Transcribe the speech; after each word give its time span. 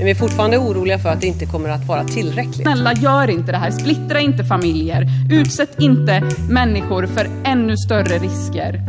Men 0.00 0.04
vi 0.04 0.10
är 0.10 0.14
fortfarande 0.14 0.58
oroliga 0.58 0.98
för 0.98 1.08
att 1.08 1.20
det 1.20 1.26
inte 1.26 1.46
kommer 1.46 1.68
att 1.68 1.86
vara 1.86 2.04
tillräckligt. 2.04 2.62
Snälla, 2.62 2.92
gör 2.92 3.30
inte 3.30 3.52
det 3.52 3.58
här. 3.58 3.70
Splittra 3.70 4.20
inte 4.20 4.44
familjer. 4.44 5.06
Utsätt 5.30 5.80
inte 5.80 6.22
människor 6.48 7.06
för 7.06 7.26
ännu 7.44 7.76
större 7.76 8.18
risker. 8.18 8.82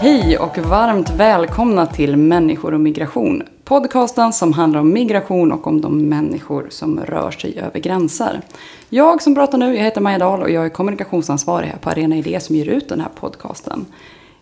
Hej 0.00 0.38
och 0.38 0.58
varmt 0.58 1.10
välkomna 1.10 1.86
till 1.86 2.16
Människor 2.16 2.74
och 2.74 2.80
migration. 2.80 3.42
Podcasten 3.70 4.32
som 4.32 4.52
handlar 4.52 4.80
om 4.80 4.92
migration 4.92 5.52
och 5.52 5.66
om 5.66 5.80
de 5.80 6.08
människor 6.08 6.66
som 6.70 7.00
rör 7.00 7.30
sig 7.30 7.58
över 7.58 7.80
gränser. 7.80 8.40
Jag 8.88 9.22
som 9.22 9.34
pratar 9.34 9.58
nu, 9.58 9.76
jag 9.76 9.84
heter 9.84 10.00
Maja 10.00 10.18
Dahl 10.18 10.42
och 10.42 10.50
jag 10.50 10.64
är 10.64 10.68
kommunikationsansvarig 10.68 11.68
här 11.68 11.76
på 11.76 11.90
Arena 11.90 12.16
Idé 12.16 12.40
som 12.40 12.56
ger 12.56 12.68
ut 12.68 12.88
den 12.88 13.00
här 13.00 13.08
podcasten. 13.14 13.86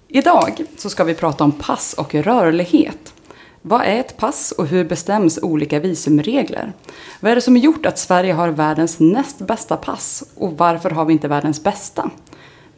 Idag 0.09 0.65
så 0.77 0.91
ska 0.91 1.05
vi 1.05 1.15
prata 1.15 1.45
om 1.45 1.53
pass 1.53 1.95
och 1.99 2.15
rörlighet. 2.15 3.15
Vad 3.63 3.83
är 3.83 3.97
ett 4.01 4.17
pass 4.17 4.53
och 4.53 4.67
hur 4.67 4.85
bestäms 4.85 5.39
olika 5.43 5.81
visumregler? 5.81 6.73
Vad 7.21 7.33
är 7.33 7.35
det 7.35 7.41
som 7.41 7.55
har 7.55 7.61
gjort 7.61 7.87
att 7.87 7.99
Sverige 7.99 8.33
har 8.33 8.49
världens 8.49 9.01
näst 9.01 9.39
bästa 9.39 9.77
pass 9.77 10.25
och 10.37 10.59
varför 10.59 10.91
har 10.91 11.05
vi 11.05 11.13
inte 11.13 11.29
världens 11.29 11.63
bästa? 11.63 12.11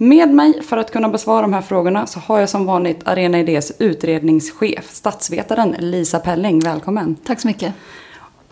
Med 0.02 0.34
mig 0.34 0.62
för 0.62 0.76
att 0.76 0.90
kunna 0.90 1.08
besvara 1.08 1.42
de 1.42 1.52
här 1.52 1.62
frågorna 1.62 2.06
så 2.06 2.20
har 2.20 2.40
jag 2.40 2.48
som 2.48 2.66
vanligt 2.66 3.08
Arena 3.08 3.38
Idés 3.38 3.72
utredningschef, 3.78 4.90
statsvetaren 4.90 5.76
Lisa 5.78 6.18
Pelling. 6.18 6.60
Välkommen! 6.60 7.16
Tack 7.24 7.40
så 7.40 7.46
mycket. 7.46 7.74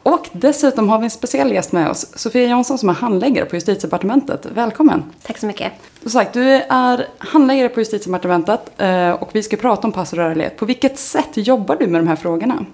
Och 0.02 0.28
dessutom 0.32 0.88
har 0.88 0.98
vi 0.98 1.04
en 1.04 1.10
speciell 1.10 1.52
gäst 1.52 1.72
med 1.72 1.90
oss, 1.90 2.18
Sofia 2.18 2.48
Jansson 2.48 2.78
som 2.78 2.88
är 2.88 2.92
handläggare 2.92 3.44
på 3.44 3.56
Justitiedepartementet. 3.56 4.46
Välkommen! 4.54 5.04
Tack 5.22 5.38
så 5.38 5.46
mycket. 5.46 5.72
Som 6.02 6.10
sagt, 6.10 6.32
du 6.32 6.50
är 6.68 7.06
handläggare 7.18 7.68
på 7.68 7.80
Justitiedepartementet 7.80 8.60
eh, 8.76 9.10
och 9.10 9.30
vi 9.32 9.42
ska 9.42 9.56
prata 9.56 9.86
om 9.86 9.92
pass 9.92 10.12
och 10.12 10.18
rörlighet. 10.18 10.56
På 10.56 10.64
vilket 10.64 10.98
sätt 10.98 11.30
jobbar 11.34 11.76
du 11.76 11.86
med 11.86 12.00
de 12.00 12.08
här 12.08 12.16
frågorna? 12.16 12.64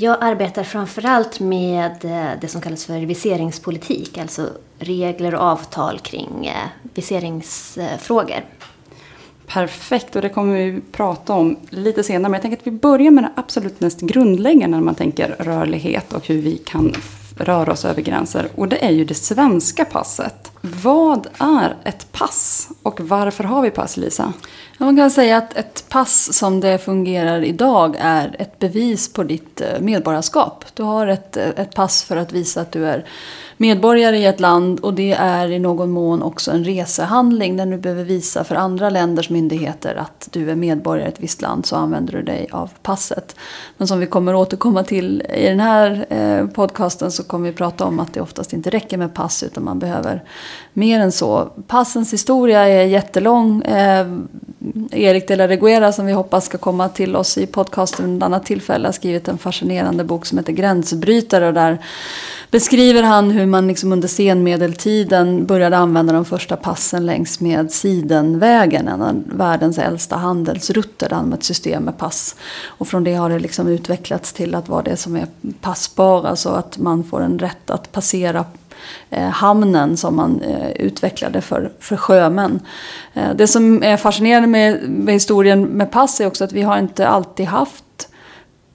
Jag 0.00 0.16
arbetar 0.20 0.64
framförallt 0.64 1.40
med 1.40 2.04
eh, 2.04 2.40
det 2.40 2.48
som 2.48 2.60
kallas 2.60 2.84
för 2.84 3.00
viseringspolitik, 3.00 4.18
alltså 4.18 4.48
regler 4.78 5.34
och 5.34 5.40
avtal 5.40 5.98
kring 5.98 6.46
eh, 6.46 6.68
viseringsfrågor. 6.94 8.44
Perfekt, 9.46 10.16
och 10.16 10.22
det 10.22 10.28
kommer 10.28 10.56
vi 10.56 10.80
prata 10.92 11.32
om 11.32 11.56
lite 11.70 12.02
senare. 12.02 12.22
Men 12.22 12.32
jag 12.32 12.42
tänker 12.42 12.58
att 12.58 12.66
vi 12.66 12.70
börjar 12.70 13.10
med 13.10 13.24
det 13.24 13.32
absolut 13.36 13.80
mest 13.80 14.00
grundläggande 14.00 14.76
när 14.76 14.84
man 14.84 14.94
tänker 14.94 15.36
rörlighet 15.38 16.12
och 16.12 16.26
hur 16.26 16.42
vi 16.42 16.58
kan 16.58 16.94
röra 17.36 17.72
oss 17.72 17.84
över 17.84 18.02
gränser. 18.02 18.48
Och 18.54 18.68
det 18.68 18.84
är 18.84 18.90
ju 18.90 19.04
det 19.04 19.14
svenska 19.14 19.84
passet. 19.84 20.52
Vad 20.60 21.26
är 21.38 21.76
ett 21.84 22.12
pass 22.12 22.68
och 22.82 23.00
varför 23.00 23.44
har 23.44 23.62
vi 23.62 23.70
pass, 23.70 23.96
Lisa? 23.96 24.32
Man 24.82 24.96
kan 24.96 25.10
säga 25.10 25.36
att 25.36 25.56
ett 25.56 25.84
pass 25.88 26.32
som 26.32 26.60
det 26.60 26.78
fungerar 26.78 27.44
idag 27.44 27.96
är 27.98 28.36
ett 28.38 28.58
bevis 28.58 29.12
på 29.12 29.22
ditt 29.22 29.60
eh, 29.60 29.80
medborgarskap. 29.80 30.64
Du 30.74 30.82
har 30.82 31.06
ett, 31.06 31.36
eh, 31.36 31.48
ett 31.48 31.74
pass 31.74 32.02
för 32.02 32.16
att 32.16 32.32
visa 32.32 32.60
att 32.60 32.72
du 32.72 32.86
är 32.86 33.04
medborgare 33.56 34.18
i 34.18 34.26
ett 34.26 34.40
land 34.40 34.80
och 34.80 34.94
det 34.94 35.12
är 35.12 35.50
i 35.50 35.58
någon 35.58 35.90
mån 35.90 36.22
också 36.22 36.50
en 36.50 36.64
resehandling 36.64 37.56
där 37.56 37.66
du 37.66 37.76
behöver 37.76 38.04
visa 38.04 38.44
för 38.44 38.54
andra 38.54 38.90
länders 38.90 39.30
myndigheter 39.30 39.94
att 39.94 40.28
du 40.32 40.50
är 40.50 40.54
medborgare 40.54 41.08
i 41.08 41.12
ett 41.12 41.20
visst 41.20 41.42
land 41.42 41.66
så 41.66 41.76
använder 41.76 42.12
du 42.12 42.22
dig 42.22 42.48
av 42.52 42.70
passet. 42.82 43.36
Men 43.76 43.88
som 43.88 43.98
vi 43.98 44.06
kommer 44.06 44.34
återkomma 44.34 44.84
till 44.84 45.22
i 45.34 45.48
den 45.48 45.60
här 45.60 46.06
eh, 46.10 46.46
podcasten 46.46 47.12
så 47.12 47.24
kommer 47.24 47.50
vi 47.50 47.56
prata 47.56 47.84
om 47.84 48.00
att 48.00 48.14
det 48.14 48.20
oftast 48.20 48.52
inte 48.52 48.70
räcker 48.70 48.96
med 48.96 49.14
pass 49.14 49.42
utan 49.42 49.64
man 49.64 49.78
behöver 49.78 50.24
mer 50.72 51.00
än 51.00 51.12
så. 51.12 51.50
Passens 51.66 52.12
historia 52.12 52.68
är 52.68 52.84
jättelång. 52.84 53.62
Eh, 53.62 54.06
Erik 54.90 55.28
de 55.28 55.36
la 55.36 55.48
Reguera 55.48 55.92
som 55.92 56.06
vi 56.06 56.12
hoppas 56.12 56.44
ska 56.44 56.58
komma 56.58 56.88
till 56.88 57.16
oss 57.16 57.38
i 57.38 57.46
podcasten 57.46 58.06
vid 58.06 58.16
ett 58.16 58.22
annat 58.22 58.46
tillfälle 58.46 58.88
har 58.88 58.92
skrivit 58.92 59.28
en 59.28 59.38
fascinerande 59.38 60.04
bok 60.04 60.26
som 60.26 60.38
heter 60.38 60.52
Gränsbrytare. 60.52 61.46
Och 61.48 61.54
där 61.54 61.78
beskriver 62.50 63.02
han 63.02 63.30
hur 63.30 63.46
man 63.46 63.68
liksom 63.68 63.92
under 63.92 64.08
senmedeltiden 64.08 65.46
började 65.46 65.76
använda 65.76 66.12
de 66.12 66.24
första 66.24 66.56
passen 66.56 67.06
längs 67.06 67.40
med 67.40 67.72
Sidenvägen, 67.72 68.88
en 68.88 69.02
av 69.02 69.22
världens 69.26 69.78
äldsta 69.78 70.16
handelsrutter, 70.16 71.08
där 71.08 71.22
med 71.22 71.38
ett 71.38 71.44
system 71.44 71.82
med 71.82 71.98
pass. 71.98 72.36
Och 72.64 72.88
från 72.88 73.04
det 73.04 73.14
har 73.14 73.30
det 73.30 73.38
liksom 73.38 73.68
utvecklats 73.68 74.32
till 74.32 74.54
att 74.54 74.68
vara 74.68 74.82
det 74.82 74.96
som 74.96 75.16
är 75.16 75.26
passbar, 75.60 76.24
alltså 76.24 76.48
att 76.48 76.78
man 76.78 77.04
får 77.04 77.20
en 77.20 77.38
rätt 77.38 77.70
att 77.70 77.92
passera 77.92 78.44
Eh, 79.10 79.28
hamnen 79.28 79.96
som 79.96 80.16
man 80.16 80.42
eh, 80.42 80.70
utvecklade 80.70 81.40
för, 81.40 81.72
för 81.80 81.96
sjömän. 81.96 82.60
Eh, 83.14 83.34
det 83.34 83.46
som 83.46 83.82
är 83.82 83.96
fascinerande 83.96 84.48
med, 84.48 84.88
med 84.88 85.14
historien 85.14 85.62
med 85.62 85.92
pass 85.92 86.20
är 86.20 86.26
också 86.26 86.44
att 86.44 86.52
vi 86.52 86.62
har 86.62 86.78
inte 86.78 87.08
alltid 87.08 87.46
haft 87.46 87.84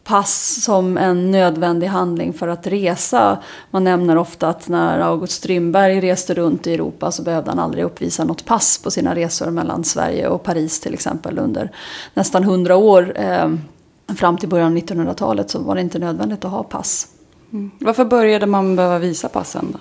pass 0.06 0.64
som 0.64 0.98
en 0.98 1.32
nödvändig 1.32 1.88
handling 1.88 2.34
för 2.34 2.48
att 2.48 2.68
resa. 2.68 3.38
Man 3.72 3.84
nämner 3.84 4.18
ofta 4.18 4.48
att 4.48 4.68
när 4.68 5.00
August 5.00 5.34
Strindberg 5.34 6.02
reste 6.02 6.34
runt 6.34 6.68
i 6.68 6.74
Europa 6.74 7.12
så 7.12 7.24
behövde 7.24 7.52
han 7.52 7.60
aldrig 7.60 7.84
uppvisa 7.84 8.24
något 8.24 8.46
pass 8.46 8.78
på 8.84 8.92
sina 8.92 9.16
resor 9.16 9.52
mellan 9.52 9.84
Sverige 9.84 10.28
och 10.28 10.44
Paris 10.44 10.80
till 10.80 10.94
exempel 10.94 11.40
under 11.40 11.72
nästan 12.14 12.44
hundra 12.44 12.76
år. 12.76 13.14
Eh, 13.16 13.50
fram 14.16 14.38
till 14.38 14.50
början 14.50 14.72
av 14.72 14.78
1900-talet 14.78 15.50
så 15.50 15.60
var 15.60 15.76
det 15.76 15.82
inte 15.82 16.00
nödvändigt 16.00 16.46
att 16.46 16.52
ha 16.52 16.64
pass. 16.64 17.08
Mm. 17.54 17.72
Varför 17.80 18.06
började 18.06 18.46
man 18.46 18.76
behöva 18.76 19.00
visa 19.00 19.30
passen 19.30 19.68
då? 19.72 19.80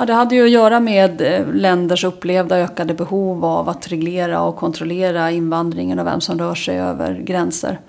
Ja, 0.00 0.06
det 0.06 0.12
hade 0.12 0.34
ju 0.34 0.44
att 0.44 0.50
göra 0.50 0.80
med 0.80 1.20
eh, 1.20 1.54
länders 1.54 2.04
upplevda 2.04 2.58
ökade 2.58 2.94
behov 2.94 3.44
av 3.44 3.68
att 3.68 3.88
reglera 3.88 4.42
och 4.42 4.56
kontrollera 4.56 5.30
invandringen 5.30 5.98
och 5.98 6.06
vem 6.06 6.20
som 6.20 6.38
rör 6.38 6.54
sig 6.54 6.80
över 6.80 7.14
gränser. 7.14 7.80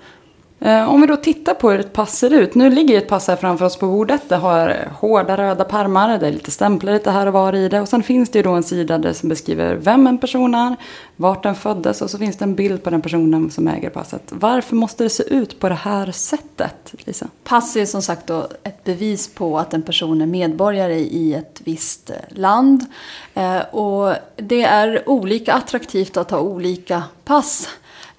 Eh, 0.64 0.88
om 0.88 1.00
vi 1.00 1.06
då 1.06 1.16
tittar 1.16 1.54
på 1.54 1.70
hur 1.70 1.80
ett 1.80 1.92
pass 1.92 2.18
ser 2.18 2.32
ut. 2.32 2.54
Nu 2.54 2.70
ligger 2.70 2.98
ett 2.98 3.08
pass 3.08 3.28
här 3.28 3.36
framför 3.36 3.64
oss 3.64 3.76
på 3.76 3.86
bordet. 3.86 4.28
Det 4.28 4.36
har 4.36 4.88
hårda 5.00 5.36
röda 5.36 5.64
pärmar. 5.64 6.18
Det 6.18 6.26
är 6.26 6.32
lite 6.32 6.50
stämplar 6.50 6.92
lite 6.92 7.10
här 7.10 7.26
och 7.26 7.32
var 7.32 7.54
i 7.54 7.68
det. 7.68 7.80
Och 7.80 7.88
sen 7.88 8.02
finns 8.02 8.30
det 8.30 8.38
ju 8.38 8.42
då 8.42 8.52
en 8.52 8.62
sida 8.62 8.98
där 8.98 9.12
som 9.12 9.28
beskriver 9.28 9.74
vem 9.74 10.06
en 10.06 10.18
person 10.18 10.54
är, 10.54 10.76
vart 11.16 11.42
den 11.42 11.54
föddes 11.54 12.02
och 12.02 12.10
så 12.10 12.18
finns 12.18 12.36
det 12.36 12.44
en 12.44 12.54
bild 12.54 12.82
på 12.82 12.90
den 12.90 13.02
personen 13.02 13.50
som 13.50 13.68
äger 13.68 13.90
passet. 13.90 14.22
Varför 14.28 14.76
måste 14.76 15.04
det 15.04 15.10
se 15.10 15.22
ut 15.22 15.60
på 15.60 15.68
det 15.68 15.74
här 15.74 16.12
sättet, 16.12 16.94
Lisa? 17.04 17.26
Pass 17.44 17.76
är 17.76 17.86
som 17.86 18.02
sagt 18.02 18.26
då 18.26 18.48
ett 18.62 18.84
bevis 18.84 19.34
på 19.34 19.58
att 19.58 19.74
en 19.74 19.82
person 19.82 20.22
är 20.22 20.26
medborgare 20.26 20.98
i 20.98 21.34
ett 21.34 21.60
visst 21.64 22.10
land. 22.28 22.86
Eh, 23.34 23.60
och 23.60 24.14
det 24.36 24.62
är 24.62 25.08
olika 25.08 25.52
attraktivt 25.52 26.16
att 26.16 26.30
ha 26.30 26.38
olika 26.38 27.02
pass. 27.24 27.68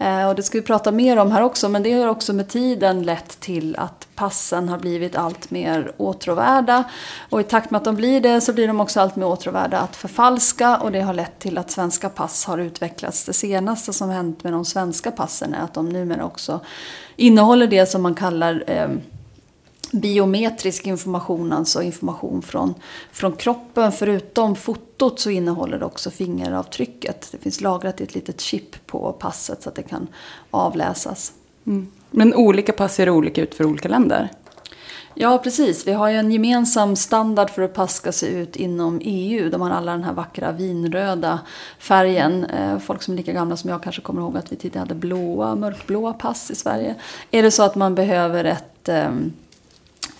Eh, 0.03 0.27
och 0.27 0.35
det 0.35 0.43
ska 0.43 0.57
vi 0.57 0.61
prata 0.61 0.91
mer 0.91 1.17
om 1.17 1.31
här 1.31 1.41
också, 1.41 1.69
men 1.69 1.83
det 1.83 1.93
har 1.93 2.07
också 2.07 2.33
med 2.33 2.49
tiden 2.49 3.03
lett 3.03 3.39
till 3.39 3.75
att 3.75 4.07
passen 4.15 4.69
har 4.69 4.77
blivit 4.77 5.15
allt 5.15 5.51
mer 5.51 5.91
åtråvärda. 5.97 6.83
Och 7.29 7.39
i 7.41 7.43
takt 7.43 7.71
med 7.71 7.77
att 7.77 7.85
de 7.85 7.95
blir 7.95 8.21
det 8.21 8.41
så 8.41 8.53
blir 8.53 8.67
de 8.67 8.79
också 8.79 8.99
allt 8.99 9.15
mer 9.15 9.25
åtråvärda 9.25 9.79
att 9.79 9.95
förfalska 9.95 10.77
och 10.77 10.91
det 10.91 11.01
har 11.01 11.13
lett 11.13 11.39
till 11.39 11.57
att 11.57 11.71
svenska 11.71 12.09
pass 12.09 12.45
har 12.45 12.57
utvecklats. 12.57 13.25
Det 13.25 13.33
senaste 13.33 13.93
som 13.93 14.09
hänt 14.09 14.43
med 14.43 14.53
de 14.53 14.65
svenska 14.65 15.11
passen 15.11 15.53
är 15.53 15.63
att 15.63 15.73
de 15.73 15.89
numera 15.89 16.25
också 16.25 16.59
innehåller 17.15 17.67
det 17.67 17.85
som 17.85 18.01
man 18.01 18.15
kallar 18.15 18.63
eh, 18.67 18.89
biometrisk 19.93 20.87
information, 20.87 21.53
alltså 21.53 21.81
information 21.81 22.41
från, 22.41 22.73
från 23.11 23.31
kroppen. 23.31 23.91
Förutom 23.91 24.55
fotot 24.55 25.19
så 25.19 25.29
innehåller 25.29 25.79
det 25.79 25.85
också 25.85 26.11
fingeravtrycket. 26.11 27.27
Det 27.31 27.37
finns 27.37 27.61
lagrat 27.61 28.01
i 28.01 28.03
ett 28.03 28.15
litet 28.15 28.41
chip 28.41 28.87
på 28.87 29.11
passet 29.11 29.63
så 29.63 29.69
att 29.69 29.75
det 29.75 29.83
kan 29.83 30.07
avläsas. 30.51 31.33
Mm. 31.65 31.87
Men 32.11 32.33
olika 32.33 32.73
pass 32.73 32.95
ser 32.95 33.09
olika 33.09 33.41
ut 33.41 33.55
för 33.55 33.65
olika 33.65 33.89
länder? 33.89 34.29
Ja, 35.15 35.37
precis. 35.37 35.87
Vi 35.87 35.91
har 35.91 36.09
ju 36.09 36.17
en 36.17 36.31
gemensam 36.31 36.95
standard 36.95 37.49
för 37.49 37.61
hur 37.61 37.69
pass 37.69 37.95
ska 37.95 38.11
se 38.11 38.27
ut 38.27 38.55
inom 38.55 38.99
EU. 39.03 39.49
De 39.49 39.61
har 39.61 39.69
alla 39.69 39.91
den 39.91 40.03
här 40.03 40.13
vackra 40.13 40.51
vinröda 40.51 41.39
färgen. 41.79 42.45
Eh, 42.45 42.79
folk 42.79 43.01
som 43.01 43.13
är 43.13 43.17
lika 43.17 43.31
gamla 43.31 43.57
som 43.57 43.69
jag 43.69 43.83
kanske 43.83 44.01
kommer 44.01 44.21
ihåg 44.21 44.37
att 44.37 44.51
vi 44.51 44.55
tidigare 44.55 44.79
hade 44.79 44.95
blåa, 44.95 45.55
mörkblåa 45.55 46.13
pass 46.13 46.51
i 46.51 46.55
Sverige. 46.55 46.95
Är 47.31 47.43
det 47.43 47.51
så 47.51 47.63
att 47.63 47.75
man 47.75 47.95
behöver 47.95 48.45
ett 48.45 48.89
ehm, 48.89 49.33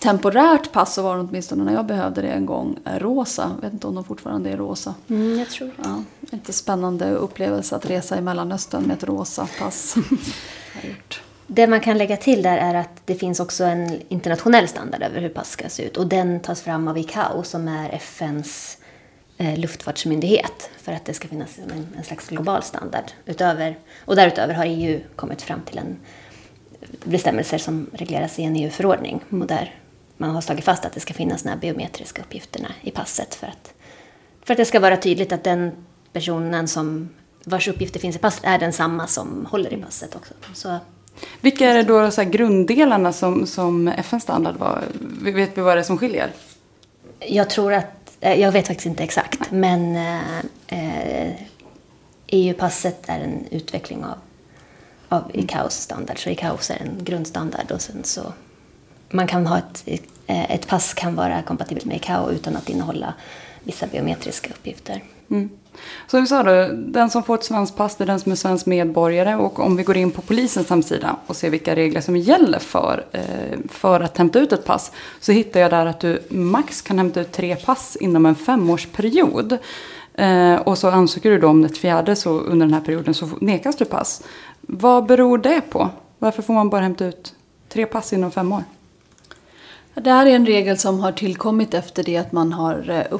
temporärt 0.04 0.72
pass 0.72 0.94
så 0.94 1.02
var 1.02 1.16
de 1.16 1.28
åtminstone 1.28 1.64
när 1.64 1.74
jag 1.74 1.86
behövde 1.86 2.22
det 2.22 2.28
en 2.28 2.46
gång 2.46 2.78
eh, 2.84 2.98
rosa. 2.98 3.50
Jag 3.54 3.62
vet 3.62 3.72
inte 3.72 3.86
om 3.86 3.94
de 3.94 4.04
fortfarande 4.04 4.50
är 4.50 4.56
rosa. 4.56 4.94
Mm, 5.08 5.38
jag 5.38 5.48
tror 5.48 5.70
Ja, 5.84 6.02
inte 6.32 6.52
spännande 6.52 7.10
upplevelse 7.10 7.76
att 7.76 7.90
resa 7.90 8.18
i 8.18 8.20
Mellanöstern 8.20 8.82
med 8.82 8.96
ett 8.96 9.04
rosa 9.04 9.48
pass. 9.58 9.94
Det 11.46 11.66
man 11.66 11.80
kan 11.80 11.98
lägga 11.98 12.16
till 12.16 12.42
där 12.42 12.58
är 12.58 12.74
att 12.74 13.00
det 13.04 13.14
finns 13.14 13.40
också 13.40 13.64
en 13.64 14.00
internationell 14.08 14.68
standard 14.68 15.02
över 15.02 15.20
hur 15.20 15.28
pass 15.28 15.50
ska 15.50 15.68
se 15.68 15.82
ut. 15.82 15.96
Och 15.96 16.06
den 16.06 16.40
tas 16.40 16.62
fram 16.62 16.88
av 16.88 16.98
ICAO 16.98 17.42
som 17.42 17.68
är 17.68 17.90
FNs 17.94 18.78
eh, 19.36 19.58
luftfartsmyndighet. 19.58 20.70
För 20.82 20.92
att 20.92 21.04
det 21.04 21.14
ska 21.14 21.28
finnas 21.28 21.58
en, 21.58 21.86
en 21.96 22.04
slags 22.04 22.28
global 22.28 22.62
standard. 22.62 23.04
Utöver, 23.26 23.78
och 24.04 24.16
därutöver 24.16 24.54
har 24.54 24.64
EU 24.64 25.00
kommit 25.16 25.42
fram 25.42 25.60
till 25.60 25.78
en 25.78 25.96
bestämmelser 27.04 27.58
som 27.58 27.86
regleras 27.92 28.38
i 28.38 28.42
en 28.42 28.56
EU-förordning. 28.56 29.20
Och 29.30 29.46
där 29.46 29.74
man 30.16 30.30
har 30.30 30.40
slagit 30.40 30.64
fast 30.64 30.84
att 30.84 30.92
det 30.92 31.00
ska 31.00 31.14
finnas 31.14 31.42
de 31.42 31.48
här 31.48 31.56
biometriska 31.56 32.22
uppgifterna 32.22 32.68
i 32.80 32.90
passet. 32.90 33.34
För 33.34 33.46
att, 33.46 33.74
för 34.44 34.54
att 34.54 34.58
det 34.58 34.64
ska 34.64 34.80
vara 34.80 34.96
tydligt 34.96 35.32
att 35.32 35.44
den 35.44 35.72
personen 36.12 36.68
som 36.68 37.08
vars 37.44 37.68
uppgifter 37.68 38.00
finns 38.00 38.16
i 38.16 38.18
passet 38.18 38.44
är 38.44 38.58
densamma 38.58 39.06
som 39.06 39.46
håller 39.50 39.72
i 39.72 39.76
passet 39.76 40.16
också. 40.16 40.34
Så 40.54 40.78
Vilka 41.40 41.70
är 41.70 41.76
det 41.76 41.82
då 41.82 42.10
så 42.10 42.24
grunddelarna 42.24 43.12
som, 43.12 43.46
som 43.46 43.88
FN-standard 43.88 44.56
var? 44.56 44.82
Vet 45.22 45.58
vi 45.58 45.62
vad 45.62 45.76
det 45.76 45.80
är 45.80 45.84
som 45.84 45.98
skiljer? 45.98 46.32
Jag 47.18 47.50
tror 47.50 47.72
att, 47.72 48.16
eh, 48.20 48.40
jag 48.40 48.52
vet 48.52 48.66
faktiskt 48.66 48.86
inte 48.86 49.04
exakt, 49.04 49.50
men 49.50 49.96
eh, 49.96 50.38
eh, 50.66 51.32
EU-passet 52.26 53.08
är 53.08 53.18
en 53.18 53.46
utveckling 53.50 54.04
av, 54.04 54.18
av 55.08 55.30
ICAOs 55.34 55.74
standard. 55.74 56.22
Så 56.22 56.30
ICAOs 56.30 56.70
är 56.70 56.76
en 56.76 57.04
grundstandard 57.04 57.70
och 57.70 57.80
sen 57.80 58.04
så 58.04 58.32
man 59.14 59.26
kan 59.26 59.46
ha 59.46 59.58
ett, 59.58 59.84
eh, 60.26 60.50
ett 60.50 60.66
pass 60.66 60.94
kan 60.94 61.14
vara 61.14 61.42
kompatibelt 61.42 61.84
med 61.84 61.96
ICAO 61.96 62.30
utan 62.30 62.56
att 62.56 62.68
innehålla 62.68 63.14
vissa 63.62 63.86
biometriska 63.86 64.50
uppgifter. 64.50 65.02
Mm. 65.30 65.50
Så 66.06 66.20
vi 66.20 66.26
sa 66.26 66.42
då, 66.42 66.68
den 66.72 67.10
som 67.10 67.22
får 67.22 67.34
ett 67.34 67.44
svenskt 67.44 67.76
pass 67.76 68.00
är 68.00 68.06
den 68.06 68.20
som 68.20 68.32
är 68.32 68.36
svensk 68.36 68.66
medborgare. 68.66 69.36
Och 69.36 69.58
om 69.58 69.76
vi 69.76 69.82
går 69.82 69.96
in 69.96 70.10
på 70.10 70.22
polisens 70.22 70.70
hemsida 70.70 71.16
och 71.26 71.36
ser 71.36 71.50
vilka 71.50 71.76
regler 71.76 72.00
som 72.00 72.16
gäller 72.16 72.58
för, 72.58 73.04
eh, 73.12 73.58
för 73.70 74.00
att 74.00 74.18
hämta 74.18 74.38
ut 74.38 74.52
ett 74.52 74.64
pass. 74.64 74.92
Så 75.20 75.32
hittar 75.32 75.60
jag 75.60 75.70
där 75.70 75.86
att 75.86 76.00
du 76.00 76.22
max 76.28 76.82
kan 76.82 76.98
hämta 76.98 77.20
ut 77.20 77.32
tre 77.32 77.56
pass 77.56 77.96
inom 77.96 78.26
en 78.26 78.34
femårsperiod. 78.34 79.58
Eh, 80.14 80.54
och 80.54 80.78
så 80.78 80.88
ansöker 80.88 81.30
du 81.30 81.38
då 81.38 81.48
om 81.48 81.64
ett 81.64 81.78
fjärde 81.78 82.16
så 82.16 82.30
under 82.30 82.66
den 82.66 82.74
här 82.74 82.80
perioden 82.80 83.14
så 83.14 83.28
nekas 83.40 83.76
du 83.76 83.84
pass. 83.84 84.22
Vad 84.60 85.06
beror 85.06 85.38
det 85.38 85.60
på? 85.60 85.90
Varför 86.18 86.42
får 86.42 86.54
man 86.54 86.70
bara 86.70 86.82
hämta 86.82 87.06
ut 87.06 87.34
tre 87.68 87.86
pass 87.86 88.12
inom 88.12 88.30
fem 88.30 88.52
år? 88.52 88.62
Det 89.94 90.10
här 90.10 90.26
är 90.26 90.30
en 90.30 90.46
regel 90.46 90.78
som 90.78 91.00
har 91.00 91.12
tillkommit 91.12 91.74
efter 91.74 92.02
det 92.02 92.16
att 92.16 92.32
man 92.32 92.52
har 92.52 92.90
eh, 92.90 93.18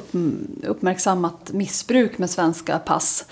uppmärksammat 0.63 1.51
missbruk 1.53 2.17
med 2.17 2.29
svenska 2.29 2.79
pass. 2.79 3.25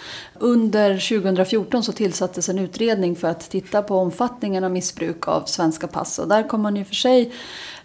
Under 0.44 1.20
2014 1.20 1.84
så 1.84 1.92
tillsattes 1.92 2.50
en 2.50 2.60
utredning 2.60 3.16
för 3.16 3.28
att 3.28 3.50
titta 3.50 3.82
på 3.82 3.98
omfattningen 3.98 4.64
av 4.64 4.72
missbruk 4.72 5.28
av 5.28 5.44
svenska 5.46 5.88
pass. 5.88 6.20
Och 6.20 6.28
där 6.28 6.48
kom 6.48 6.62
man 6.62 6.76
ju 6.76 6.86
för 6.86 6.96
sig 6.96 7.32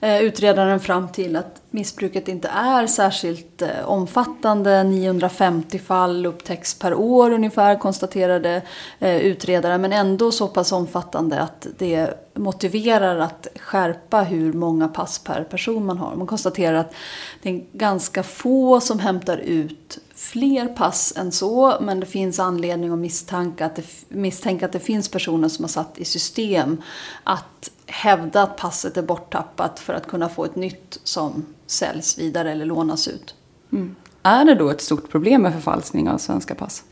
eh, 0.00 0.20
utredaren 0.20 0.80
fram 0.80 1.08
till 1.08 1.36
att 1.36 1.62
missbruket 1.70 2.28
inte 2.28 2.48
är 2.48 2.86
särskilt 2.86 3.62
eh, 3.62 3.68
omfattande. 3.84 4.84
950 4.84 5.78
fall 5.78 6.26
upptäcks 6.26 6.78
per 6.78 6.94
år 6.94 7.30
ungefär 7.30 7.78
konstaterade 7.78 8.62
eh, 8.98 9.16
utredaren. 9.16 9.80
Men 9.80 9.92
ändå 9.92 10.32
så 10.32 10.48
pass 10.48 10.72
omfattande 10.72 11.40
att 11.40 11.66
det 11.78 12.10
motiverar 12.34 13.18
att 13.18 13.46
skärpa 13.60 14.22
hur 14.22 14.52
många 14.52 14.88
pass 14.88 15.18
per 15.18 15.44
person 15.44 15.86
man 15.86 15.98
har. 15.98 16.16
Man 16.16 16.26
konstaterar 16.26 16.74
att 16.74 16.94
det 17.42 17.48
är 17.50 17.64
ganska 17.72 18.22
få 18.22 18.80
som 18.80 18.98
hämtar 18.98 19.36
ut 19.36 19.98
fler 20.18 20.66
pass 20.66 21.12
än 21.16 21.32
så, 21.32 21.76
men 21.80 22.00
det 22.00 22.06
finns 22.06 22.38
anledning 22.38 22.92
att 22.92 22.98
misstänka 22.98 23.66
att 23.66 23.76
det, 23.76 23.84
misstänka 24.08 24.66
att 24.66 24.72
det 24.72 24.80
finns 24.80 25.08
personer 25.08 25.48
som 25.48 25.62
har 25.62 25.68
satt 25.68 25.98
i 25.98 26.04
system 26.04 26.82
att 27.24 27.70
hävda 27.86 28.42
att 28.42 28.56
passet 28.56 28.96
är 28.96 29.02
borttappat 29.02 29.80
för 29.80 29.94
att 29.94 30.06
kunna 30.06 30.28
få 30.28 30.44
ett 30.44 30.56
nytt 30.56 31.00
som 31.04 31.46
säljs 31.66 32.18
vidare 32.18 32.52
eller 32.52 32.66
lånas 32.66 33.08
ut. 33.08 33.34
Mm. 33.72 33.96
Är 34.22 34.44
det 34.44 34.54
då 34.54 34.70
ett 34.70 34.80
stort 34.80 35.10
problem 35.10 35.42
med 35.42 35.52
förfalskning 35.52 36.08
av 36.08 36.18
svenska 36.18 36.54
pass? 36.54 36.84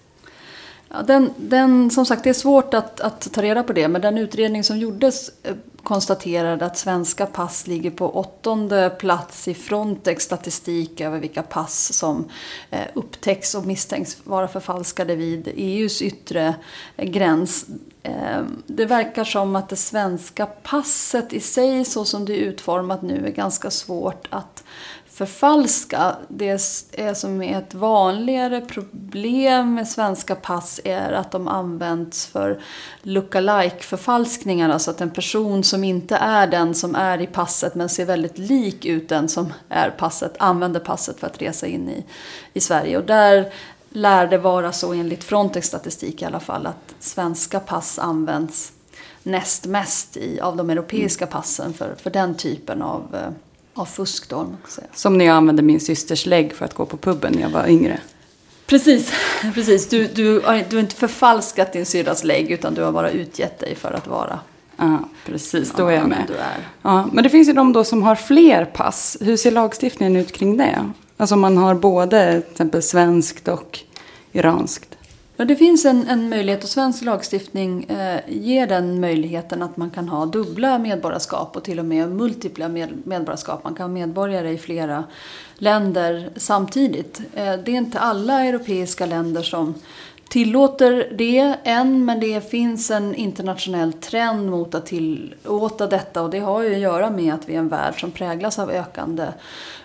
Ja, 0.88 1.02
den, 1.02 1.30
den, 1.36 1.90
som 1.90 2.06
sagt, 2.06 2.24
det 2.24 2.30
är 2.30 2.34
svårt 2.34 2.74
att, 2.74 3.00
att 3.00 3.32
ta 3.32 3.42
reda 3.42 3.62
på 3.62 3.72
det, 3.72 3.88
men 3.88 4.00
den 4.00 4.18
utredning 4.18 4.64
som 4.64 4.78
gjordes 4.78 5.30
eh, 5.42 5.54
konstaterade 5.86 6.66
att 6.66 6.78
svenska 6.78 7.26
pass 7.26 7.66
ligger 7.66 7.90
på 7.90 8.10
åttonde 8.10 8.90
plats 8.90 9.48
i 9.48 9.54
Frontex 9.54 10.24
statistik 10.24 11.00
över 11.00 11.18
vilka 11.18 11.42
pass 11.42 11.92
som 11.92 12.28
eh, 12.70 12.86
upptäcks 12.94 13.54
och 13.54 13.66
misstänks 13.66 14.16
vara 14.24 14.48
förfalskade 14.48 15.16
vid 15.16 15.48
EUs 15.54 16.02
yttre 16.02 16.54
eh, 16.96 17.10
gräns. 17.10 17.66
Eh, 18.02 18.42
det 18.66 18.86
verkar 18.86 19.24
som 19.24 19.56
att 19.56 19.68
det 19.68 19.76
svenska 19.76 20.46
passet 20.46 21.32
i 21.32 21.40
sig, 21.40 21.84
så 21.84 22.04
som 22.04 22.24
det 22.24 22.32
är 22.32 22.40
utformat 22.40 23.02
nu, 23.02 23.26
är 23.26 23.32
ganska 23.32 23.70
svårt 23.70 24.26
att 24.30 24.64
förfalska. 25.16 26.16
Det 26.28 26.48
är 26.92 27.14
som 27.14 27.42
är 27.42 27.58
ett 27.58 27.74
vanligare 27.74 28.60
problem 28.60 29.74
med 29.74 29.88
svenska 29.88 30.34
pass 30.34 30.80
är 30.84 31.12
att 31.12 31.30
de 31.30 31.48
används 31.48 32.26
för 32.26 32.60
look-alike 33.02 33.80
förfalskningar. 33.80 34.70
Alltså 34.70 34.90
att 34.90 35.00
en 35.00 35.10
person 35.10 35.64
som 35.64 35.84
inte 35.84 36.16
är 36.16 36.46
den 36.46 36.74
som 36.74 36.94
är 36.94 37.20
i 37.20 37.26
passet 37.26 37.74
men 37.74 37.88
ser 37.88 38.04
väldigt 38.04 38.38
lik 38.38 38.84
ut 38.84 39.08
den 39.08 39.28
som 39.28 39.52
är 39.68 39.90
passet 39.90 40.36
använder 40.38 40.80
passet 40.80 41.20
för 41.20 41.26
att 41.26 41.42
resa 41.42 41.66
in 41.66 41.88
i, 41.88 42.04
i 42.52 42.60
Sverige. 42.60 42.98
Och 42.98 43.04
där 43.04 43.52
lär 43.90 44.26
det 44.26 44.38
vara 44.38 44.72
så 44.72 44.92
enligt 44.92 45.24
Frontex 45.24 45.66
statistik 45.66 46.22
i 46.22 46.24
alla 46.24 46.40
fall 46.40 46.66
att 46.66 46.94
svenska 46.98 47.60
pass 47.60 47.98
används 47.98 48.72
näst 49.22 49.66
mest 49.66 50.16
i, 50.16 50.40
av 50.40 50.56
de 50.56 50.70
europeiska 50.70 51.26
passen 51.26 51.72
för, 51.72 51.94
för 51.98 52.10
den 52.10 52.34
typen 52.34 52.82
av 52.82 53.14
eh, 53.14 53.30
av 53.76 53.84
fusk 53.84 54.28
då. 54.28 54.46
Som 54.94 55.18
när 55.18 55.24
jag 55.24 55.36
använde 55.36 55.62
min 55.62 55.80
systers 55.80 56.26
lägg 56.26 56.52
för 56.52 56.64
att 56.64 56.74
gå 56.74 56.86
på 56.86 56.96
puben 56.96 57.32
när 57.32 57.42
jag 57.42 57.50
var 57.50 57.66
yngre. 57.68 58.00
Precis, 58.66 59.12
precis. 59.54 59.88
Du, 59.88 60.06
du, 60.06 60.40
du 60.40 60.40
har 60.46 60.78
inte 60.78 60.96
förfalskat 60.96 61.72
din 61.72 61.86
syrras 61.86 62.24
lägg 62.24 62.50
utan 62.50 62.74
du 62.74 62.82
har 62.82 62.92
bara 62.92 63.10
utgett 63.10 63.58
dig 63.58 63.74
för 63.74 63.92
att 63.92 64.06
vara 64.06 64.38
Ja, 64.76 64.98
precis. 65.26 65.72
Då 65.76 65.86
är 65.86 65.94
jag 65.94 66.08
med. 66.08 66.24
Ja, 66.82 67.08
men 67.12 67.24
det 67.24 67.30
finns 67.30 67.48
ju 67.48 67.52
de 67.52 67.72
då 67.72 67.84
som 67.84 68.02
har 68.02 68.14
fler 68.14 68.64
pass. 68.64 69.16
Hur 69.20 69.36
ser 69.36 69.50
lagstiftningen 69.50 70.16
ut 70.16 70.32
kring 70.32 70.56
det? 70.56 70.90
Alltså 71.16 71.34
om 71.34 71.40
man 71.40 71.56
har 71.56 71.74
både 71.74 72.40
till 72.42 72.50
exempel 72.50 72.82
svenskt 72.82 73.48
och 73.48 73.78
iranskt. 74.32 74.96
Ja, 75.38 75.44
det 75.44 75.56
finns 75.56 75.84
en, 75.84 76.08
en 76.08 76.28
möjlighet 76.28 76.64
och 76.64 76.70
svensk 76.70 77.04
lagstiftning 77.04 77.84
eh, 77.84 78.20
ger 78.28 78.66
den 78.66 79.00
möjligheten 79.00 79.62
att 79.62 79.76
man 79.76 79.90
kan 79.90 80.08
ha 80.08 80.26
dubbla 80.26 80.78
medborgarskap 80.78 81.56
och 81.56 81.64
till 81.64 81.78
och 81.78 81.84
med 81.84 82.10
multipla 82.10 82.68
med, 82.68 83.06
medborgarskap. 83.06 83.64
Man 83.64 83.74
kan 83.74 83.84
vara 83.84 84.06
medborgare 84.06 84.50
i 84.50 84.58
flera 84.58 85.04
länder 85.54 86.30
samtidigt. 86.36 87.20
Eh, 87.34 87.52
det 87.64 87.70
är 87.70 87.76
inte 87.76 87.98
alla 87.98 88.44
europeiska 88.44 89.06
länder 89.06 89.42
som 89.42 89.74
tillåter 90.28 91.12
det 91.18 91.56
än, 91.64 92.04
men 92.04 92.20
det 92.20 92.50
finns 92.50 92.90
en 92.90 93.14
internationell 93.14 93.92
trend 93.92 94.50
mot 94.50 94.74
att 94.74 94.86
tillåta 94.86 95.86
detta 95.86 96.22
och 96.22 96.30
det 96.30 96.38
har 96.38 96.62
ju 96.62 96.74
att 96.74 96.80
göra 96.80 97.10
med 97.10 97.34
att 97.34 97.48
vi 97.48 97.54
är 97.54 97.58
en 97.58 97.68
värld 97.68 98.00
som 98.00 98.10
präglas 98.10 98.58
av 98.58 98.70
ökande 98.70 99.26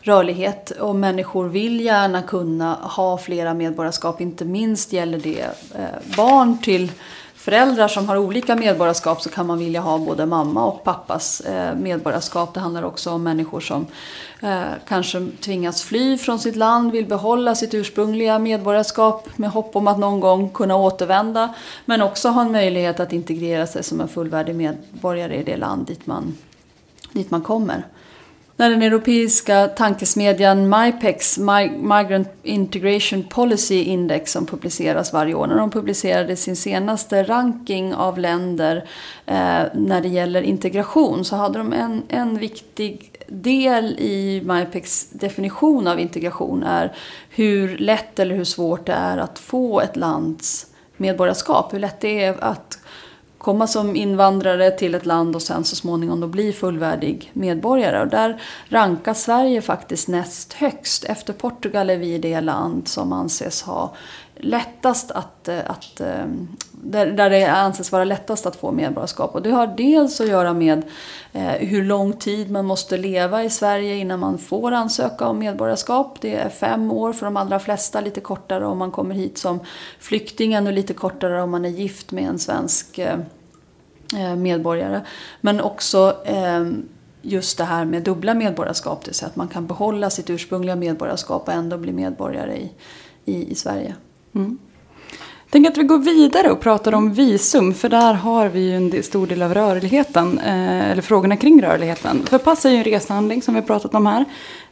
rörlighet 0.02 0.72
och 0.72 0.96
människor 0.96 1.48
vill 1.48 1.82
gärna 1.82 2.22
kunna 2.22 2.74
ha 2.74 3.18
flera 3.18 3.54
medborgarskap. 3.54 4.22
Inte 4.22 4.46
minst 4.46 4.94
gäller 4.94 5.20
det 5.20 5.42
eh, 5.76 6.16
barn 6.18 6.58
till 6.58 6.92
föräldrar 7.42 7.88
som 7.88 8.10
har 8.10 8.18
olika 8.18 8.56
medborgarskap 8.56 9.22
så 9.22 9.30
kan 9.30 9.48
man 9.48 9.60
vilja 9.60 9.82
ha 9.82 9.98
både 9.98 10.26
mamma 10.26 10.66
och 10.66 10.84
pappas 10.84 11.42
eh, 11.42 11.76
medborgarskap. 11.76 12.54
Det 12.54 12.60
handlar 12.60 12.84
också 12.84 13.12
om 13.12 13.24
människor 13.24 13.60
som 13.60 13.86
eh, 14.42 14.62
kanske 14.88 15.28
tvingas 15.40 15.84
fly 15.84 16.18
från 16.18 16.40
sitt 16.40 16.56
land, 16.56 16.92
vill 16.92 17.06
behålla 17.06 17.56
sitt 17.56 17.74
ursprungliga 17.74 18.40
medborgarskap 18.40 19.30
med 19.38 19.50
hopp 19.50 19.76
om 19.76 19.88
att 19.88 20.00
någon 20.00 20.20
gång 20.20 20.50
kunna 20.50 20.76
återvända. 20.76 21.54
Men 21.86 22.02
också 22.02 22.30
ha 22.30 22.42
en 22.42 22.52
möjlighet 22.52 23.00
att 23.00 23.14
integrera 23.14 23.68
sig 23.68 23.84
som 23.84 24.02
en 24.02 24.08
fullvärdig 24.08 24.56
medborgare 24.56 25.36
i 25.36 25.44
det 25.44 25.58
land 25.58 25.88
dit 25.88 26.08
man, 26.08 26.38
dit 27.14 27.32
man 27.32 27.42
kommer 27.42 27.86
när 28.62 28.70
den 28.70 28.82
europeiska 28.82 29.68
tankesmedjan 29.68 30.70
MIPEX, 30.70 31.38
Migrant 31.78 32.28
Integration 32.44 33.24
Policy 33.24 33.84
Index, 33.84 34.32
som 34.32 34.46
publiceras 34.46 35.14
varje 35.14 35.34
år, 35.34 35.48
när 35.48 35.56
de 35.56 35.72
publicerade 35.72 36.36
sin 36.36 36.56
senaste 36.56 37.24
ranking 37.24 37.94
av 37.94 38.20
länder 38.20 38.76
eh, 39.26 39.64
när 39.74 40.02
det 40.02 40.08
gäller 40.08 40.42
integration 40.42 41.26
så 41.26 41.36
hade 41.36 41.58
de 41.58 41.74
en, 41.74 42.04
en 42.08 42.38
viktig 42.38 43.12
del 43.28 43.86
i 44.00 44.42
MIPEX 44.46 45.10
definition 45.10 45.88
av 45.88 46.00
integration 46.00 46.64
är 46.64 46.96
hur 47.30 47.78
lätt 47.78 48.20
eller 48.20 48.36
hur 48.36 48.44
svårt 48.44 48.86
det 48.86 48.94
är 48.94 49.18
att 49.18 49.40
få 49.40 49.82
ett 49.82 49.96
lands 49.96 50.68
medborgarskap. 50.98 51.74
Hur 51.74 51.80
lätt 51.80 52.02
det 52.02 52.24
är 52.24 52.44
att 52.44 52.78
komma 53.42 53.68
som 53.68 53.96
invandrare 53.96 54.72
till 54.72 54.96
ett 54.96 55.06
land 55.06 55.36
och 55.36 55.42
sen 55.42 55.64
så 55.64 55.76
småningom 55.76 56.20
då 56.20 56.28
bli 56.28 56.54
fullvärdig 56.54 57.32
medborgare. 57.34 58.02
Och 58.02 58.08
där 58.08 58.42
rankas 58.70 59.24
Sverige 59.24 59.62
faktiskt 59.62 60.08
näst 60.08 60.54
högst. 60.54 61.04
Efter 61.04 61.34
Portugal 61.34 61.90
är 61.90 61.98
vi 61.98 62.18
det 62.18 62.42
land 62.42 62.88
som 62.88 63.14
anses 63.14 63.62
ha 63.62 63.96
lättast 64.42 65.12
att, 65.12 65.48
eh, 65.48 65.60
att 65.66 66.00
ehm, 66.00 66.48
där, 66.72 67.06
där 67.06 67.30
det 67.30 67.46
anses 67.46 67.92
vara 67.92 68.04
lättast 68.04 68.46
att 68.46 68.56
få 68.56 68.72
medborgarskap. 68.72 69.36
Och 69.36 69.42
det 69.42 69.52
har 69.52 69.68
dels 69.68 70.22
att 70.22 70.28
göra 70.28 70.54
med 70.54 70.84
eh, 71.34 71.52
hur 71.52 71.84
lång 71.84 72.14
tid 72.14 72.52
man 72.52 72.66
måste 72.66 72.98
leva 72.98 73.44
i 73.44 73.50
Sverige 73.50 73.96
innan 73.96 74.20
man 74.20 74.38
får 74.38 74.72
ansöka 74.72 75.28
om 75.28 75.40
medborgarskap. 75.40 76.18
Det 76.22 76.36
är 76.36 76.50
fem 76.50 76.92
år 76.92 77.14
för 77.14 77.26
de 77.26 77.38
allra 77.38 77.60
flesta, 77.60 78.02
lite 78.02 78.22
kortare 78.22 78.66
om 78.66 78.78
man 78.78 78.92
kommer 78.92 79.16
hit 79.16 79.38
som 79.38 79.60
flykting, 80.00 80.68
och 80.68 80.74
lite 80.74 80.94
kortare 80.94 81.42
om 81.42 81.52
man 81.52 81.66
är 81.66 81.70
gift 81.70 82.12
med 82.12 82.24
en 82.24 82.40
svensk 82.40 82.98
eh, 82.98 84.36
medborgare. 84.38 85.02
Men 85.42 85.62
också 85.62 86.18
ehm, 86.26 86.90
just 87.22 87.58
det 87.58 87.64
här 87.64 87.86
med 87.86 88.04
dubbla 88.04 88.34
medborgarskap, 88.34 89.02
det 89.02 89.08
vill 89.08 89.16
säga 89.16 89.30
att 89.30 89.36
man 89.36 89.48
kan 89.48 89.68
behålla 89.68 90.10
sitt 90.10 90.30
ursprungliga 90.30 90.76
medborgarskap 90.76 91.48
och 91.48 91.54
ändå 91.54 91.78
bli 91.78 91.92
medborgare 91.92 92.58
i, 92.58 92.72
i, 93.26 93.52
i 93.52 93.56
Sverige. 93.56 93.96
Mm. 94.36 94.58
Tänk 95.50 95.68
att 95.68 95.78
vi 95.78 95.84
går 95.84 95.98
vidare 95.98 96.52
och 96.52 96.60
pratar 96.60 96.94
om 96.94 97.14
visum, 97.14 97.74
för 97.74 97.90
där 97.90 98.14
har 98.14 98.48
vi 98.48 98.60
ju 98.60 98.76
en 98.76 99.04
stor 99.04 99.28
del 99.28 99.42
av 99.42 99.54
rörligheten, 99.54 100.40
eh, 100.40 100.92
eller 100.92 101.02
frågorna 101.02 101.38
kring 101.38 101.62
rörligheten. 101.62 102.26
För 102.26 102.38
pass 102.38 102.66
är 102.66 102.70
ju 102.70 102.78
en 102.78 102.84
resehandling 102.84 103.42
som 103.42 103.54
vi 103.54 103.60
har 103.60 103.68
pratat 103.68 103.96
om 103.96 104.06
här. 104.06 104.26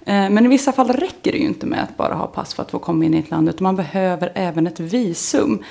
Eh, 0.05 0.29
men 0.29 0.45
i 0.45 0.47
vissa 0.47 0.71
fall 0.71 0.87
räcker 0.87 1.31
det 1.31 1.37
ju 1.37 1.45
inte 1.45 1.65
med 1.65 1.83
att 1.83 1.97
bara 1.97 2.13
ha 2.13 2.27
pass 2.27 2.53
för 2.53 2.63
att 2.63 2.71
få 2.71 2.79
komma 2.79 3.05
in 3.05 3.13
i 3.13 3.19
ett 3.19 3.29
land, 3.29 3.49
utan 3.49 3.63
man 3.63 3.75
behöver 3.75 4.31
även 4.35 4.67
ett 4.67 4.79
visum. 4.79 5.63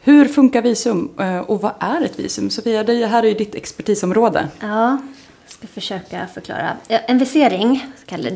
Hur 0.00 0.24
funkar 0.24 0.62
visum 0.62 1.10
eh, 1.18 1.38
och 1.38 1.60
vad 1.60 1.72
är 1.78 2.00
ett 2.00 2.18
visum? 2.18 2.50
Sofia, 2.50 2.84
det 2.84 3.06
här 3.06 3.22
är 3.22 3.28
ju 3.28 3.34
ditt 3.34 3.54
expertisområde. 3.54 4.48
Ja, 4.60 4.98
jag 5.44 5.52
ska 5.52 5.66
försöka 5.66 6.26
förklara. 6.34 6.76
En 6.88 7.18
visering, 7.18 7.86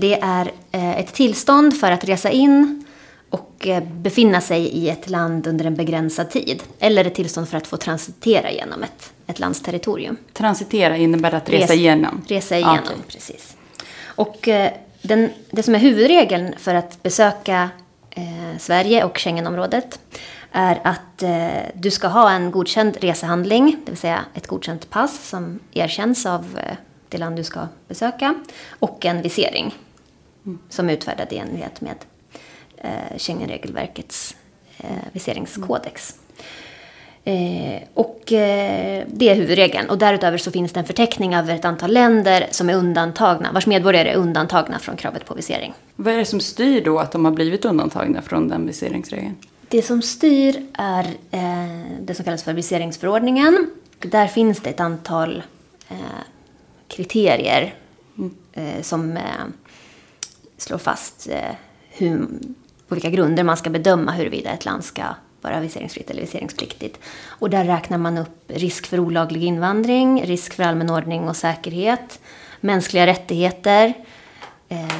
det 0.00 0.20
är 0.22 0.50
ett 0.72 1.14
tillstånd 1.14 1.80
för 1.80 1.90
att 1.90 2.04
resa 2.04 2.30
in 2.30 2.85
och 3.30 3.66
eh, 3.66 3.82
befinna 3.82 4.40
sig 4.40 4.62
i 4.62 4.90
ett 4.90 5.10
land 5.10 5.46
under 5.46 5.64
en 5.64 5.74
begränsad 5.74 6.30
tid. 6.30 6.62
Eller 6.78 7.04
ett 7.04 7.14
tillstånd 7.14 7.48
för 7.48 7.56
att 7.56 7.66
få 7.66 7.76
transitera 7.76 8.50
genom 8.50 8.82
ett, 8.82 9.12
ett 9.26 9.38
lands 9.38 9.62
territorium. 9.62 10.16
Transitera 10.32 10.96
innebär 10.96 11.34
att 11.34 11.48
resa 11.48 11.74
igenom? 11.74 12.22
Resa 12.28 12.56
igenom, 12.56 12.78
okay. 12.78 12.96
precis. 13.08 13.56
Och 14.04 14.48
eh, 14.48 14.72
den, 15.02 15.30
det 15.50 15.62
som 15.62 15.74
är 15.74 15.78
huvudregeln 15.78 16.54
för 16.58 16.74
att 16.74 17.02
besöka 17.02 17.70
eh, 18.10 18.58
Sverige 18.58 19.04
och 19.04 19.18
Schengenområdet 19.18 19.98
är 20.52 20.80
att 20.84 21.22
eh, 21.22 21.70
du 21.74 21.90
ska 21.90 22.08
ha 22.08 22.30
en 22.30 22.50
godkänd 22.50 22.96
resehandling, 23.00 23.76
det 23.84 23.90
vill 23.90 23.98
säga 23.98 24.24
ett 24.34 24.46
godkänt 24.46 24.90
pass 24.90 25.28
som 25.28 25.60
erkänns 25.72 26.26
av 26.26 26.58
eh, 26.58 26.76
det 27.08 27.18
land 27.18 27.36
du 27.36 27.44
ska 27.44 27.60
besöka, 27.88 28.34
och 28.78 29.04
en 29.04 29.22
visering 29.22 29.74
mm. 30.46 30.58
som 30.68 30.88
är 30.88 30.92
utfärdad 30.92 31.32
i 31.32 31.38
enlighet 31.38 31.80
med 31.80 31.96
eh, 32.76 33.18
Schengenregelverkets 33.18 34.36
eh, 34.78 34.90
viseringskodex. 35.12 36.14
Eh, 37.26 37.82
och 37.94 38.32
eh, 38.32 39.04
det 39.06 39.28
är 39.28 39.34
huvudregeln. 39.34 39.90
Och 39.90 39.98
därutöver 39.98 40.38
så 40.38 40.50
finns 40.50 40.72
det 40.72 40.80
en 40.80 40.86
förteckning 40.86 41.34
över 41.34 41.54
ett 41.54 41.64
antal 41.64 41.92
länder 41.92 42.46
som 42.50 42.70
är 42.70 42.74
undantagna, 42.74 43.52
vars 43.52 43.66
medborgare 43.66 44.10
är 44.10 44.16
undantagna 44.16 44.78
från 44.78 44.96
kravet 44.96 45.24
på 45.26 45.34
visering. 45.34 45.74
Vad 45.96 46.14
är 46.14 46.18
det 46.18 46.24
som 46.24 46.40
styr 46.40 46.84
då 46.84 46.98
att 46.98 47.12
de 47.12 47.24
har 47.24 47.32
blivit 47.32 47.64
undantagna 47.64 48.22
från 48.22 48.48
den 48.48 48.66
viseringsregeln? 48.66 49.36
Det 49.68 49.82
som 49.82 50.02
styr 50.02 50.66
är 50.72 51.04
eh, 51.30 52.00
det 52.00 52.14
som 52.14 52.24
kallas 52.24 52.42
för 52.42 52.52
viseringsförordningen. 52.52 53.70
Där 53.98 54.26
finns 54.26 54.60
det 54.60 54.70
ett 54.70 54.80
antal 54.80 55.42
eh, 55.88 55.96
kriterier 56.88 57.74
mm. 58.18 58.34
Eh, 58.52 58.82
som 58.82 59.18
slår 60.58 60.78
fast 60.78 61.28
hur, 61.90 62.26
på 62.88 62.94
vilka 62.94 63.10
grunder 63.10 63.44
man 63.44 63.56
ska 63.56 63.70
bedöma 63.70 64.12
huruvida 64.12 64.50
ett 64.50 64.64
land 64.64 64.84
ska 64.84 65.02
vara 65.40 65.60
viseringsfritt 65.60 66.10
eller 66.10 66.20
viseringspliktigt. 66.20 66.98
Och 67.26 67.50
där 67.50 67.64
räknar 67.64 67.98
man 67.98 68.18
upp 68.18 68.44
risk 68.46 68.86
för 68.86 69.00
olaglig 69.00 69.44
invandring, 69.44 70.22
risk 70.22 70.54
för 70.54 70.62
allmän 70.62 70.90
ordning 70.90 71.28
och 71.28 71.36
säkerhet, 71.36 72.20
mänskliga 72.60 73.06
rättigheter, 73.06 73.94
eh, 74.68 74.94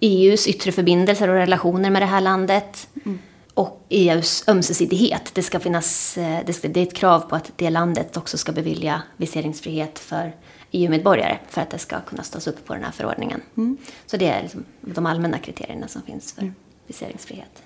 EUs 0.00 0.48
yttre 0.48 0.72
förbindelser 0.72 1.28
och 1.28 1.34
relationer 1.34 1.90
med 1.90 2.02
det 2.02 2.06
här 2.06 2.20
landet 2.20 2.88
mm. 3.04 3.18
och 3.54 3.86
EUs 3.88 4.48
ömsesidighet. 4.48 5.30
Det, 5.34 5.42
ska 5.42 5.60
finnas, 5.60 6.18
eh, 6.18 6.38
det, 6.46 6.52
ska, 6.52 6.68
det 6.68 6.80
är 6.80 6.86
ett 6.86 6.94
krav 6.94 7.20
på 7.20 7.36
att 7.36 7.52
det 7.56 7.70
landet 7.70 8.16
också 8.16 8.38
ska 8.38 8.52
bevilja 8.52 9.02
viseringsfrihet 9.16 9.98
för 9.98 10.32
EU-medborgare 10.70 11.38
för 11.48 11.60
att 11.60 11.70
det 11.70 11.78
ska 11.78 12.00
kunna 12.00 12.22
stås 12.22 12.46
upp 12.46 12.66
på 12.66 12.74
den 12.74 12.84
här 12.84 12.92
förordningen. 12.92 13.40
Mm. 13.56 13.76
Så 14.06 14.16
det 14.16 14.28
är 14.28 14.42
liksom 14.42 14.64
de 14.80 15.06
allmänna 15.06 15.38
kriterierna 15.38 15.88
som 15.88 16.02
finns 16.02 16.32
för 16.32 16.42
mm 16.42 16.54
viseringsfrihet. 16.86 17.62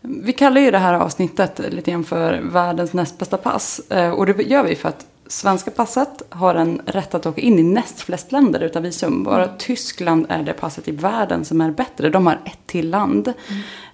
Vi 0.00 0.32
kallar 0.32 0.60
ju 0.60 0.70
det 0.70 0.78
här 0.78 0.94
avsnittet 0.94 1.60
lite 1.72 1.90
grann 1.90 2.04
för 2.04 2.40
världens 2.42 2.92
näst 2.92 3.18
bästa 3.18 3.36
pass. 3.36 3.80
Eh, 3.90 4.10
och 4.10 4.26
det 4.26 4.42
gör 4.42 4.64
vi 4.64 4.74
för 4.76 4.88
att 4.88 5.06
svenska 5.26 5.70
passet 5.70 6.22
har 6.28 6.54
en 6.54 6.80
rätt 6.86 7.14
att 7.14 7.26
åka 7.26 7.40
in 7.40 7.58
i 7.58 7.62
näst 7.62 8.00
flest 8.00 8.32
länder 8.32 8.60
utan 8.60 8.82
visum. 8.82 9.24
Bara 9.24 9.44
mm. 9.44 9.58
Tyskland 9.58 10.26
är 10.28 10.42
det 10.42 10.52
passet 10.52 10.88
i 10.88 10.90
världen 10.90 11.44
som 11.44 11.60
är 11.60 11.70
bättre. 11.70 12.10
De 12.10 12.26
har 12.26 12.38
ett 12.44 12.66
till 12.66 12.90
land. 12.90 13.32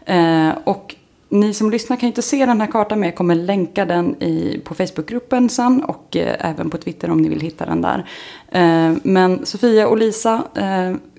Mm. 0.06 0.48
Eh, 0.50 0.58
och 0.64 0.94
ni 1.28 1.54
som 1.54 1.70
lyssnar 1.70 1.96
kan 1.96 2.06
ju 2.06 2.10
inte 2.10 2.22
se 2.22 2.46
den 2.46 2.60
här 2.60 2.68
kartan 2.68 3.00
men 3.00 3.08
jag 3.08 3.16
kommer 3.16 3.34
länka 3.34 3.84
den 3.84 4.22
i, 4.22 4.60
på 4.64 4.74
Facebookgruppen 4.74 5.48
sen 5.48 5.84
och 5.84 6.16
eh, 6.16 6.50
även 6.50 6.70
på 6.70 6.78
Twitter 6.78 7.10
om 7.10 7.22
ni 7.22 7.28
vill 7.28 7.40
hitta 7.40 7.66
den 7.66 7.82
där. 7.82 8.06
Eh, 8.48 8.96
men 9.02 9.46
Sofia 9.46 9.88
och 9.88 9.98
Lisa, 9.98 10.42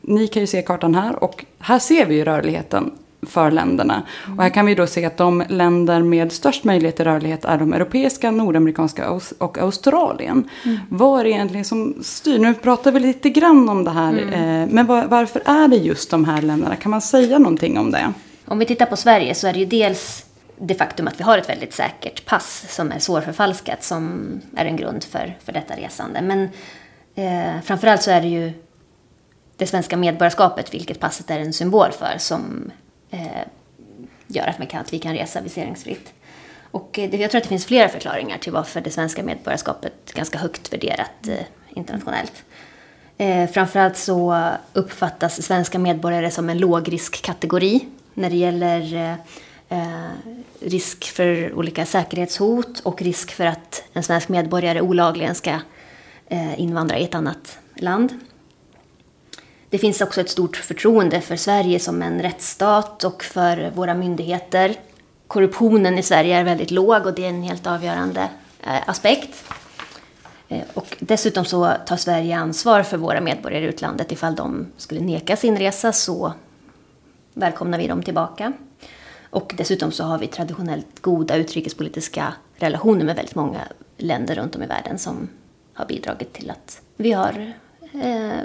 ni 0.01 0.27
kan 0.27 0.41
ju 0.41 0.47
se 0.47 0.61
kartan 0.61 0.95
här 0.95 1.23
och 1.23 1.45
här 1.59 1.79
ser 1.79 2.05
vi 2.05 2.15
ju 2.15 2.23
rörligheten 2.23 2.91
för 3.21 3.51
länderna. 3.51 4.03
Och 4.37 4.43
här 4.43 4.49
kan 4.49 4.65
vi 4.65 4.75
då 4.75 4.87
se 4.87 5.05
att 5.05 5.17
de 5.17 5.43
länder 5.49 6.01
med 6.01 6.31
störst 6.31 6.63
möjlighet 6.63 6.95
till 6.95 7.05
rörlighet 7.05 7.45
är 7.45 7.57
de 7.57 7.73
europeiska, 7.73 8.31
nordamerikanska 8.31 9.19
och 9.37 9.57
Australien. 9.57 10.49
Mm. 10.65 10.77
Vad 10.89 11.19
är 11.19 11.23
det 11.23 11.29
egentligen 11.29 11.65
som 11.65 11.95
styr? 12.03 12.39
Nu 12.39 12.53
pratar 12.53 12.91
vi 12.91 12.99
lite 12.99 13.29
grann 13.29 13.69
om 13.69 13.83
det 13.83 13.91
här, 13.91 14.13
mm. 14.13 14.33
Eh, 14.33 14.67
men 14.73 14.87
varför 14.87 15.41
är 15.45 15.67
det 15.67 15.75
just 15.75 16.11
de 16.11 16.25
här 16.25 16.41
länderna? 16.41 16.75
Kan 16.75 16.89
man 16.91 17.01
säga 17.01 17.39
någonting 17.39 17.77
om 17.77 17.91
det? 17.91 18.13
Om 18.45 18.59
vi 18.59 18.65
tittar 18.65 18.85
på 18.85 18.95
Sverige 18.95 19.35
så 19.35 19.47
är 19.47 19.53
det 19.53 19.59
ju 19.59 19.65
dels 19.65 20.25
det 20.57 20.75
faktum 20.75 21.07
att 21.07 21.19
vi 21.19 21.23
har 21.23 21.37
ett 21.37 21.49
väldigt 21.49 21.73
säkert 21.73 22.25
pass 22.25 22.65
som 22.69 22.91
är 22.91 22.99
svårförfalskat 22.99 23.83
som 23.83 24.21
är 24.55 24.65
en 24.65 24.75
grund 24.75 25.03
för, 25.03 25.37
för 25.45 25.51
detta 25.51 25.75
resande. 25.75 26.21
Men 26.21 26.49
eh, 27.15 27.61
framförallt 27.63 28.01
så 28.01 28.11
är 28.11 28.21
det 28.21 28.27
ju 28.27 28.53
det 29.57 29.67
svenska 29.67 29.97
medborgarskapet, 29.97 30.73
vilket 30.73 30.99
passet 30.99 31.29
är 31.29 31.39
en 31.39 31.53
symbol 31.53 31.91
för, 31.91 32.17
som 32.17 32.71
Eh, 33.15 33.47
gör 34.27 34.47
att, 34.47 34.57
man 34.57 34.67
kan, 34.67 34.81
att 34.81 34.93
vi 34.93 34.99
kan 34.99 35.13
resa 35.13 35.41
viseringsfritt. 35.41 36.13
Och 36.71 36.99
eh, 36.99 37.09
det, 37.09 37.17
jag 37.17 37.31
tror 37.31 37.37
att 37.39 37.43
det 37.43 37.49
finns 37.49 37.65
flera 37.65 37.89
förklaringar 37.89 38.37
till 38.37 38.51
varför 38.51 38.81
det 38.81 38.91
svenska 38.91 39.23
medborgarskapet 39.23 39.93
är 40.11 40.15
ganska 40.15 40.37
högt 40.37 40.73
värderat 40.73 41.27
eh, 41.27 41.45
internationellt. 41.69 42.43
Eh, 43.17 43.49
framförallt 43.49 43.97
så 43.97 44.49
uppfattas 44.73 45.43
svenska 45.43 45.79
medborgare 45.79 46.31
som 46.31 46.49
en 46.49 46.57
lågriskkategori 46.57 47.87
när 48.13 48.29
det 48.29 48.35
gäller 48.35 48.95
eh, 48.95 49.13
eh, 49.79 50.09
risk 50.59 51.05
för 51.05 51.53
olika 51.53 51.85
säkerhetshot 51.85 52.79
och 52.79 53.01
risk 53.01 53.31
för 53.31 53.45
att 53.45 53.83
en 53.93 54.03
svensk 54.03 54.29
medborgare 54.29 54.81
olagligen 54.81 55.35
ska 55.35 55.59
eh, 56.27 56.59
invandra 56.61 56.97
i 56.97 57.03
ett 57.03 57.15
annat 57.15 57.59
land. 57.75 58.19
Det 59.75 59.79
finns 59.79 60.01
också 60.01 60.21
ett 60.21 60.29
stort 60.29 60.55
förtroende 60.55 61.21
för 61.21 61.35
Sverige 61.35 61.79
som 61.79 62.01
en 62.01 62.21
rättsstat 62.21 63.03
och 63.03 63.23
för 63.23 63.71
våra 63.75 63.93
myndigheter. 63.93 64.75
Korruptionen 65.27 65.97
i 65.97 66.03
Sverige 66.03 66.37
är 66.37 66.43
väldigt 66.43 66.71
låg 66.71 67.05
och 67.05 67.13
det 67.13 67.25
är 67.25 67.29
en 67.29 67.43
helt 67.43 67.67
avgörande 67.67 68.29
eh, 68.63 68.89
aspekt. 68.89 69.43
Eh, 70.47 70.61
och 70.73 70.97
dessutom 70.99 71.45
så 71.45 71.73
tar 71.85 71.97
Sverige 71.97 72.37
ansvar 72.37 72.83
för 72.83 72.97
våra 72.97 73.21
medborgare 73.21 73.65
i 73.65 73.67
utlandet. 73.67 74.11
Ifall 74.11 74.35
de 74.35 74.67
skulle 74.77 75.01
nekas 75.01 75.43
inresa 75.43 75.91
så 75.91 76.33
välkomnar 77.33 77.77
vi 77.77 77.87
dem 77.87 78.03
tillbaka. 78.03 78.53
Och 79.29 79.53
dessutom 79.57 79.91
så 79.91 80.03
har 80.03 80.17
vi 80.17 80.27
traditionellt 80.27 81.01
goda 81.01 81.35
utrikespolitiska 81.35 82.33
relationer 82.55 83.05
med 83.05 83.15
väldigt 83.15 83.35
många 83.35 83.61
länder 83.97 84.35
runt 84.35 84.55
om 84.55 84.63
i 84.63 84.67
världen 84.67 84.99
som 84.99 85.29
har 85.73 85.85
bidragit 85.85 86.33
till 86.33 86.49
att 86.49 86.81
vi 86.97 87.11
har 87.11 87.53
eh, 87.93 88.39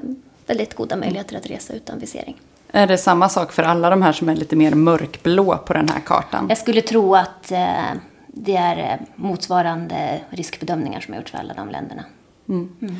väldigt 0.50 0.74
goda 0.74 0.96
möjligheter 0.96 1.36
att 1.36 1.46
resa 1.50 1.72
utan 1.74 1.98
visering. 1.98 2.36
Är 2.72 2.86
det 2.86 2.98
samma 2.98 3.28
sak 3.28 3.52
för 3.52 3.62
alla 3.62 3.90
de 3.90 4.02
här 4.02 4.12
som 4.12 4.28
är 4.28 4.36
lite 4.36 4.56
mer 4.56 4.74
mörkblå 4.74 5.56
på 5.66 5.72
den 5.72 5.88
här 5.88 6.00
kartan? 6.00 6.46
Jag 6.48 6.58
skulle 6.58 6.82
tro 6.82 7.14
att 7.16 7.52
eh, 7.52 7.90
det 8.26 8.56
är 8.56 8.76
eh, 8.78 9.06
motsvarande 9.16 10.20
riskbedömningar 10.30 11.00
som 11.00 11.14
har 11.14 11.20
gjorts 11.20 11.30
för 11.30 11.38
alla 11.38 11.54
de 11.54 11.68
länderna. 11.68 12.04
Mm. 12.48 12.68
Mm. 12.82 12.96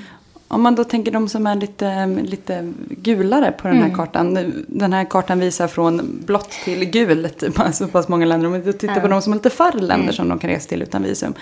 Om 0.49 0.63
man 0.63 0.75
då 0.75 0.85
tänker 0.85 1.13
de 1.13 1.29
som 1.29 1.47
är 1.47 1.55
lite, 1.55 2.07
lite 2.07 2.73
gulare 2.91 3.53
på 3.53 3.69
den 3.69 3.77
här 3.77 3.85
Mm. 3.85 3.97
kartan. 3.97 4.53
Den 4.69 4.93
här 4.93 5.05
kartan 5.05 5.41
visar 5.41 5.69
från 5.69 6.21
blått 6.27 6.51
till 6.51 6.85
gult 6.85 7.43
så 7.73 7.87
pass 7.89 8.09
många 8.09 8.27
länder. 8.27 8.47
Om 8.47 8.63
vi 8.63 8.73
tittar 8.73 9.01
på 9.01 9.09
de 9.09 9.23
som 9.23 9.33
har 9.33 9.39
lite 9.39 9.51
färre 9.51 9.81
länder 9.81 10.03
Mm. 10.05 10.13
som 10.13 10.29
de 10.29 10.39
kan 10.39 10.51
resa 10.51 10.69
till 10.69 10.83
utan 10.83 11.03
visum. 11.03 11.35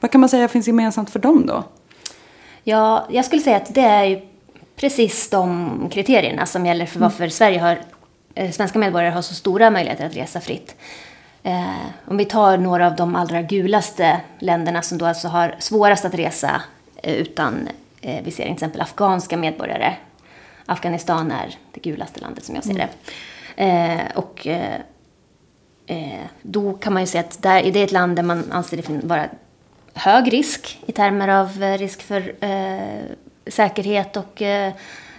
Vad 0.00 0.10
kan 0.10 0.20
man 0.20 0.30
säga 0.30 0.48
finns 0.48 0.66
gemensamt 0.66 1.10
för 1.10 1.18
dem 1.18 1.46
då? 1.46 1.64
Ja, 2.64 3.06
jag 3.10 3.24
skulle 3.24 3.42
säga 3.42 3.56
att 3.56 3.74
det 3.74 3.80
är 3.80 4.22
precis 4.76 5.30
de 5.30 5.88
kriterierna 5.92 6.46
som 6.46 6.66
gäller 6.66 6.86
för 6.86 7.00
varför 7.00 7.28
Sverige 7.28 7.60
har, 7.60 7.78
eh, 8.34 8.50
svenska 8.50 8.78
medborgare 8.78 9.10
har 9.10 9.22
så 9.22 9.34
stora 9.34 9.70
möjligheter 9.70 10.06
att 10.06 10.16
resa 10.16 10.40
fritt. 10.40 10.76
Eh, 11.42 11.86
om 12.04 12.16
vi 12.16 12.24
tar 12.24 12.58
några 12.58 12.86
av 12.86 12.96
de 12.96 13.16
allra 13.16 13.42
gulaste 13.42 14.20
länderna 14.38 14.82
som 14.82 14.98
då 14.98 15.06
alltså 15.06 15.28
har 15.28 15.54
svårast 15.58 16.04
att 16.04 16.14
resa 16.14 16.62
eh, 17.02 17.14
utan 17.14 17.68
visering, 18.00 18.32
till 18.56 18.64
exempel 18.64 18.80
afghanska 18.80 19.36
medborgare. 19.36 19.94
Afghanistan 20.66 21.30
är 21.30 21.54
det 21.72 21.80
gulaste 21.80 22.20
landet 22.20 22.44
som 22.44 22.54
jag 22.54 22.64
ser 22.64 22.74
det. 22.74 22.88
Eh, 23.64 24.00
och 24.14 24.46
då 26.42 26.72
kan 26.72 26.92
man 26.92 27.02
ju 27.02 27.06
säga 27.06 27.24
att 27.24 27.42
där, 27.42 27.62
det 27.62 27.80
är 27.80 27.84
ett 27.84 27.92
land 27.92 28.16
där 28.16 28.22
man 28.22 28.52
anser 28.52 28.76
det 28.76 29.06
vara 29.06 29.28
hög 29.94 30.32
risk 30.32 30.78
i 30.86 30.92
termer 30.92 31.28
av 31.28 31.60
risk 31.78 32.02
för 32.02 32.34
eh, 32.44 33.04
säkerhet 33.46 34.16
och 34.16 34.42
eh, 34.42 34.72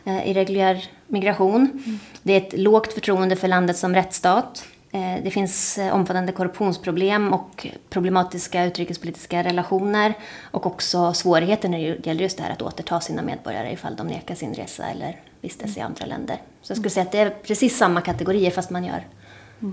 eh, 0.06 0.30
irreguljär 0.30 0.86
migration. 1.08 1.84
Det 2.24 2.34
är 2.34 2.38
ett 2.38 2.60
lågt 2.60 2.94
förtroende 2.94 3.36
för 3.36 3.48
landet 3.48 3.78
som 3.78 3.96
rättsstat. 3.96 4.66
Eh, 4.92 5.24
det 5.24 5.32
finns 5.32 5.78
eh, 5.78 5.96
omfattande 5.96 6.32
korruptionsproblem 6.32 7.34
och 7.34 7.68
problematiska 7.90 8.66
utrikespolitiska 8.66 9.44
relationer 9.44 10.14
och 10.52 10.66
också 10.66 11.14
svårigheter 11.14 11.70
när 11.70 11.78
det 11.78 12.08
gäller 12.08 12.22
just 12.22 12.38
det 12.38 12.44
här 12.44 12.52
att 12.52 12.62
återta 12.62 13.00
sina 13.00 13.22
medborgare 13.22 13.72
ifall 13.72 13.96
de 13.96 14.08
nekar 14.08 14.36
sin 14.36 14.54
resa 14.54 14.90
eller 14.90 15.20
vistas 15.42 15.78
i 15.78 15.80
andra 15.80 16.06
länder. 16.06 16.42
Så 16.62 16.72
jag 16.72 16.78
skulle 16.78 16.90
säga 16.90 17.06
att 17.06 17.12
det 17.12 17.20
är 17.20 17.30
precis 17.30 17.78
samma 17.78 18.02
kategorier 18.02 18.52
fast 18.52 18.70
man 18.70 18.86
gör 18.86 19.08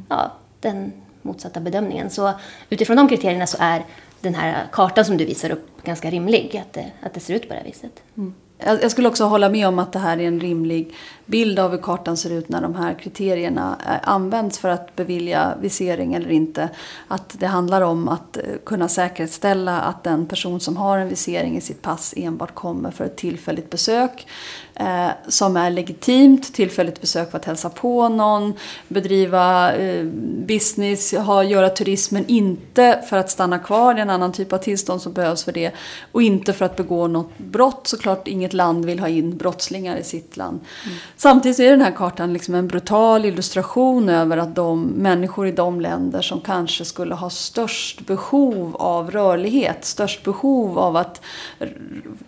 ja, 0.09 0.33
den 0.61 0.93
motsatta 1.23 1.61
bedömningen. 1.61 2.11
Så 2.11 2.33
utifrån 2.71 2.97
de 2.97 3.09
kriterierna 3.09 3.47
så 3.47 3.57
är 3.61 3.85
den 4.21 4.35
här 4.35 4.67
kartan 4.73 5.05
som 5.05 5.17
du 5.17 5.25
visar 5.25 5.51
upp 5.51 5.85
ganska 5.85 6.11
rimlig, 6.11 6.63
att 6.67 6.73
det, 6.73 6.93
att 7.03 7.15
det 7.15 7.21
ser 7.21 7.35
ut 7.35 7.43
på 7.43 7.49
det 7.49 7.55
här 7.55 7.65
viset. 7.65 8.03
Jag 8.15 8.33
jag 8.59 8.91
skulle 8.91 9.09
också 9.09 9.25
hålla 9.25 9.49
med 9.49 9.69
om 9.69 9.79
att 9.79 9.93
det 9.93 9.99
här 9.99 10.19
är 10.19 10.29
en 10.29 10.41
rimlig 10.41 10.95
bild 11.27 11.59
av 11.59 11.71
hur 11.71 11.79
kartan 11.79 12.17
ser 12.17 12.31
ut 12.31 12.49
när 12.49 12.61
de 12.61 12.75
här 12.75 12.95
kriterierna 12.95 13.79
eh, 13.87 14.09
används 14.09 14.59
för 14.59 14.69
att 14.69 14.97
bevilja 14.97 15.55
visering 15.61 16.15
eller 16.15 16.31
inte. 16.31 16.69
Att 17.09 17.37
det 17.39 17.47
handlar 17.47 17.81
om 17.81 18.09
att 18.09 18.37
eh, 18.37 18.43
kunna 18.65 18.89
säkerställa 18.89 19.81
att 19.81 20.05
den 20.05 20.27
person 20.27 20.61
som 20.61 20.77
har 20.77 20.99
en 20.99 21.09
visering 21.09 21.57
i 21.57 21.61
sitt 21.61 21.83
pass 21.83 22.15
enbart 22.17 22.55
kommer 22.55 22.91
för 22.91 23.05
ett 23.05 23.17
tillfälligt 23.17 23.71
besök 23.71 24.27
eh, 24.75 25.09
som 25.29 25.57
är 25.57 25.71
legitimt, 25.71 26.55
tillfälligt 26.55 27.01
besök 27.01 27.31
för 27.31 27.39
att 27.39 27.45
hälsa 27.45 27.71
på 27.71 28.09
någon, 28.09 28.55
bedriva 28.89 29.73
eh, 29.73 30.05
business, 30.47 31.13
ha, 31.13 31.43
göra 31.43 31.69
turismen, 31.69 32.25
inte 32.27 33.05
för 33.09 33.17
att 33.17 33.31
stanna 33.31 33.59
kvar, 33.59 33.95
det 33.95 34.01
är 34.01 34.03
en 34.03 34.11
annan 34.11 34.33
typ 34.33 34.53
av 34.53 34.59
tillstånd 34.59 35.03
som 35.03 35.13
behövs 35.13 35.45
för 35.45 35.53
det. 35.53 35.73
Och 36.13 36.23
inte 36.23 36.53
för 36.53 36.65
att 36.65 36.77
begå 36.77 37.07
något 37.07 37.39
brott, 37.39 37.87
såklart 37.87 38.29
inget 38.29 38.53
land 38.53 38.85
vill 38.85 39.01
ha 39.01 39.09
in 39.09 39.37
brottslingar 39.37 39.97
i 39.97 40.05
sitt 40.05 40.37
land. 40.37 40.61
Mm. 40.85 40.97
Samtidigt 41.17 41.61
är 41.61 41.71
den 41.71 41.81
här 41.81 41.91
kartan 41.91 42.33
liksom 42.33 42.55
en 42.55 42.69
brutal 42.69 43.25
illustration 43.25 44.09
över 44.09 44.37
att 44.37 44.55
de 44.55 44.83
människor 44.83 45.47
i 45.47 45.53
de 45.53 45.81
länder 45.81 46.23
som 46.23 46.41
kanske 46.41 46.85
skulle 46.85 47.15
ha 47.15 47.31
störst 47.31 48.07
behov 48.07 48.77
av 48.77 49.11
rörlighet, 49.11 49.85
störst 49.85 50.25
behov 50.25 50.79
av 50.79 50.97
att 50.97 51.21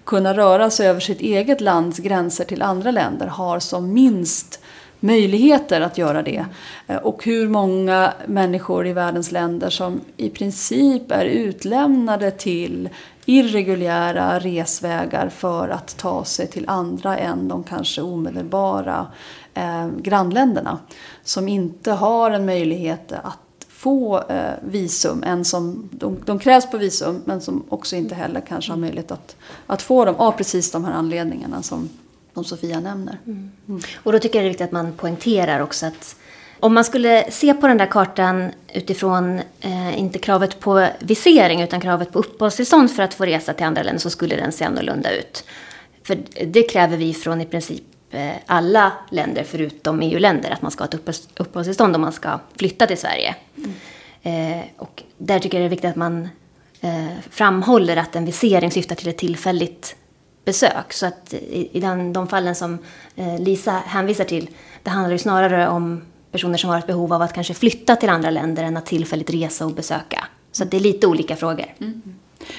kunna 0.04 0.34
röra 0.34 0.70
sig 0.70 0.88
över 0.88 1.00
sitt 1.00 1.20
eget 1.20 1.60
lands 1.60 1.98
gränser 1.98 2.44
till 2.44 2.62
andra 2.62 2.90
länder 2.90 3.26
har 3.26 3.58
som 3.58 3.92
minst 3.92 4.60
möjligheter 5.00 5.80
att 5.80 5.98
göra 5.98 6.22
det. 6.22 6.44
Eh, 6.86 6.96
och 6.96 7.24
hur 7.24 7.48
många 7.48 8.12
människor 8.26 8.86
i 8.86 8.92
världens 8.92 9.32
länder 9.32 9.70
som 9.70 10.00
i 10.16 10.30
princip 10.30 11.10
är 11.10 11.24
utlämnade 11.24 12.30
till 12.30 12.88
irreguljära 13.26 14.38
resvägar 14.38 15.28
för 15.28 15.68
att 15.68 15.96
ta 15.96 16.24
sig 16.24 16.46
till 16.46 16.64
andra 16.68 17.18
än 17.18 17.48
de 17.48 17.64
kanske 17.64 18.02
omedelbara 18.02 19.06
eh, 19.54 19.88
grannländerna. 19.88 20.78
Som 21.24 21.48
inte 21.48 21.92
har 21.92 22.30
en 22.30 22.46
möjlighet 22.46 23.12
att 23.12 23.38
få 23.68 24.22
eh, 24.28 24.52
visum, 24.60 25.22
än 25.26 25.44
som, 25.44 25.88
de, 25.92 26.16
de 26.24 26.38
krävs 26.38 26.70
på 26.70 26.78
visum 26.78 27.22
men 27.24 27.40
som 27.40 27.64
också 27.68 27.96
inte 27.96 28.14
heller 28.14 28.40
kanske 28.40 28.72
har 28.72 28.78
möjlighet 28.78 29.10
att, 29.10 29.36
att 29.66 29.82
få 29.82 30.04
dem 30.04 30.14
av 30.16 30.32
precis 30.32 30.70
de 30.70 30.84
här 30.84 30.92
anledningarna 30.92 31.62
som, 31.62 31.88
som 32.34 32.44
Sofia 32.44 32.80
nämner. 32.80 33.18
Mm. 33.26 33.50
Och 33.96 34.12
då 34.12 34.18
tycker 34.18 34.38
jag 34.38 34.44
det 34.44 34.46
är 34.46 34.50
viktigt 34.50 34.64
att 34.64 34.72
man 34.72 34.92
poängterar 34.92 35.60
också 35.60 35.86
att 35.86 36.16
om 36.60 36.74
man 36.74 36.84
skulle 36.84 37.30
se 37.30 37.54
på 37.54 37.66
den 37.68 37.78
där 37.78 37.86
kartan 37.86 38.52
utifrån 38.72 39.40
eh, 39.60 39.98
inte 39.98 40.18
kravet 40.18 40.60
på 40.60 40.88
visering 40.98 41.62
utan 41.62 41.80
kravet 41.80 42.12
på 42.12 42.18
uppehållstillstånd 42.18 42.90
för 42.90 43.02
att 43.02 43.14
få 43.14 43.24
resa 43.24 43.52
till 43.52 43.66
andra 43.66 43.82
länder 43.82 44.00
så 44.00 44.10
skulle 44.10 44.36
den 44.36 44.52
se 44.52 44.64
annorlunda 44.64 45.10
ut. 45.10 45.44
För 46.02 46.18
det 46.46 46.62
kräver 46.62 46.96
vi 46.96 47.14
från 47.14 47.40
i 47.40 47.46
princip 47.46 47.82
eh, 48.10 48.30
alla 48.46 48.92
länder 49.10 49.44
förutom 49.48 50.00
EU-länder 50.02 50.50
att 50.50 50.62
man 50.62 50.70
ska 50.70 50.84
ha 50.84 50.88
ett 50.88 50.94
uppehålls- 50.94 51.28
uppehållstillstånd 51.36 51.94
om 51.94 52.00
man 52.00 52.12
ska 52.12 52.40
flytta 52.58 52.86
till 52.86 52.98
Sverige. 52.98 53.34
Eh, 54.22 54.64
och 54.76 55.02
där 55.18 55.38
tycker 55.38 55.58
jag 55.58 55.62
det 55.62 55.68
är 55.68 55.70
viktigt 55.70 55.90
att 55.90 55.96
man 55.96 56.28
eh, 56.80 57.06
framhåller 57.30 57.96
att 57.96 58.16
en 58.16 58.24
visering 58.24 58.70
syftar 58.70 58.94
till 58.94 59.08
ett 59.08 59.18
tillfälligt 59.18 59.96
besök. 60.44 60.92
Så 60.92 61.06
att 61.06 61.34
i, 61.34 61.70
i 61.72 61.80
den, 61.80 62.12
de 62.12 62.28
fallen 62.28 62.54
som 62.54 62.78
eh, 63.16 63.38
Lisa 63.38 63.72
hänvisar 63.72 64.24
till, 64.24 64.48
det 64.82 64.90
handlar 64.90 65.12
ju 65.12 65.18
snarare 65.18 65.68
om 65.68 66.02
personer 66.36 66.58
som 66.58 66.70
har 66.70 66.78
ett 66.78 66.86
behov 66.86 67.12
av 67.12 67.22
att 67.22 67.32
kanske 67.32 67.54
flytta 67.54 67.96
till 67.96 68.08
andra 68.08 68.30
länder 68.30 68.64
än 68.64 68.76
att 68.76 68.86
tillfälligt 68.86 69.30
resa 69.30 69.66
och 69.66 69.72
besöka. 69.72 70.24
Så 70.52 70.62
att 70.62 70.70
det 70.70 70.76
är 70.76 70.80
lite 70.80 71.06
olika 71.06 71.36
frågor. 71.36 71.66
Mm. 71.80 72.02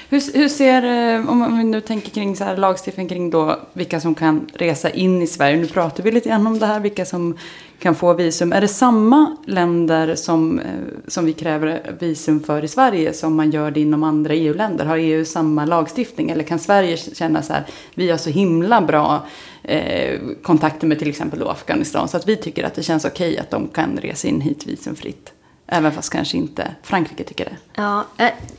Hur, 0.08 0.38
hur 0.38 0.48
ser, 0.48 0.82
om 1.28 1.42
om 1.42 1.58
vi 1.58 1.64
nu 1.64 1.80
tänker 1.80 2.10
kring 2.10 2.36
så 2.36 2.44
här 2.44 2.56
lagstiftning 2.56 3.08
kring 3.08 3.30
då 3.30 3.60
vilka 3.72 4.00
som 4.00 4.14
kan 4.14 4.46
resa 4.54 4.90
in 4.90 5.22
i 5.22 5.26
Sverige. 5.26 5.56
Nu 5.56 5.66
pratar 5.66 6.02
vi 6.02 6.10
lite 6.10 6.28
grann 6.28 6.46
om 6.46 6.58
det 6.58 6.66
här, 6.66 6.80
vilka 6.80 7.04
som 7.04 7.38
kan 7.78 7.94
få 7.94 8.14
visum. 8.14 8.52
Är 8.52 8.60
det 8.60 8.68
samma 8.68 9.36
länder 9.46 10.14
som, 10.14 10.58
eh, 10.58 10.66
som 11.06 11.24
vi 11.24 11.32
kräver 11.32 11.96
visum 12.00 12.42
för 12.42 12.64
i 12.64 12.68
Sverige 12.68 13.12
som 13.12 13.36
man 13.36 13.50
gör 13.50 13.70
det 13.70 13.80
inom 13.80 14.02
andra 14.02 14.34
EU-länder? 14.34 14.84
Har 14.84 14.96
EU 14.96 15.24
samma 15.24 15.64
lagstiftning? 15.64 16.30
Eller 16.30 16.44
kan 16.44 16.58
Sverige 16.58 16.96
känna 16.96 17.42
så 17.42 17.52
här, 17.52 17.64
vi 17.94 18.10
har 18.10 18.18
så 18.18 18.30
himla 18.30 18.80
bra 18.80 19.26
eh, 19.62 20.20
kontakter 20.42 20.86
med 20.86 20.98
till 20.98 21.08
exempel 21.08 21.38
då 21.38 21.48
Afghanistan 21.48 22.08
så 22.08 22.16
att 22.16 22.28
vi 22.28 22.36
tycker 22.36 22.64
att 22.64 22.74
det 22.74 22.82
känns 22.82 23.04
okej 23.04 23.38
att 23.38 23.50
de 23.50 23.68
kan 23.68 23.98
resa 24.02 24.28
in 24.28 24.40
hit 24.40 24.66
visumfritt? 24.66 25.32
Även 25.66 25.92
fast 25.92 26.12
kanske 26.12 26.36
inte 26.36 26.74
Frankrike 26.82 27.24
tycker 27.24 27.44
det. 27.44 27.56
Ja, 27.74 28.04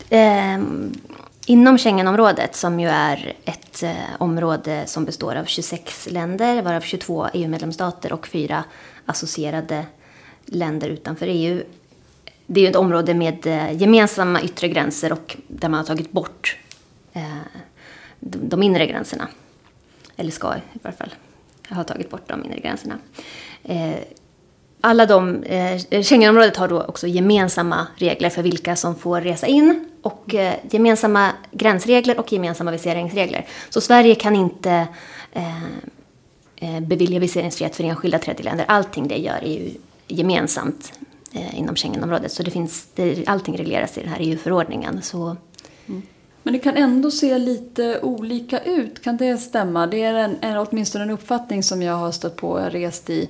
äh, 0.10 0.54
äh, 0.54 0.60
inom 1.46 1.78
Schengenområdet, 1.78 2.56
som 2.56 2.80
ju 2.80 2.88
är 2.88 3.34
ett 3.46 3.84
äh, 3.84 3.92
område 4.18 4.84
som 4.86 5.06
består 5.06 5.36
av 5.36 5.46
26 5.46 6.08
länder, 6.12 6.62
varav 6.62 6.82
22 6.82 7.28
EU-medlemsstater 7.34 8.14
och 8.14 8.28
fyra 8.28 8.64
associerade 9.10 9.86
länder 10.46 10.90
utanför 10.90 11.28
EU. 11.28 11.64
Det 12.48 12.60
är 12.60 12.64
ju 12.64 12.70
ett 12.70 12.76
område 12.76 13.14
med 13.14 13.48
eh, 13.48 13.72
gemensamma 13.82 14.42
yttre 14.42 14.68
gränser 14.68 15.12
och 15.12 15.38
där 15.48 15.70
man 15.70 15.78
har 15.78 15.86
tagit 15.86 16.12
bort 16.12 16.58
eh, 17.14 17.24
de, 18.20 18.64
inre 18.64 18.88
gränserna. 18.88 19.28
Eller 20.16 20.32
ska 20.32 20.56
i 20.56 20.80
varje 20.82 20.98
fall 20.98 21.14
ha 21.70 21.84
tagit 21.84 22.10
bort 22.10 22.28
de 22.28 22.46
inre 22.46 22.60
gränserna. 22.60 22.98
Eh, 23.64 23.96
alla 24.82 25.06
de, 25.06 25.44
Schengenområdet 26.04 26.58
har 26.58 26.68
då 26.68 26.82
också 26.82 27.08
gemensamma 27.08 27.88
regler 27.96 28.30
för 28.30 28.44
vilka 28.44 28.76
som 28.76 28.96
får 28.96 29.22
resa 29.22 29.48
in 29.48 29.90
och 30.02 30.36
gemensamma 30.72 31.32
gränsregler 31.52 32.20
och 32.20 32.34
gemensamma 32.34 32.72
viseringsregler. 32.72 33.48
Så 33.70 33.82
Sverige 33.82 34.16
kan 34.16 34.36
inte 34.36 34.88
Eh, 36.62 36.80
bevilja 36.80 37.20
viseringsfrihet 37.20 37.76
för 37.76 37.84
enskilda 37.84 38.20
tredjeländer. 38.20 38.66
Allting 38.68 39.08
det 39.08 39.18
gör 39.18 39.40
EU 39.44 39.72
gemensamt 40.08 40.94
eh, 41.34 41.60
inom 41.60 41.76
Schengenområdet. 41.76 42.32
Så 42.32 42.44
det 42.44 42.52
finns, 42.52 42.88
det, 42.96 43.28
allting 43.28 43.58
regleras 43.58 43.98
i 43.98 44.02
den 44.02 44.10
här 44.10 44.20
EU-förordningen. 44.20 45.02
Så 45.02 45.36
mm. 45.88 46.02
Men 46.44 46.54
det 46.54 46.60
kan 46.60 46.78
ändå 46.78 47.12
se 47.12 47.38
lite 47.38 48.00
olika 48.02 48.60
ut, 48.60 49.04
kan 49.04 49.18
det 49.18 49.38
stämma? 49.38 49.88
Det 49.88 50.04
är 50.04 50.14
en, 50.14 50.38
är 50.42 50.68
åtminstone 50.70 51.04
en 51.04 51.10
uppfattning 51.10 51.64
som 51.64 51.82
jag 51.82 51.94
har 51.94 52.12
stött 52.12 52.36
på. 52.36 52.50
och 52.50 52.72
rest 52.72 53.10
i, 53.10 53.30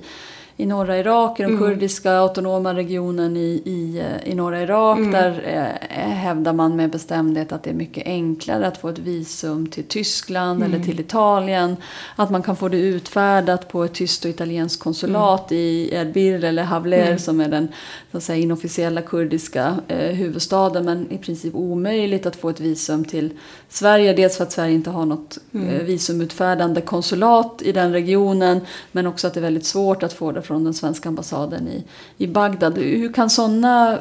i 0.60 0.66
norra 0.66 0.98
Irak, 0.98 1.40
i 1.40 1.42
den 1.42 1.58
kurdiska 1.58 2.12
autonoma 2.12 2.74
regionen 2.74 3.36
i, 3.36 3.62
i, 3.64 4.04
i 4.24 4.34
norra 4.34 4.62
Irak. 4.62 4.98
Där 5.12 5.42
eh, 5.46 5.98
hävdar 5.98 6.52
man 6.52 6.76
med 6.76 6.90
bestämdhet 6.90 7.52
att 7.52 7.62
det 7.62 7.70
är 7.70 7.74
mycket 7.74 8.06
enklare 8.06 8.66
att 8.66 8.78
få 8.78 8.88
ett 8.88 8.98
visum 8.98 9.66
till 9.66 9.84
Tyskland 9.84 10.62
eller 10.62 10.78
till 10.78 11.00
Italien. 11.00 11.76
Att 12.16 12.30
man 12.30 12.42
kan 12.42 12.56
få 12.56 12.68
det 12.68 12.78
utfärdat 12.78 13.68
på 13.68 13.84
ett 13.84 13.94
tyskt 13.94 14.24
och 14.24 14.30
italienskt 14.30 14.82
konsulat 14.82 15.52
i 15.52 15.94
Erbil 15.94 16.44
eller 16.44 16.62
Havler 16.62 17.16
som 17.16 17.40
är 17.40 17.48
den 17.48 17.68
så 18.10 18.16
att 18.16 18.22
säga, 18.22 18.42
inofficiella 18.42 19.02
kurdiska 19.02 19.76
eh, 19.88 20.14
huvudstaden. 20.14 20.84
Men 20.84 21.12
i 21.12 21.18
princip 21.18 21.54
omöjligt 21.54 22.26
att 22.26 22.36
få 22.36 22.48
ett 22.48 22.60
visum 22.60 23.04
till 23.04 23.30
Sverige. 23.68 24.12
Dels 24.12 24.36
för 24.36 24.44
att 24.44 24.52
Sverige 24.52 24.74
inte 24.74 24.90
har 24.90 25.04
något 25.04 25.38
eh, 25.52 25.60
visumutfärdande 25.60 26.80
konsulat 26.80 27.62
i 27.62 27.72
den 27.72 27.92
regionen. 27.92 28.60
Men 28.92 29.06
också 29.06 29.26
att 29.26 29.34
det 29.34 29.40
är 29.40 29.42
väldigt 29.42 29.66
svårt 29.66 30.02
att 30.02 30.12
få 30.12 30.32
det 30.32 30.42
från 30.50 30.64
den 30.64 30.74
svenska 30.74 31.08
ambassaden 31.08 31.68
i, 31.68 31.84
i 32.16 32.26
Bagdad. 32.26 32.78
Hur 32.78 33.12
kan 33.12 33.30
sådana 33.30 33.98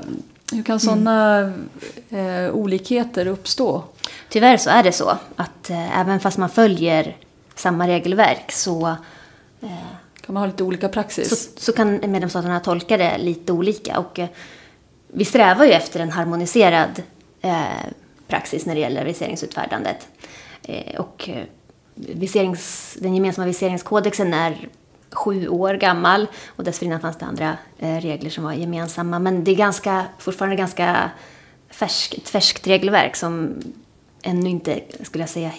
hur 0.52 0.64
kan 0.64 0.80
såna, 0.80 1.40
eh, 2.10 2.50
olikheter 2.54 3.28
uppstå? 3.28 3.84
Tyvärr 4.30 4.58
så 4.58 4.70
är 4.70 4.84
det 4.84 4.92
så 4.92 5.18
att 5.36 5.70
eh, 5.70 6.00
även 6.00 6.20
fast 6.20 6.38
man 6.38 6.50
följer 6.50 7.18
samma 7.56 7.88
regelverk 7.88 8.52
så, 8.52 8.96
Kan 10.22 10.34
man 10.34 10.38
ha 10.38 10.48
lite 10.48 10.64
olika 10.64 10.90
praxis? 10.90 11.30
så, 11.30 11.36
så 11.60 11.74
kan 11.74 11.92
medlemsstaterna 11.92 12.60
tolka 12.60 12.98
det 12.98 13.18
lite 13.18 13.54
olika. 13.54 14.00
Och, 14.00 14.20
eh, 14.20 14.30
vi 15.08 15.26
strävar 15.26 15.66
ju 15.66 15.72
efter 15.72 16.00
en 16.00 16.12
harmoniserad 16.12 17.02
eh, 17.42 17.86
praxis 18.28 18.66
när 18.66 18.76
det 18.76 18.82
gäller 18.82 19.06
viseringsutfärdandet. 19.06 20.08
Eh, 20.64 21.00
och 21.00 21.30
eh, 21.30 21.44
viserings, 21.96 22.98
den 23.00 23.16
gemensamma 23.16 23.46
viseringskodexen 23.46 24.34
är 24.34 24.70
sju 25.12 25.48
år 25.48 25.74
gammal 25.74 26.28
och 26.48 26.63
dessförinnan 26.63 27.02
fanns 27.02 27.17
det 27.17 27.26
andra 27.26 27.58
eh, 27.78 27.95
regler 27.95 28.30
som 28.30 28.43
var 28.43 28.54
gemensamma. 28.54 29.19
Men 29.19 29.43
det 29.43 29.52
är 29.52 29.56
ganska, 29.56 30.06
fortfarande 30.17 30.56
ganska 30.56 31.12
färsk, 31.69 32.13
ett 32.13 32.30
färskt 32.30 32.67
regelverk 32.67 33.15
som 33.15 33.56
ännu 34.22 34.50
inte, 34.50 34.80
skulle 35.04 35.22
jag 35.22 35.30
säga, 35.30 35.52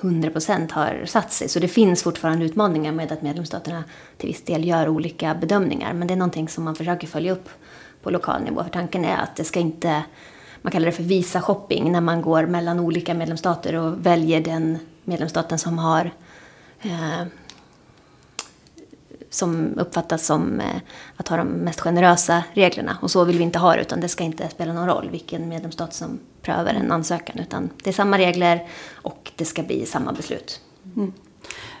100% 0.00 0.72
har 0.72 1.06
satt 1.06 1.32
sig. 1.32 1.48
Så 1.48 1.58
det 1.58 1.68
finns 1.68 2.02
fortfarande 2.02 2.44
utmaningar 2.44 2.92
med 2.92 3.12
att 3.12 3.22
medlemsstaterna 3.22 3.84
till 4.16 4.28
viss 4.28 4.42
del 4.42 4.64
gör 4.64 4.88
olika 4.88 5.34
bedömningar. 5.34 5.92
Men 5.92 6.08
det 6.08 6.14
är 6.14 6.16
någonting 6.16 6.48
som 6.48 6.64
man 6.64 6.74
försöker 6.74 7.06
följa 7.06 7.32
upp 7.32 7.48
på 8.02 8.10
lokal 8.10 8.42
nivå. 8.42 8.62
För 8.62 8.70
tanken 8.70 9.04
är 9.04 9.16
att 9.16 9.36
det 9.36 9.44
ska 9.44 9.60
inte, 9.60 10.02
man 10.62 10.72
kallar 10.72 10.86
det 10.86 10.92
för 10.92 11.02
visa 11.02 11.42
shopping, 11.42 11.92
när 11.92 12.00
man 12.00 12.22
går 12.22 12.46
mellan 12.46 12.80
olika 12.80 13.14
medlemsstater 13.14 13.76
och 13.76 14.06
väljer 14.06 14.40
den 14.40 14.78
medlemsstaten 15.04 15.58
som 15.58 15.78
har 15.78 16.10
eh, 16.82 17.26
som 19.30 19.78
uppfattas 19.78 20.26
som 20.26 20.60
eh, 20.60 20.66
att 21.16 21.28
ha 21.28 21.36
de 21.36 21.48
mest 21.48 21.80
generösa 21.80 22.44
reglerna. 22.52 22.98
Och 23.02 23.10
så 23.10 23.24
vill 23.24 23.38
vi 23.38 23.44
inte 23.44 23.58
ha 23.58 23.74
det, 23.74 23.80
utan 23.80 24.00
det 24.00 24.08
ska 24.08 24.24
inte 24.24 24.48
spela 24.48 24.72
någon 24.72 24.86
roll 24.86 25.08
vilken 25.10 25.48
medlemsstat 25.48 25.94
som 25.94 26.18
prövar 26.42 26.74
en 26.74 26.92
ansökan. 26.92 27.38
Utan 27.38 27.70
det 27.84 27.90
är 27.90 27.94
samma 27.94 28.18
regler 28.18 28.68
och 28.92 29.32
det 29.36 29.44
ska 29.44 29.62
bli 29.62 29.86
samma 29.86 30.12
beslut. 30.12 30.60
Mm. 30.96 31.12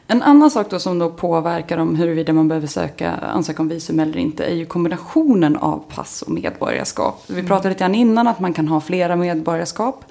En 0.06 0.22
annan 0.22 0.50
sak 0.50 0.70
då 0.70 0.78
som 0.78 0.98
då 0.98 1.10
påverkar 1.10 1.78
om 1.78 1.96
huruvida 1.96 2.32
man 2.32 2.48
behöver 2.48 2.66
söka, 2.66 3.10
ansöka 3.12 3.62
om 3.62 3.68
visum 3.68 4.00
eller 4.00 4.18
inte 4.18 4.44
är 4.44 4.54
ju 4.54 4.66
kombinationen 4.66 5.56
av 5.56 5.84
pass 5.94 6.22
och 6.22 6.32
medborgarskap. 6.32 7.24
Vi 7.26 7.42
pratade 7.42 7.68
lite 7.68 7.78
grann 7.78 7.94
innan 7.94 8.28
att 8.28 8.40
man 8.40 8.52
kan 8.52 8.68
ha 8.68 8.80
flera 8.80 9.16
medborgarskap. 9.16 10.04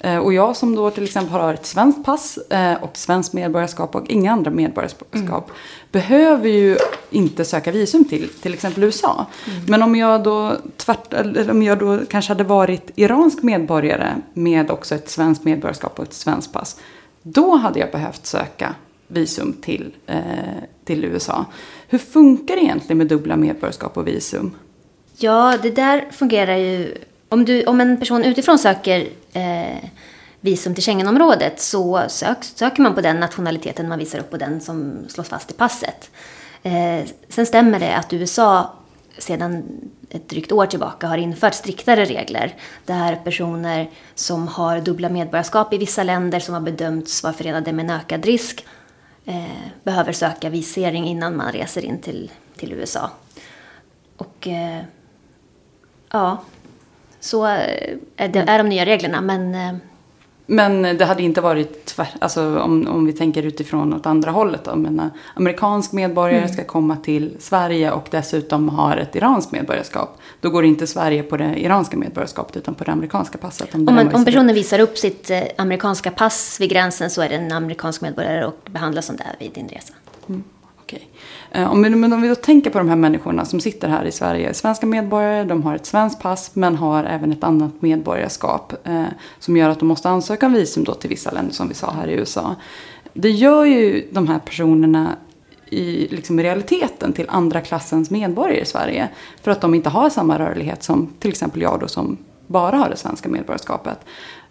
Eh, 0.00 0.18
Och 0.18 0.32
jag 0.34 0.56
som 0.56 0.74
då 0.74 0.90
till 0.90 1.04
exempel 1.04 1.32
har 1.40 1.54
ett 1.54 1.66
svenskt 1.66 2.04
pass 2.04 2.38
eh, 2.38 2.82
och 2.82 2.96
svenskt 2.96 3.32
medborgarskap 3.32 3.94
och 3.94 4.06
inga 4.08 4.32
andra 4.32 4.50
medborgarskap 4.50 5.50
behöver 5.92 6.48
ju 6.48 6.76
inte 7.10 7.44
söka 7.44 7.72
visum 7.72 8.04
till 8.04 8.28
till 8.28 8.54
exempel 8.54 8.84
USA. 8.84 9.26
Men 9.68 9.82
om 9.82 9.96
jag 9.96 10.22
då 10.22 10.52
tvärt, 10.76 11.14
om 11.50 11.62
jag 11.62 11.78
då 11.78 11.98
kanske 12.10 12.30
hade 12.30 12.44
varit 12.44 12.90
iransk 12.94 13.42
medborgare 13.42 14.14
med 14.32 14.70
också 14.70 14.94
ett 14.94 15.10
svenskt 15.10 15.44
medborgarskap 15.44 15.98
och 15.98 16.04
ett 16.04 16.14
svenskt 16.14 16.52
pass. 16.52 16.80
Då 17.22 17.56
hade 17.56 17.78
jag 17.80 17.90
behövt 17.90 18.26
söka 18.26 18.74
visum 19.08 19.52
till, 19.52 19.94
eh, 20.06 20.20
till 20.84 21.04
USA. 21.04 21.44
Hur 21.88 21.98
funkar 21.98 22.56
det 22.56 22.62
egentligen 22.62 22.98
med 22.98 23.06
dubbla 23.06 23.36
medborgarskap 23.36 23.96
och 23.96 24.06
visum? 24.06 24.50
Ja, 25.18 25.58
det 25.62 25.70
där 25.70 26.08
fungerar 26.10 26.56
ju... 26.56 26.94
Om, 27.28 27.44
du, 27.44 27.64
om 27.64 27.80
en 27.80 27.96
person 27.96 28.24
utifrån 28.24 28.58
söker 28.58 29.08
eh, 29.32 29.88
visum 30.40 30.74
till 30.74 30.84
Schengenområdet 30.84 31.60
så 31.60 32.02
sök, 32.08 32.44
söker 32.44 32.82
man 32.82 32.94
på 32.94 33.00
den 33.00 33.20
nationaliteten 33.20 33.88
man 33.88 33.98
visar 33.98 34.18
upp 34.18 34.32
och 34.32 34.38
den 34.38 34.60
som 34.60 35.04
slås 35.08 35.28
fast 35.28 35.50
i 35.50 35.54
passet. 35.54 36.10
Eh, 36.62 37.08
sen 37.28 37.46
stämmer 37.46 37.80
det 37.80 37.96
att 37.96 38.12
USA 38.12 38.72
sedan 39.18 39.64
ett 40.10 40.28
drygt 40.28 40.52
år 40.52 40.66
tillbaka 40.66 41.06
har 41.06 41.18
infört 41.18 41.54
striktare 41.54 42.04
regler 42.04 42.54
där 42.84 43.16
personer 43.16 43.90
som 44.14 44.48
har 44.48 44.80
dubbla 44.80 45.08
medborgarskap 45.08 45.72
i 45.72 45.78
vissa 45.78 46.02
länder 46.02 46.40
som 46.40 46.54
har 46.54 46.60
bedömts 46.60 47.22
vara 47.22 47.32
förenade 47.32 47.72
med 47.72 47.84
en 47.84 47.96
ökad 47.96 48.24
risk 48.24 48.64
eh, 49.24 49.44
behöver 49.82 50.12
söka 50.12 50.50
visering 50.50 51.06
innan 51.06 51.36
man 51.36 51.52
reser 51.52 51.84
in 51.84 51.98
till, 51.98 52.30
till 52.56 52.72
USA. 52.72 53.10
Och 54.16 54.48
eh, 54.48 54.82
ja, 56.10 56.42
så 57.26 57.46
eh, 57.46 57.96
är, 58.16 58.28
det, 58.28 58.38
är 58.38 58.58
de 58.58 58.68
nya 58.68 58.86
reglerna. 58.86 59.20
Men 59.20 59.54
eh, 59.54 59.74
Men 60.46 60.82
det 60.82 61.04
hade 61.04 61.22
inte 61.22 61.40
varit 61.40 61.84
tvär, 61.84 62.08
alltså 62.18 62.58
om, 62.58 62.88
om 62.88 63.06
vi 63.06 63.12
tänker 63.12 63.42
utifrån 63.42 63.94
åt 63.94 64.06
andra 64.06 64.30
hållet. 64.30 64.64
Då. 64.64 64.76
Men, 64.76 65.00
eh, 65.00 65.06
amerikansk 65.34 65.92
medborgare 65.92 66.48
ska 66.48 66.64
komma 66.64 66.96
till 66.96 67.36
Sverige 67.38 67.90
och 67.92 68.08
dessutom 68.10 68.68
har 68.68 68.96
ett 68.96 69.16
iranskt 69.16 69.52
medborgarskap. 69.52 70.18
Då 70.40 70.50
går 70.50 70.64
inte 70.64 70.86
Sverige 70.86 71.22
på 71.22 71.36
det 71.36 71.60
iranska 71.60 71.96
medborgarskapet 71.96 72.56
utan 72.56 72.74
på 72.74 72.84
det 72.84 72.92
amerikanska 72.92 73.38
passet. 73.38 73.74
om, 73.74 73.84
där 73.84 73.92
man, 73.92 74.14
om 74.14 74.24
personen 74.24 74.54
visar 74.54 74.78
upp 74.78 74.98
sitt 74.98 75.30
eh, 75.30 75.42
amerikanska 75.58 76.10
pass 76.10 76.60
vid 76.60 76.70
gränsen 76.70 77.10
så 77.10 77.22
är 77.22 77.28
det 77.28 77.34
en 77.34 77.52
amerikansk 77.52 78.00
medborgare 78.00 78.44
och 78.46 78.60
behandlas 78.70 79.06
som 79.06 79.16
det 79.16 79.24
vid 79.38 79.52
din 79.52 79.68
resa. 79.68 79.94
Okej. 80.86 81.08
Okay. 81.50 81.64
Om, 81.64 81.82
vi- 81.82 81.90
men 81.90 82.12
om 82.12 82.22
vi 82.22 82.28
då 82.28 82.34
tänker 82.34 82.70
på 82.70 82.78
de 82.78 82.88
här 82.88 82.96
människorna 82.96 83.44
som 83.44 83.60
sitter 83.60 83.88
här 83.88 84.04
i 84.04 84.12
Sverige. 84.12 84.54
Svenska 84.54 84.86
medborgare, 84.86 85.44
de 85.44 85.62
har 85.62 85.74
ett 85.74 85.86
svenskt 85.86 86.22
pass 86.22 86.50
men 86.54 86.76
har 86.76 87.04
även 87.04 87.32
ett 87.32 87.44
annat 87.44 87.82
medborgarskap. 87.82 88.72
Eh, 88.86 89.04
som 89.38 89.56
gör 89.56 89.68
att 89.68 89.78
de 89.78 89.88
måste 89.88 90.08
ansöka 90.08 90.46
om 90.46 90.52
visum 90.52 90.84
då 90.84 90.94
till 90.94 91.10
vissa 91.10 91.30
länder 91.30 91.52
som 91.52 91.68
vi 91.68 91.74
sa 91.74 91.90
här 91.90 92.08
i 92.08 92.12
USA. 92.12 92.54
Det 93.12 93.30
gör 93.30 93.64
ju 93.64 94.08
de 94.12 94.28
här 94.28 94.38
personerna 94.38 95.16
i, 95.70 96.08
liksom 96.10 96.38
i 96.40 96.42
realiteten 96.42 97.12
till 97.12 97.26
andra 97.28 97.60
klassens 97.60 98.10
medborgare 98.10 98.60
i 98.60 98.64
Sverige. 98.64 99.08
För 99.42 99.50
att 99.50 99.60
de 99.60 99.74
inte 99.74 99.88
har 99.88 100.10
samma 100.10 100.38
rörlighet 100.38 100.82
som 100.82 101.12
till 101.18 101.30
exempel 101.30 101.62
jag 101.62 101.80
då 101.80 101.88
som 101.88 102.16
bara 102.46 102.76
har 102.76 102.90
det 102.90 102.96
svenska 102.96 103.28
medborgarskapet. 103.28 103.98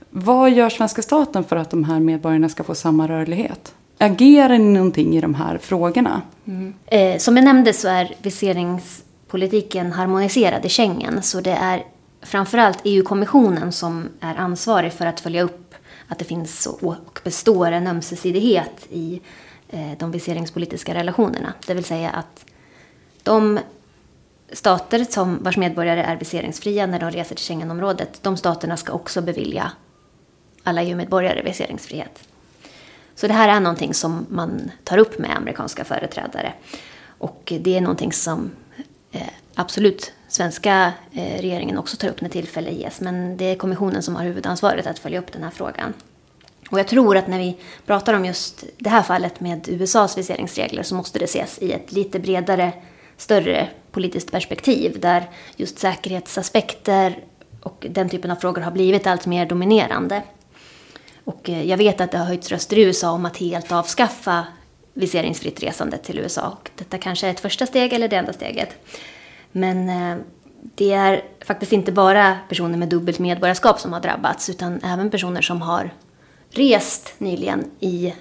Vad 0.09 0.51
gör 0.51 0.69
svenska 0.69 1.01
staten 1.01 1.43
för 1.43 1.55
att 1.55 1.69
de 1.69 1.83
här 1.83 1.99
medborgarna 1.99 2.49
ska 2.49 2.63
få 2.63 2.75
samma 2.75 3.07
rörlighet? 3.07 3.73
Agerar 3.97 4.57
ni 4.57 4.73
någonting 4.73 5.17
i 5.17 5.21
de 5.21 5.35
här 5.35 5.57
frågorna? 5.57 6.21
Mm. 6.47 6.73
Eh, 6.85 7.17
som 7.17 7.37
jag 7.37 7.43
nämnde 7.43 7.73
så 7.73 7.87
är 7.87 8.15
viseringspolitiken 8.21 9.91
harmoniserad 9.91 10.65
i 10.65 10.69
Schengen. 10.69 11.21
Så 11.21 11.41
det 11.41 11.51
är 11.51 11.83
framförallt 12.21 12.79
EU-kommissionen 12.83 13.71
som 13.71 14.09
är 14.19 14.35
ansvarig 14.35 14.93
för 14.93 15.05
att 15.05 15.19
följa 15.19 15.43
upp 15.43 15.75
att 16.07 16.19
det 16.19 16.25
finns 16.25 16.65
och 16.65 16.83
och 16.83 17.19
består 17.23 17.71
en 17.71 17.87
ömsesidighet 17.87 18.87
i 18.89 19.21
eh, 19.69 19.91
de 19.99 20.11
viseringspolitiska 20.11 20.93
relationerna. 20.93 21.53
Det 21.67 21.73
vill 21.73 21.83
säga 21.83 22.09
att 22.09 22.45
de 23.23 23.59
stater 24.51 25.05
som, 25.09 25.43
vars 25.43 25.57
medborgare 25.57 26.01
är 26.01 26.15
viseringsfria 26.15 26.85
när 26.85 26.99
de 26.99 27.11
reser 27.11 27.35
till 27.35 27.45
Schengenområdet, 27.45 28.23
de 28.23 28.37
staterna 28.37 28.77
ska 28.77 28.93
också 28.93 29.21
bevilja 29.21 29.71
alla 30.63 30.83
EU-medborgare 30.83 31.43
viseringsfrihet. 31.43 32.27
Så 33.15 33.27
det 33.27 33.33
här 33.33 33.49
är 33.49 33.59
någonting 33.59 33.93
som 33.93 34.25
man 34.29 34.71
tar 34.83 34.97
upp 34.97 35.19
med 35.19 35.37
amerikanska 35.37 35.83
företrädare. 35.83 36.53
Och 37.17 37.53
det 37.59 37.77
är 37.77 37.81
någonting 37.81 38.13
som 38.13 38.51
eh, 39.11 39.21
absolut 39.55 40.13
svenska 40.27 40.93
eh, 41.11 41.41
regeringen 41.41 41.77
också 41.77 41.97
tar 41.97 42.07
upp 42.07 42.21
när 42.21 42.29
tillfälle 42.29 42.71
ges. 42.71 43.01
Men 43.01 43.37
det 43.37 43.45
är 43.45 43.55
kommissionen 43.55 44.03
som 44.03 44.15
har 44.15 44.23
huvudansvaret 44.23 44.87
att 44.87 44.99
följa 44.99 45.19
upp 45.19 45.31
den 45.31 45.43
här 45.43 45.51
frågan. 45.51 45.93
Och 46.69 46.79
jag 46.79 46.87
tror 46.87 47.17
att 47.17 47.27
när 47.27 47.39
vi 47.39 47.57
pratar 47.85 48.13
om 48.13 48.25
just 48.25 48.63
det 48.77 48.89
här 48.89 49.01
fallet 49.01 49.39
med 49.39 49.67
USAs 49.69 50.17
viseringsregler 50.17 50.83
så 50.83 50.95
måste 50.95 51.19
det 51.19 51.25
ses 51.25 51.59
i 51.59 51.71
ett 51.71 51.91
lite 51.91 52.19
bredare, 52.19 52.73
större 53.17 53.69
politiskt 53.91 54.31
perspektiv 54.31 54.99
där 54.99 55.29
just 55.55 55.79
säkerhetsaspekter 55.79 57.17
och 57.61 57.85
den 57.89 58.09
typen 58.09 58.31
av 58.31 58.35
frågor 58.35 58.61
har 58.61 58.71
blivit 58.71 59.07
allt 59.07 59.25
mer 59.25 59.45
dominerande. 59.45 60.23
Och 61.25 61.49
eh, 61.49 61.63
jag 61.63 61.77
vet 61.77 62.01
att 62.01 62.11
det 62.11 62.17
har 62.17 62.25
höjts 62.25 62.51
röster 62.51 62.77
i 62.77 62.81
USA 62.81 63.11
om 63.11 63.25
att 63.25 63.37
helt 63.37 63.71
avskaffa 63.71 64.47
viseringsfritt 64.93 65.63
resande 65.63 65.97
till 65.97 66.19
USA. 66.19 66.49
Och 66.49 66.69
detta 66.75 66.97
kanske 66.97 67.27
är 67.27 67.31
ett 67.31 67.39
första 67.39 67.65
steg 67.65 67.93
eller 67.93 68.07
det 68.07 68.15
enda 68.15 68.33
steget. 68.33 68.69
Men 69.51 69.89
eh, 69.89 70.17
det 70.75 70.93
är 70.93 71.23
faktiskt 71.45 71.71
inte 71.71 71.91
bara 71.91 72.37
personer 72.49 72.77
med 72.77 72.89
dubbelt 72.89 73.19
medborgarskap 73.19 73.79
som 73.79 73.93
har 73.93 73.99
drabbats 73.99 74.49
utan 74.49 74.83
även 74.83 75.09
personer 75.09 75.41
som 75.41 75.61
har 75.61 75.93
rest 76.49 77.13
nyligen 77.17 77.71
i 77.79 78.13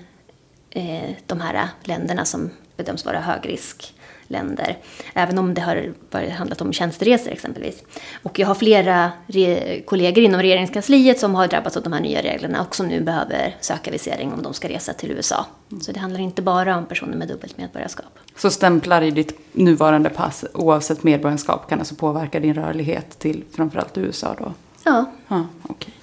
eh, 0.71 1.11
de 1.27 1.41
här 1.41 1.69
länderna 1.83 2.25
som 2.25 2.51
bedöms 2.77 3.05
vara 3.05 3.21
högrisk 3.21 3.95
länder. 4.27 4.79
Även 5.15 5.39
om 5.39 5.55
det 5.55 5.61
har 5.61 5.93
varit, 6.11 6.33
handlat 6.33 6.61
om 6.61 6.73
tjänsteresor 6.73 7.33
exempelvis. 7.33 7.83
Och 8.23 8.39
jag 8.39 8.47
har 8.47 8.55
flera 8.55 9.13
re, 9.27 9.81
kollegor 9.81 10.25
inom 10.25 10.43
regeringskansliet 10.43 11.21
som 11.21 11.35
har 11.35 11.47
drabbats 11.47 11.77
av 11.77 11.83
de 11.83 11.93
här 11.93 12.01
nya 12.01 12.23
reglerna 12.23 12.61
och 12.63 12.77
som 12.77 12.87
nu 12.87 13.01
behöver 13.01 13.57
söka 13.61 13.91
visering 13.91 14.33
om 14.33 14.43
de 14.43 14.55
ska 14.55 14.69
resa 14.69 14.93
till 14.93 15.11
USA. 15.11 15.47
Så 15.81 15.93
det 15.93 16.01
handlar 16.01 16.21
inte 16.21 16.43
bara 16.43 16.77
om 16.77 16.87
personer 16.87 17.17
med 17.17 17.29
dubbelt 17.29 17.59
medborgarskap. 17.59 18.19
Så 18.37 18.51
stämplar 18.51 19.03
i 19.03 19.11
ditt 19.11 19.39
nuvarande 19.53 20.11
pass 20.11 20.45
oavsett 20.55 21.03
medborgarskap 21.03 21.69
kan 21.69 21.79
alltså 21.79 21.95
påverka 21.95 22.41
din 22.41 22.55
rörlighet 22.55 23.19
till 23.19 23.45
framförallt 23.53 23.99
USA 23.99 24.35
då? 24.39 24.53
Ja. 24.85 25.05
Ja, 25.29 25.47
okej. 25.63 25.94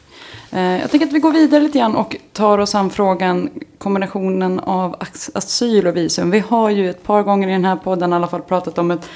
Eh, 0.51 0.81
jag 0.81 0.91
tänker 0.91 1.07
att 1.07 1.13
vi 1.13 1.19
går 1.19 1.31
vidare 1.31 1.63
lite 1.63 1.77
grann 1.77 1.95
och 1.95 2.15
tar 2.33 2.57
oss 2.57 2.75
an 2.75 2.89
frågan 2.89 3.49
kombinationen 3.77 4.59
av 4.59 4.95
asyl 5.33 5.87
och 5.87 5.97
visum. 5.97 6.31
Vi 6.31 6.39
har 6.39 6.69
ju 6.69 6.89
ett 6.89 7.03
par 7.03 7.23
gånger 7.23 7.47
i 7.47 7.51
den 7.51 7.65
här 7.65 7.75
podden 7.75 8.13
i 8.13 8.15
alla 8.15 8.27
fall 8.27 8.41
pratat 8.41 8.77
om 8.77 8.91
ett, 8.91 9.09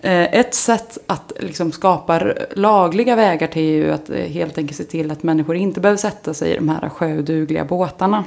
eh, 0.00 0.34
ett 0.34 0.54
sätt 0.54 0.98
att 1.06 1.32
liksom 1.40 1.72
skapa 1.72 2.32
lagliga 2.56 3.16
vägar 3.16 3.46
till 3.46 3.62
EU. 3.62 3.92
Att 3.92 4.10
eh, 4.10 4.16
helt 4.16 4.58
enkelt 4.58 4.76
se 4.76 4.84
till 4.84 5.10
att 5.10 5.22
människor 5.22 5.56
inte 5.56 5.80
behöver 5.80 5.98
sätta 5.98 6.34
sig 6.34 6.52
i 6.52 6.56
de 6.56 6.68
här 6.68 6.88
sjödugliga 6.88 7.64
båtarna. 7.64 8.24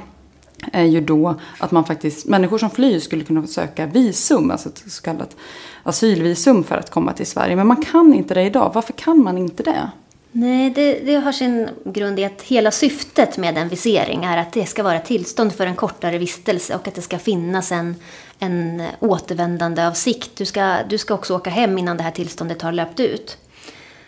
Är 0.72 0.84
ju 0.84 1.00
då 1.00 1.34
att 1.58 1.70
man 1.70 1.84
faktiskt, 1.84 2.26
människor 2.26 2.58
som 2.58 2.70
flyr 2.70 2.98
skulle 2.98 3.24
kunna 3.24 3.46
söka 3.46 3.86
visum, 3.86 4.50
alltså 4.50 4.68
ett 4.68 4.84
så 4.86 5.02
kallat 5.02 5.36
asylvisum 5.82 6.64
för 6.64 6.76
att 6.76 6.90
komma 6.90 7.12
till 7.12 7.26
Sverige. 7.26 7.56
Men 7.56 7.66
man 7.66 7.82
kan 7.82 8.14
inte 8.14 8.34
det 8.34 8.42
idag. 8.42 8.70
Varför 8.74 8.92
kan 8.92 9.22
man 9.22 9.38
inte 9.38 9.62
det? 9.62 9.90
Nej, 10.36 10.70
det, 10.70 11.00
det 11.00 11.14
har 11.14 11.32
sin 11.32 11.68
grund 11.84 12.18
i 12.18 12.24
att 12.24 12.42
hela 12.42 12.70
syftet 12.70 13.36
med 13.36 13.58
en 13.58 13.68
visering 13.68 14.24
är 14.24 14.36
att 14.36 14.52
det 14.52 14.66
ska 14.66 14.82
vara 14.82 14.98
tillstånd 14.98 15.52
för 15.52 15.66
en 15.66 15.76
kortare 15.76 16.18
vistelse 16.18 16.74
och 16.74 16.88
att 16.88 16.94
det 16.94 17.02
ska 17.02 17.18
finnas 17.18 17.72
en, 17.72 17.96
en 18.38 18.82
återvändande 19.00 19.86
av 19.86 19.92
sikt. 19.92 20.30
Du 20.36 20.44
ska, 20.44 20.76
du 20.88 20.98
ska 20.98 21.14
också 21.14 21.36
åka 21.36 21.50
hem 21.50 21.78
innan 21.78 21.96
det 21.96 22.02
här 22.02 22.10
tillståndet 22.10 22.62
har 22.62 22.72
löpt 22.72 23.00
ut. 23.00 23.38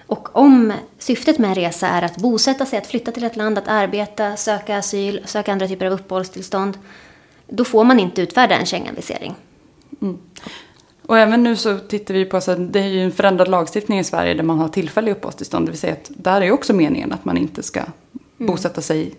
Och 0.07 0.37
om 0.37 0.73
syftet 0.99 1.39
med 1.39 1.49
en 1.49 1.55
resa 1.55 1.89
är 1.89 2.03
att 2.03 2.17
bosätta 2.17 2.67
sig, 2.67 2.79
att 2.79 2.87
flytta 2.87 3.13
till 3.13 3.25
ett 3.25 3.37
land, 3.37 3.59
att 3.59 3.69
arbeta, 3.69 4.37
söka 4.37 4.79
asyl, 4.79 5.23
söka 5.25 5.53
andra 5.53 5.69
typer 5.69 5.87
av 5.87 5.93
uppehållstillstånd, 5.93 6.79
då 7.49 7.65
får 7.65 7.85
man 7.85 8.01
inte 8.01 8.23
utfärda 8.23 8.55
en 8.55 8.67
Schengenvisering. 8.67 9.35
Mm. 10.03 10.19
Och 11.07 11.19
även 11.19 11.43
nu 11.43 11.57
så 11.57 11.79
tittar 11.79 12.15
vi 12.15 12.25
på, 12.25 12.41
så 12.41 12.51
att 12.51 12.73
det 12.73 12.81
är 12.81 12.87
ju 12.87 13.03
en 13.03 13.13
förändrad 13.13 13.49
lagstiftning 13.49 13.99
i 13.99 14.05
Sverige 14.05 14.35
där 14.35 14.43
man 14.43 14.59
har 14.59 14.69
tillfälliga 14.69 15.15
uppehållstillstånd. 15.15 15.67
Det 15.67 15.71
vill 15.71 15.81
säga 15.81 15.93
att 15.93 16.11
där 16.17 16.41
är 16.41 16.51
också 16.51 16.73
meningen 16.73 17.13
att 17.13 17.25
man 17.25 17.37
inte 17.37 17.63
ska 17.63 17.83
bosätta 18.37 18.81
sig 18.81 19.15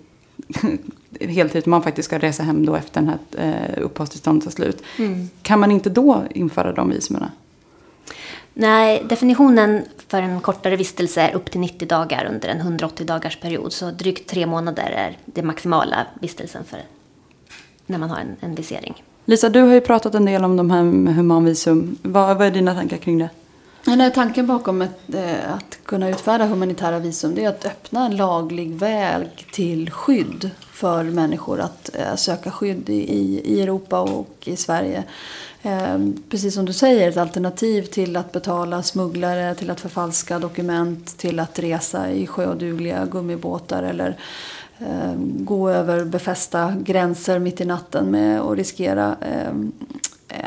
heltid. 1.20 1.68
Man 1.68 1.84
faktiskt 1.84 2.06
ska 2.06 2.20
resa 2.20 2.44
hem 2.44 2.66
då 2.66 2.76
efter 2.76 3.02
den 3.02 3.10
här 3.10 3.20
eh, 3.78 3.84
uppehållstillståndet 3.84 4.44
tar 4.44 4.52
slut. 4.52 4.84
Kan 5.42 5.60
man 5.60 5.72
inte 5.72 5.90
då 5.90 6.24
införa 6.30 6.74
de 6.74 6.90
visumerna? 6.90 7.32
Nej, 8.54 9.04
definitionen 9.10 9.86
för 10.08 10.22
en 10.22 10.42
kortare 10.42 10.76
vistelse 10.76 11.22
är 11.22 11.36
upp 11.36 11.52
till 11.52 11.60
90 11.60 11.88
dagar 11.88 12.26
under 12.26 12.50
en 12.50 12.58
180 12.58 13.06
dagars 13.06 13.40
period. 13.40 13.74
Så 13.74 13.92
drygt 13.92 14.30
tre 14.30 14.46
månader 14.46 14.90
är 14.90 15.18
det 15.26 15.44
maximala 15.44 16.08
vistelsen 16.22 16.64
för 16.64 16.80
när 17.86 17.98
man 17.98 18.10
har 18.10 18.18
en, 18.18 18.36
en 18.40 18.56
visering. 18.56 19.04
Lisa, 19.30 19.50
du 19.50 19.62
har 19.62 19.74
ju 19.74 19.82
pratat 19.82 20.16
en 20.16 20.26
del 20.26 20.44
om 20.44 20.58
de 20.58 20.72
här 20.72 20.84
med 20.84 21.16
humanvisum. 21.16 21.98
Vad, 22.02 22.38
vad 22.38 22.48
är 22.48 22.52
dina 22.52 22.76
tankar 22.76 22.98
kring 22.98 23.18
det? 23.18 23.30
Den 23.86 24.02
här 24.02 24.10
tanken 24.10 24.48
bakom 24.48 24.82
ett, 24.82 25.14
eh, 25.14 25.54
att 25.54 25.80
kunna 25.86 26.10
utfärda 26.10 26.46
humanitära 26.46 27.00
visum 27.00 27.36
det 27.36 27.44
är 27.44 27.50
att 27.50 27.66
öppna 27.66 28.06
en 28.06 28.18
laglig 28.18 28.74
väg 28.74 29.28
till 29.52 29.92
skydd 29.92 30.50
för 30.72 31.04
människor 31.04 31.60
att 31.60 31.96
eh, 31.96 32.16
söka 32.16 32.52
skydd 32.52 32.90
i, 32.90 32.94
i, 32.94 33.42
i 33.46 33.62
Europa 33.62 34.02
och 34.02 34.36
i 34.44 34.56
Sverige. 34.56 35.04
Ehm, 35.64 36.24
precis 36.30 36.54
som 36.54 36.66
du 36.66 36.74
säger, 36.74 37.10
ett 37.10 37.18
alternativ 37.18 37.84
till 37.84 38.16
att 38.16 38.32
betala 38.32 38.84
smugglare, 38.84 39.56
till 39.56 39.70
att 39.70 39.80
förfalska 39.80 40.40
dokument, 40.40 41.18
till 41.18 41.40
att 41.40 41.60
resa 41.60 42.12
i 42.12 42.28
sjödugliga 42.28 43.06
gummibåtar 43.06 43.84
eller 43.84 44.18
eh, 44.80 45.14
gå 45.20 45.70
över 45.70 46.06
befästa 46.06 46.76
gränser 46.80 47.40
mitt 47.40 47.62
i 47.62 47.66
natten 47.66 48.12
med 48.12 48.42
och 48.42 48.56
riskera 48.56 49.16
eh, 49.22 49.54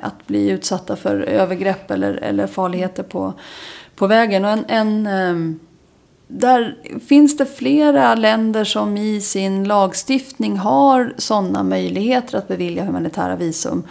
att 0.03 0.27
bli 0.27 0.49
utsatta 0.49 0.97
för 0.97 1.21
övergrepp 1.21 1.91
eller, 1.91 2.13
eller 2.15 2.47
farligheter 2.47 3.03
på, 3.03 3.33
på 3.95 4.07
vägen. 4.07 4.45
Och 4.45 4.51
en, 4.51 4.65
en, 4.69 5.07
eh, 5.07 5.57
där 6.33 6.77
finns 7.07 7.37
det 7.37 7.47
flera 7.47 8.15
länder 8.15 8.65
som 8.65 8.97
i 8.97 9.21
sin 9.21 9.65
lagstiftning 9.65 10.57
har 10.57 11.15
sådana 11.19 11.63
möjligheter 11.63 12.39
att 12.39 12.49
bevilja 12.49 12.85
humanitära 12.85 13.37
visum. 13.37 13.83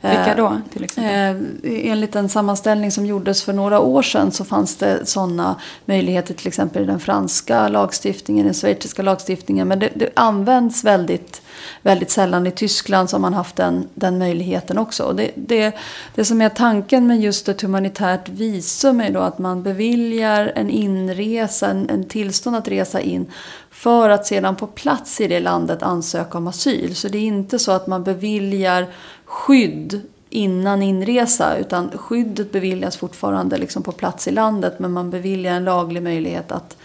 Vilka 0.00 0.26
Eh, 0.26 0.36
då 0.36 0.60
till 0.72 0.84
exempel? 0.84 1.44
Eh, 1.62 1.90
enligt 1.92 2.16
en 2.16 2.28
sammanställning 2.28 2.90
som 2.90 3.06
gjordes 3.06 3.42
för 3.42 3.52
några 3.52 3.80
år 3.80 4.02
sedan 4.02 4.32
så 4.32 4.44
fanns 4.44 4.76
det 4.76 5.06
sådana 5.06 5.56
möjligheter 5.84 6.34
till 6.34 6.48
exempel 6.48 6.82
i 6.82 6.86
den 6.86 7.00
franska 7.00 7.68
lagstiftningen, 7.68 8.46
i 8.46 8.48
den 8.48 8.54
schweiziska 8.54 9.02
lagstiftningen. 9.02 9.68
Men 9.68 9.78
det, 9.78 9.90
det 9.94 10.10
används 10.16 10.84
väldigt, 10.84 11.42
väldigt 11.82 12.10
sällan. 12.10 12.46
I 12.46 12.50
Tyskland 12.50 13.10
så 13.10 13.16
har 13.16 13.20
man 13.20 13.34
haft 13.34 13.56
den, 13.56 13.88
den 13.94 14.18
möjligheten 14.18 14.78
också. 14.78 15.04
Och 15.04 15.16
det, 15.16 15.30
det, 15.34 15.74
det 16.14 16.24
som 16.24 16.42
är 16.42 16.48
tanken 16.48 17.06
med 17.06 17.20
just 17.20 17.48
ett 17.48 17.62
humanitärt 17.62 18.28
visum 18.28 19.00
är 19.00 19.10
då 19.10 19.20
att 19.20 19.38
man 19.38 19.62
beviljar 19.62 20.52
en 20.54 20.70
inresa, 20.70 21.70
en, 21.70 21.90
en 21.90 22.04
tillstånd 22.08 22.56
att 22.56 22.68
resa 22.68 23.00
in 23.00 23.26
för 23.70 24.10
att 24.10 24.26
sedan 24.26 24.56
på 24.56 24.66
plats 24.66 25.20
i 25.20 25.28
det 25.28 25.40
landet 25.40 25.82
ansöka 25.82 26.38
om 26.38 26.46
asyl. 26.46 26.96
Så 26.96 27.08
det 27.08 27.18
är 27.18 27.22
inte 27.22 27.58
så 27.58 27.72
att 27.72 27.86
man 27.86 28.04
beviljar 28.04 28.86
skydd 29.24 30.02
innan 30.30 30.82
inresa 30.82 31.56
utan 31.56 31.90
skyddet 31.90 32.52
beviljas 32.52 32.96
fortfarande 32.96 33.58
liksom 33.58 33.82
på 33.82 33.92
plats 33.92 34.28
i 34.28 34.30
landet 34.30 34.78
men 34.78 34.92
man 34.92 35.10
beviljar 35.10 35.54
en 35.54 35.64
laglig 35.64 36.02
möjlighet 36.02 36.52
att, 36.52 36.76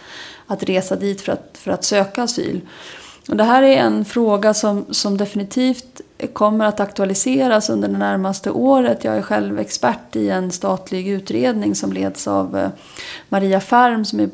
att 0.46 0.62
resa 0.62 0.96
dit 0.96 1.20
för 1.20 1.32
att, 1.32 1.58
för 1.58 1.70
att 1.70 1.84
söka 1.84 2.22
asyl. 2.22 2.60
Och 3.28 3.36
det 3.36 3.44
här 3.44 3.62
är 3.62 3.76
en 3.76 4.04
fråga 4.04 4.54
som, 4.54 4.84
som 4.90 5.16
definitivt 5.16 6.00
kommer 6.32 6.64
att 6.64 6.80
aktualiseras 6.80 7.70
under 7.70 7.88
det 7.88 7.98
närmaste 7.98 8.50
året. 8.50 9.04
Jag 9.04 9.16
är 9.16 9.22
själv 9.22 9.58
expert 9.58 10.16
i 10.16 10.28
en 10.28 10.50
statlig 10.50 11.08
utredning 11.08 11.74
som 11.74 11.92
leds 11.92 12.28
av 12.28 12.58
eh, 12.58 12.68
Maria 13.28 13.60
Färm 13.60 14.04
som 14.04 14.20
är 14.20 14.28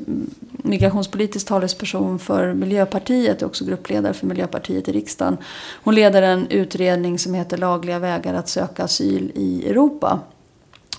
migrationspolitisk 0.51 1.47
talesperson 1.47 2.19
för 2.19 2.53
Miljöpartiet 2.53 3.41
och 3.41 3.47
också 3.47 3.65
gruppledare 3.65 4.13
för 4.13 4.27
Miljöpartiet 4.27 4.87
i 4.87 4.91
riksdagen. 4.91 5.37
Hon 5.83 5.95
leder 5.95 6.21
en 6.21 6.47
utredning 6.47 7.19
som 7.19 7.33
heter 7.33 7.57
Lagliga 7.57 7.99
vägar 7.99 8.33
att 8.33 8.49
söka 8.49 8.83
asyl 8.83 9.31
i 9.35 9.69
Europa. 9.69 10.19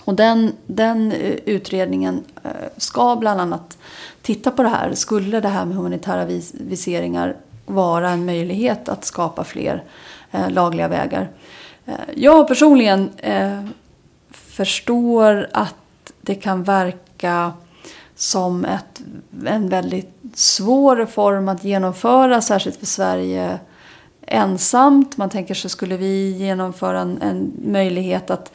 Och 0.03 0.15
den, 0.15 0.51
den 0.65 1.11
eh, 1.11 1.35
utredningen 1.45 2.23
eh, 2.43 2.49
ska 2.77 3.15
bland 3.15 3.41
annat 3.41 3.77
titta 4.21 4.51
på 4.51 4.63
det 4.63 4.69
här. 4.69 4.93
Skulle 4.93 5.39
det 5.39 5.47
här 5.47 5.65
med 5.65 5.77
humanitära 5.77 6.25
vis 6.25 6.53
viseringar 6.53 7.35
vara 7.71 8.09
en 8.09 8.25
möjlighet 8.25 8.89
att 8.89 9.05
skapa 9.05 9.43
fler 9.43 9.83
eh, 10.31 10.49
lagliga 10.49 10.87
vägar? 10.87 11.29
Eh, 11.85 11.93
jag 12.15 12.47
personligen 12.47 13.09
eh, 13.17 13.63
förstår 14.31 15.47
att 15.53 15.75
det 16.21 16.35
kan 16.35 16.63
verka 16.63 17.53
som 18.15 18.65
ett, 18.65 19.01
en 19.45 19.69
väldigt 19.69 20.15
svår 20.33 20.95
reform 20.95 21.49
att 21.49 21.63
genomföra, 21.63 22.41
särskilt 22.41 22.79
för 22.79 22.85
Sverige 22.85 23.59
ensamt. 24.21 25.17
Man 25.17 25.29
tänker 25.29 25.53
sig, 25.53 25.69
skulle 25.69 25.97
vi 25.97 26.31
genomföra 26.31 26.99
en, 26.99 27.21
en 27.21 27.53
möjlighet 27.63 28.29
att 28.29 28.51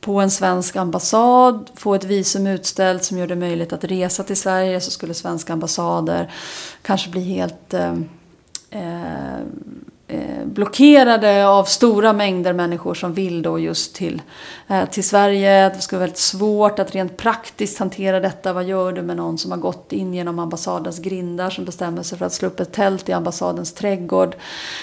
på 0.00 0.20
en 0.20 0.30
svensk 0.30 0.76
ambassad 0.76 1.70
få 1.74 1.94
ett 1.94 2.04
visum 2.04 2.46
utställt 2.46 3.04
som 3.04 3.18
gör 3.18 3.26
det 3.26 3.36
möjligt 3.36 3.72
att 3.72 3.84
resa 3.84 4.22
till 4.22 4.36
Sverige 4.36 4.80
så 4.80 4.90
skulle 4.90 5.14
svenska 5.14 5.52
ambassader 5.52 6.32
kanske 6.82 7.10
bli 7.10 7.20
helt 7.20 7.74
eh, 7.74 7.94
eh, 8.72 9.40
eh, 10.08 10.44
blockerade 10.44 11.48
av 11.48 11.64
stora 11.64 12.12
mängder 12.12 12.52
människor 12.52 12.94
som 12.94 13.14
vill 13.14 13.42
då 13.42 13.58
just 13.58 13.94
till, 13.94 14.22
eh, 14.68 14.84
till 14.84 15.04
Sverige. 15.04 15.68
Det 15.68 15.80
skulle 15.80 15.98
vara 15.98 16.06
väldigt 16.06 16.18
svårt 16.18 16.78
att 16.78 16.94
rent 16.94 17.16
praktiskt 17.16 17.78
hantera 17.78 18.20
detta. 18.20 18.52
Vad 18.52 18.64
gör 18.64 18.92
du 18.92 19.02
med 19.02 19.16
någon 19.16 19.38
som 19.38 19.50
har 19.50 19.58
gått 19.58 19.92
in 19.92 20.14
genom 20.14 20.38
ambassadens 20.38 20.98
grindar 20.98 21.50
som 21.50 21.64
bestämmer 21.64 22.02
sig 22.02 22.18
för 22.18 22.26
att 22.26 22.32
slå 22.32 22.48
upp 22.48 22.60
ett 22.60 22.72
tält 22.72 23.08
i 23.08 23.12
ambassadens 23.12 23.74
trädgård. 23.74 24.36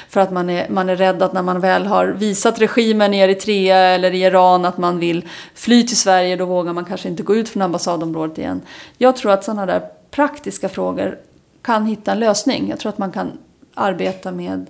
För 0.10 0.22
att 0.22 0.32
man 0.32 0.50
är, 0.50 0.70
man 0.70 0.90
är 0.90 0.96
rädd 0.96 1.24
att 1.24 1.34
när 1.34 1.42
man 1.42 1.60
väl 1.60 1.86
har 1.86 2.08
visat 2.08 2.62
regimen 2.62 3.14
i 3.14 3.18
Eritrea 3.18 3.78
eller 3.78 4.12
i 4.12 4.24
Iran 4.24 4.66
att 4.66 4.78
man 4.78 5.00
vill 5.00 5.28
fly 5.54 5.88
till 5.88 5.98
Sverige 5.98 6.36
då 6.36 6.46
vågar 6.46 6.74
man 6.74 6.86
kanske 6.86 7.10
inte 7.10 7.24
gå 7.24 7.36
ut 7.36 7.50
från 7.50 7.62
ambassadområdet 7.62 8.38
igen. 8.38 8.62
Jag 8.98 9.16
tror 9.16 9.32
att 9.32 9.44
sådana 9.44 9.66
där 9.66 9.82
praktiska 10.12 10.70
frågor 10.70 11.18
kan 11.62 11.86
hitta 11.86 12.12
en 12.12 12.20
lösning. 12.20 12.70
Jag 12.70 12.80
tror 12.80 12.90
att 12.90 12.98
man 12.98 13.12
kan 13.12 13.32
arbeta 13.74 14.32
med 14.32 14.66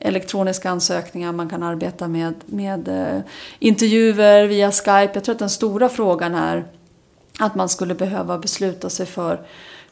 elektroniska 0.00 0.70
ansökningar, 0.70 1.32
man 1.32 1.48
kan 1.48 1.62
arbeta 1.62 2.08
med, 2.08 2.34
med 2.46 2.88
eh, 2.88 3.20
intervjuer 3.58 4.46
via 4.46 4.72
Skype. 4.72 5.10
Jag 5.14 5.24
tror 5.24 5.34
att 5.34 5.38
den 5.38 5.50
stora 5.50 5.88
frågan 5.88 6.34
är 6.34 6.64
att 7.38 7.54
man 7.54 7.68
skulle 7.68 7.94
behöva 7.94 8.38
besluta 8.38 8.90
sig 8.90 9.06
för 9.06 9.40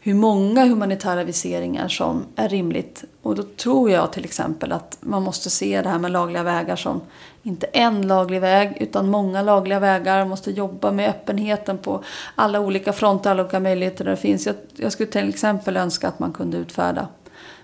hur 0.01 0.15
många 0.15 0.65
humanitära 0.65 1.25
viseringar 1.25 1.89
som 1.89 2.25
är 2.37 2.49
rimligt. 2.49 3.05
Och 3.23 3.35
då 3.35 3.43
tror 3.43 3.91
jag 3.91 4.13
till 4.13 4.25
exempel 4.25 4.73
att 4.73 4.99
man 5.01 5.23
måste 5.23 5.51
se 5.51 5.83
det 5.83 5.89
här 5.89 5.99
med 5.99 6.11
lagliga 6.11 6.43
vägar 6.43 6.77
som 6.77 7.01
inte 7.43 7.67
en 7.67 8.07
laglig 8.07 8.41
väg 8.41 8.77
utan 8.81 9.11
många 9.11 9.43
lagliga 9.43 9.81
vägar. 9.81 10.19
Man 10.19 10.29
måste 10.29 10.51
jobba 10.51 10.93
med 10.93 11.11
öppenheten 11.11 11.79
på 11.79 12.05
alla 12.35 12.61
olika 12.61 12.93
fronter, 12.93 13.31
alla 13.31 13.43
olika 13.43 13.61
möjligheter 13.61 14.05
där 14.05 14.11
det 14.11 14.17
finns. 14.17 14.47
Jag, 14.47 14.55
jag 14.77 14.93
skulle 14.93 15.11
till 15.11 15.29
exempel 15.29 15.77
önska 15.77 16.09
att 16.09 16.19
man 16.19 16.33
kunde 16.33 16.57
utfärda 16.57 17.09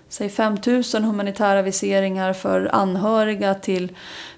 säg 0.09 0.29
5000 0.29 1.03
humanitära 1.03 1.61
viseringar 1.61 2.33
för 2.33 2.69
anhöriga 2.75 3.53
till, 3.53 3.95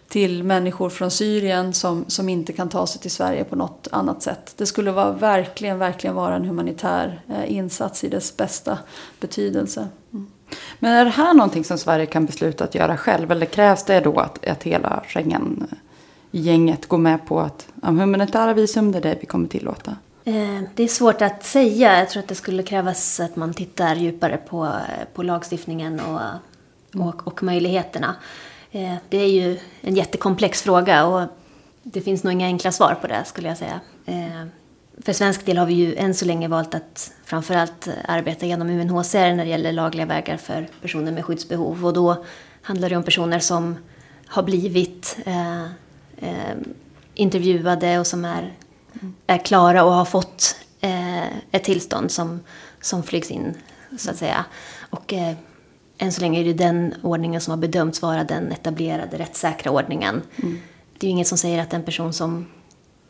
till 0.08 0.44
människor 0.44 0.90
från 0.90 1.12
Syrien 1.12 1.74
som, 1.74 2.06
som 2.08 2.30
inte 2.30 2.54
kan 2.54 2.70
ta 2.70 2.88
sig 2.88 3.02
till 3.02 3.12
Sverige 3.12 3.44
på 3.44 3.56
något 3.56 3.88
annat 3.92 4.24
sätt. 4.24 4.54
Det 4.58 4.66
skulle 4.66 4.92
vara 4.92 5.12
verkligen, 5.12 5.80
verkligen 5.80 6.16
vara 6.16 6.36
en 6.36 6.46
humanitär 6.46 7.22
eh, 7.30 7.54
insats 7.56 8.04
i 8.04 8.10
dess 8.10 8.38
bästa 8.38 8.78
betydelse. 9.20 9.88
Mm. 10.14 10.28
Men 10.80 10.92
är 10.92 11.06
det 11.06 11.12
här 11.12 11.34
någonting 11.34 11.64
som 11.64 11.78
Sverige 11.78 12.06
kan 12.06 12.26
besluta 12.26 12.64
att 12.64 12.76
göra 12.76 12.98
själv? 12.98 13.32
Eller 13.32 13.46
krävs 13.46 13.84
det 13.84 14.00
då 14.00 14.20
att, 14.20 14.46
att 14.46 14.64
hela 14.64 15.04
Schengen-gänget 15.08 16.88
går 16.88 16.98
med 16.98 17.26
på 17.26 17.40
att 17.40 17.68
humanitära 17.82 18.54
visum 18.54 18.92
det 18.92 18.98
är 18.98 19.02
det 19.02 19.18
vi 19.20 19.26
kommer 19.26 19.48
tillåta? 19.48 19.96
Eh, 20.24 20.62
det 20.76 20.84
är 20.84 20.88
svårt 20.88 21.22
att 21.22 21.44
säga. 21.44 22.00
Jag 22.00 22.10
tror 22.10 22.24
att 22.24 22.30
det 22.30 22.36
skulle 22.36 22.64
krävas 22.64 23.20
att 23.20 23.36
man 23.36 23.54
tittar 23.54 23.96
djupare 23.96 24.38
på, 24.38 24.74
på 25.14 25.24
lagstiftningen 25.24 26.00
och, 26.00 26.22
och, 27.02 27.28
och 27.28 27.44
möjligheterna. 27.44 28.16
Eh, 28.72 28.96
det 29.10 29.18
är 29.18 29.28
ju 29.30 29.60
en 29.82 29.96
jättekomplex 29.96 30.62
fråga 30.62 31.06
och 31.06 31.28
det 31.84 32.02
finns 32.02 32.24
nog 32.24 32.34
inga 32.34 32.46
enkla 32.46 32.72
svar 32.72 32.98
på 33.02 33.08
det 33.08 33.26
skulle 33.26 33.48
jag 33.48 33.58
säga. 33.58 33.80
Eh, 34.06 34.46
för 34.98 35.14
svensk 35.14 35.46
del 35.46 35.58
har 35.58 35.66
vi 35.66 35.74
ju 35.74 35.96
än 35.96 36.14
så 36.14 36.26
länge 36.26 36.48
valt 36.48 36.76
att 36.76 37.12
framförallt 37.26 37.88
arbeta 38.08 38.46
genom 38.46 38.70
UNHCR 38.70 39.36
när 39.36 39.46
det 39.46 39.50
gäller 39.50 39.72
lagliga 39.72 40.06
vägar 40.06 40.38
för 40.38 40.68
personer 40.82 41.12
med 41.12 41.26
skyddsbehov. 41.26 41.86
Och 41.86 41.94
då 41.94 42.26
handlar 42.62 42.90
det 42.90 42.96
om 42.96 43.04
personer 43.04 43.40
som 43.40 43.78
har 44.26 44.44
blivit 44.44 45.18
eh, 45.26 45.64
eh, 46.18 46.56
intervjuade 47.14 48.00
och 48.00 48.08
som 48.08 48.26
är, 48.26 48.54
är 49.28 49.38
klara 49.38 49.84
och 49.84 49.94
har 49.94 50.06
fått 50.06 50.56
eh, 50.82 51.26
ett 51.52 51.64
tillstånd 51.64 52.12
som, 52.12 52.40
som 52.82 53.04
flygs 53.04 53.32
in, 53.32 53.54
så 53.98 54.12
att 54.12 54.18
säga. 54.18 54.46
Och 54.90 55.14
eh, 55.14 55.36
än 55.98 56.12
så 56.12 56.22
länge 56.22 56.40
är 56.40 56.44
det 56.44 56.54
den 56.54 56.94
ordningen 57.02 57.42
som 57.42 57.52
har 57.52 57.58
bedömts 57.58 58.02
vara 58.02 58.24
den 58.24 58.52
etablerade 58.52 59.18
rättssäkra 59.18 59.72
ordningen. 59.72 60.22
Mm. 60.36 60.60
Det 60.98 61.06
är 61.06 61.08
ju 61.08 61.12
inget 61.12 61.28
som 61.28 61.38
säger 61.38 61.62
att 61.62 61.74
en 61.74 61.84
person 61.84 62.14
som 62.14 62.48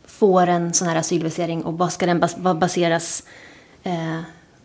får 0.06 0.48
en 0.48 0.74
sån 0.74 0.88
här 0.88 0.96
asylvisering 0.96 1.63
och 1.63 1.78
vad 1.78 1.94
ska 1.94 2.06
den 2.06 2.24
baseras 2.60 3.24
eh, 3.84 4.22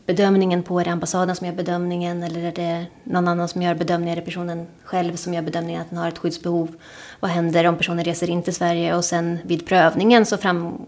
bedömningen 0.07 0.63
på? 0.63 0.81
Är 0.81 0.85
det 0.85 0.91
ambassaden 0.91 1.37
som 1.37 1.47
gör 1.47 1.55
bedömningen 1.55 2.23
eller 2.23 2.45
är 2.45 2.53
det 2.53 2.87
någon 3.05 3.29
annan 3.29 3.49
som 3.49 3.63
gör 3.63 3.75
bedömningen? 3.75 4.13
Är 4.13 4.21
det 4.21 4.27
personen 4.27 4.67
själv 4.85 5.17
som 5.17 5.35
gör 5.35 5.43
bedömningen 5.43 5.83
att 5.83 5.91
den 5.91 5.99
har 5.99 6.09
ett 6.09 6.19
skyddsbehov? 6.19 6.77
Vad 7.21 7.31
händer 7.31 7.67
om 7.67 7.77
personen 7.77 8.05
reser 8.05 8.31
in 8.31 8.43
till 8.43 8.55
Sverige 8.55 8.97
och 8.97 9.05
sen 9.05 9.39
vid 9.45 9.67
prövningen 9.67 10.27
så 10.27 10.37
fram, 10.37 10.87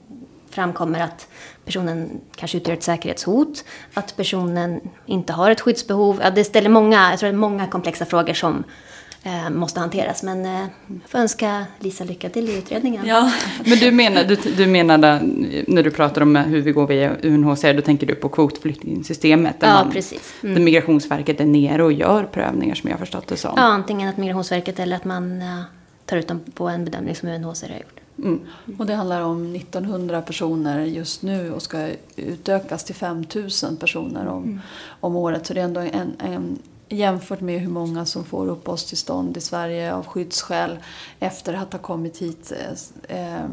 framkommer 0.58 1.00
att 1.00 1.28
personen 1.64 2.20
kanske 2.36 2.56
utgör 2.56 2.74
ett 2.74 2.82
säkerhetshot, 2.82 3.64
att 3.94 4.16
personen 4.16 4.80
inte 5.06 5.32
har 5.32 5.50
ett 5.50 5.60
skyddsbehov. 5.60 6.20
Ja, 6.22 6.30
det 6.30 6.44
ställer 6.44 6.70
många, 6.70 7.10
jag 7.10 7.18
tror 7.18 7.26
det 7.26 7.34
är 7.34 7.38
många 7.38 7.66
komplexa 7.66 8.04
frågor 8.04 8.34
som 8.34 8.64
eh, 9.22 9.50
måste 9.50 9.80
hanteras. 9.80 10.22
Men 10.22 10.46
eh, 10.46 10.66
jag 10.86 11.00
får 11.10 11.18
önska 11.18 11.64
Lisa 11.78 12.04
lycka 12.04 12.28
till 12.28 12.48
i 12.48 12.58
utredningen. 12.58 13.06
Ja. 13.06 13.32
Men 13.64 13.78
du 13.78 13.90
menar, 13.90 14.24
du, 14.24 14.36
du 14.56 14.66
menade 14.66 15.20
när 15.66 15.82
du 15.82 15.90
pratar 15.90 16.22
om 16.22 16.36
hur 16.36 16.60
vi 16.60 16.72
går 16.72 16.86
via 16.86 17.16
UNHCR, 17.22 17.74
då 17.74 17.82
tänker 17.82 18.06
du 18.06 18.14
på 18.14 18.28
kvotflyktingsystemet? 18.28 19.56
Ja, 19.60 19.66
man, 19.66 19.92
precis. 19.92 20.34
Mm. 20.42 20.54
Där 20.54 20.62
Migrationsverket 20.62 21.40
är 21.40 21.46
nere 21.46 21.82
och 21.82 21.92
gör 21.92 22.24
prövningar 22.24 22.74
som 22.74 22.90
jag 22.90 22.96
har 22.96 23.00
förstått 23.00 23.26
det 23.26 23.36
som. 23.36 23.52
Ja, 23.56 23.62
antingen 23.62 24.08
att 24.08 24.16
Migrationsverket 24.16 24.80
eller 24.80 24.96
att 24.96 25.04
man 25.04 25.42
uh, 25.42 25.62
tar 26.06 26.16
ut 26.16 26.28
dem 26.28 26.40
på 26.54 26.68
en 26.68 26.84
bedömning 26.84 27.14
som 27.14 27.28
UNHCR 27.28 27.68
har 27.68 27.78
gjort. 27.78 27.97
Mm. 28.18 28.40
Och 28.78 28.86
det 28.86 28.94
handlar 28.94 29.22
om 29.22 29.54
1900 29.54 30.22
personer 30.22 30.80
just 30.80 31.22
nu 31.22 31.52
och 31.52 31.62
ska 31.62 31.88
utökas 32.16 32.84
till 32.84 32.94
5000 32.94 33.76
personer 33.76 34.26
om, 34.26 34.42
mm. 34.42 34.60
om 35.00 35.16
året. 35.16 35.46
Så 35.46 35.54
det 35.54 35.60
är 35.60 35.64
ändå 35.64 35.80
en, 35.80 36.12
en 36.18 36.58
jämfört 36.88 37.40
med 37.40 37.60
hur 37.60 37.70
många 37.70 38.06
som 38.06 38.24
får 38.24 38.48
uppehållstillstånd 38.48 39.36
i 39.36 39.40
Sverige 39.40 39.94
av 39.94 40.06
skyddsskäl 40.06 40.78
efter 41.20 41.54
att 41.54 41.72
ha 41.72 41.80
kommit 41.80 42.18
hit 42.18 42.52
eh, 43.08 43.18
eh 43.18 43.46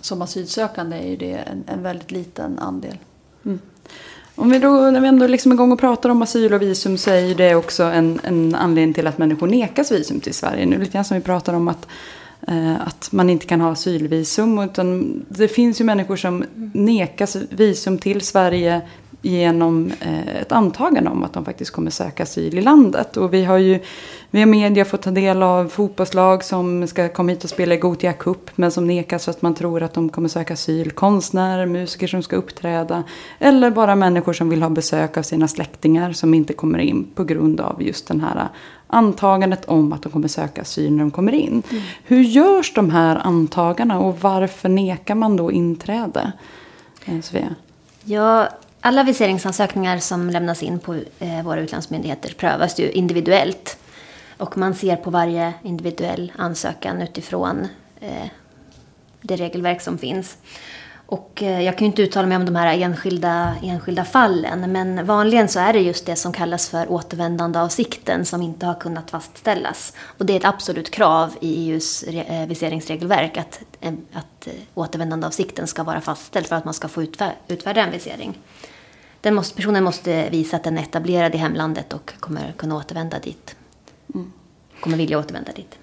som 0.00 0.22
asylsökande 0.22 0.96
är 0.96 1.08
ju 1.08 1.16
det 1.16 1.32
en, 1.32 1.64
en 1.66 1.82
väldigt 1.82 2.10
liten 2.10 2.58
andel. 2.58 2.98
Mm. 3.44 3.58
Om 4.34 4.50
vi 4.50 4.58
då, 4.58 4.68
när 4.68 5.00
vi 5.00 5.08
ändå 5.08 5.26
liksom 5.26 5.52
är 5.52 5.56
igång 5.56 5.72
och 5.72 5.80
pratar 5.80 6.10
om 6.10 6.22
asyl 6.22 6.54
och 6.54 6.62
visum 6.62 6.98
så 6.98 7.10
är 7.10 7.20
ju 7.20 7.34
det 7.34 7.54
också 7.54 7.82
en, 7.82 8.20
en 8.22 8.54
anledning 8.54 8.94
till 8.94 9.06
att 9.06 9.18
människor 9.18 9.46
nekas 9.46 9.92
visum 9.92 10.20
till 10.20 10.34
Sverige. 10.34 10.66
Nu 10.66 10.78
lite 10.78 10.92
grann 10.92 11.04
som 11.04 11.16
vi 11.16 11.22
pratar 11.22 11.54
om 11.54 11.68
att, 11.68 11.86
Eh, 12.48 12.86
att 12.86 13.12
man 13.12 13.30
inte 13.30 13.46
kan 13.46 13.60
ha 13.60 13.70
asylvisum. 13.70 14.58
Utan 14.58 15.20
det 15.28 15.48
finns 15.48 15.80
ju 15.80 15.84
människor 15.84 16.16
som 16.16 16.44
nekas 16.72 17.36
visum 17.50 17.98
till 17.98 18.20
Sverige 18.20 18.82
genom 19.22 19.92
eh, 20.00 20.36
ett 20.36 20.52
antagande 20.52 21.10
om 21.10 21.24
att 21.24 21.32
de 21.32 21.44
faktiskt 21.44 21.70
kommer 21.70 21.90
söka 21.90 22.22
asyl 22.22 22.58
i 22.58 22.62
landet. 22.62 23.16
Och 23.16 23.34
vi 23.34 23.44
har 23.44 23.58
ju 23.58 23.80
via 24.30 24.46
media 24.46 24.84
fått 24.84 25.02
ta 25.02 25.10
del 25.10 25.42
av 25.42 25.68
fotbollslag 25.68 26.44
som 26.44 26.86
ska 26.86 27.08
komma 27.08 27.30
hit 27.30 27.44
och 27.44 27.50
spela 27.50 27.74
i 27.74 27.78
Gothia 27.78 28.12
Cup 28.12 28.50
men 28.54 28.70
som 28.70 28.86
nekas 28.86 29.24
för 29.24 29.30
att 29.30 29.42
man 29.42 29.54
tror 29.54 29.82
att 29.82 29.94
de 29.94 30.08
kommer 30.08 30.28
söka 30.28 30.52
asyl. 30.52 30.90
Konstnärer, 30.90 31.66
musiker 31.66 32.06
som 32.06 32.22
ska 32.22 32.36
uppträda 32.36 33.02
eller 33.38 33.70
bara 33.70 33.96
människor 33.96 34.32
som 34.32 34.48
vill 34.48 34.62
ha 34.62 34.70
besök 34.70 35.16
av 35.16 35.22
sina 35.22 35.48
släktingar 35.48 36.12
som 36.12 36.34
inte 36.34 36.52
kommer 36.52 36.78
in 36.78 37.06
på 37.14 37.24
grund 37.24 37.60
av 37.60 37.82
just 37.82 38.08
den 38.08 38.20
här 38.20 38.48
antagandet 38.94 39.64
om 39.64 39.92
att 39.92 40.02
de 40.02 40.12
kommer 40.12 40.28
söka 40.28 40.62
asyl 40.62 40.92
när 40.92 40.98
de 40.98 41.10
kommer 41.10 41.32
in. 41.32 41.62
Mm. 41.70 41.82
Hur 42.04 42.22
görs 42.22 42.74
de 42.74 42.90
här 42.90 43.16
antagandena 43.16 44.00
och 44.00 44.20
varför 44.20 44.68
nekar 44.68 45.14
man 45.14 45.36
då 45.36 45.52
inträde? 45.52 46.32
Eh, 47.04 47.20
Sofia? 47.20 47.54
Ja, 48.04 48.48
alla 48.80 49.02
viseringsansökningar 49.02 49.98
som 49.98 50.30
lämnas 50.30 50.62
in 50.62 50.78
på 50.78 50.94
eh, 51.18 51.42
våra 51.42 51.60
utlandsmyndigheter 51.60 52.34
prövas 52.34 52.80
ju 52.80 52.90
individuellt. 52.90 53.78
Och 54.36 54.58
man 54.58 54.74
ser 54.74 54.96
på 54.96 55.10
varje 55.10 55.52
individuell 55.62 56.32
ansökan 56.36 57.02
utifrån 57.02 57.68
eh, 58.00 58.28
det 59.20 59.36
regelverk 59.36 59.80
som 59.80 59.98
finns. 59.98 60.36
Och 61.06 61.42
eh, 61.42 61.62
jag 61.62 61.78
kan 61.78 61.84
ju 61.84 61.90
inte 61.90 62.02
uttala 62.02 62.26
mig 62.26 62.36
om 62.36 62.44
de 62.44 62.56
här 62.56 62.78
enskilda, 62.78 63.54
enskilda 63.62 64.04
fallen 64.04 64.72
men 64.72 65.06
vanligen 65.06 65.48
så 65.48 65.60
är 65.60 65.72
det 65.72 65.80
just 65.80 66.06
det 66.06 66.16
som 66.16 66.32
kallas 66.32 66.68
för 66.68 66.92
återvändande 66.92 67.58
av 67.58 67.68
sikten 67.68 68.24
som 68.24 68.42
inte 68.42 68.66
har 68.66 68.74
kunnat 68.74 69.10
fastställas. 69.10 69.92
Och 70.18 70.26
det 70.26 70.32
är 70.32 70.36
ett 70.36 70.44
absolut 70.44 70.90
krav 70.90 71.36
i 71.40 71.70
EUs 71.70 72.02
eh, 72.02 72.46
viseringsregelverk 72.46 73.36
att, 73.36 73.60
eh, 73.80 73.92
att 74.12 74.48
återvändande 74.74 75.26
av 75.26 75.30
sikten 75.30 75.66
ska 75.66 75.82
vara 75.82 76.00
fastställt 76.00 76.48
för 76.48 76.56
att 76.56 76.64
man 76.64 76.74
ska 76.74 76.88
få 76.88 77.02
utfärda 77.48 77.80
en 77.80 77.90
visering 77.90 78.38
den 79.24 79.34
måste, 79.34 79.56
personen 79.56 79.84
måste 79.84 80.30
visa 80.30 80.56
att 80.56 80.64
den 80.64 80.78
är 80.78 80.82
etablerad 80.82 81.34
i 81.34 81.38
hemlandet 81.38 81.92
och 81.92 82.12
kommer 82.20 82.52
kunna 82.52 82.76
återvända 82.76 83.18
dit. 83.18 83.56
Mm. 84.14 84.32
Kommer 84.80 84.96
vilja 84.96 85.18
återvända 85.18 85.52
dit. 85.52 85.78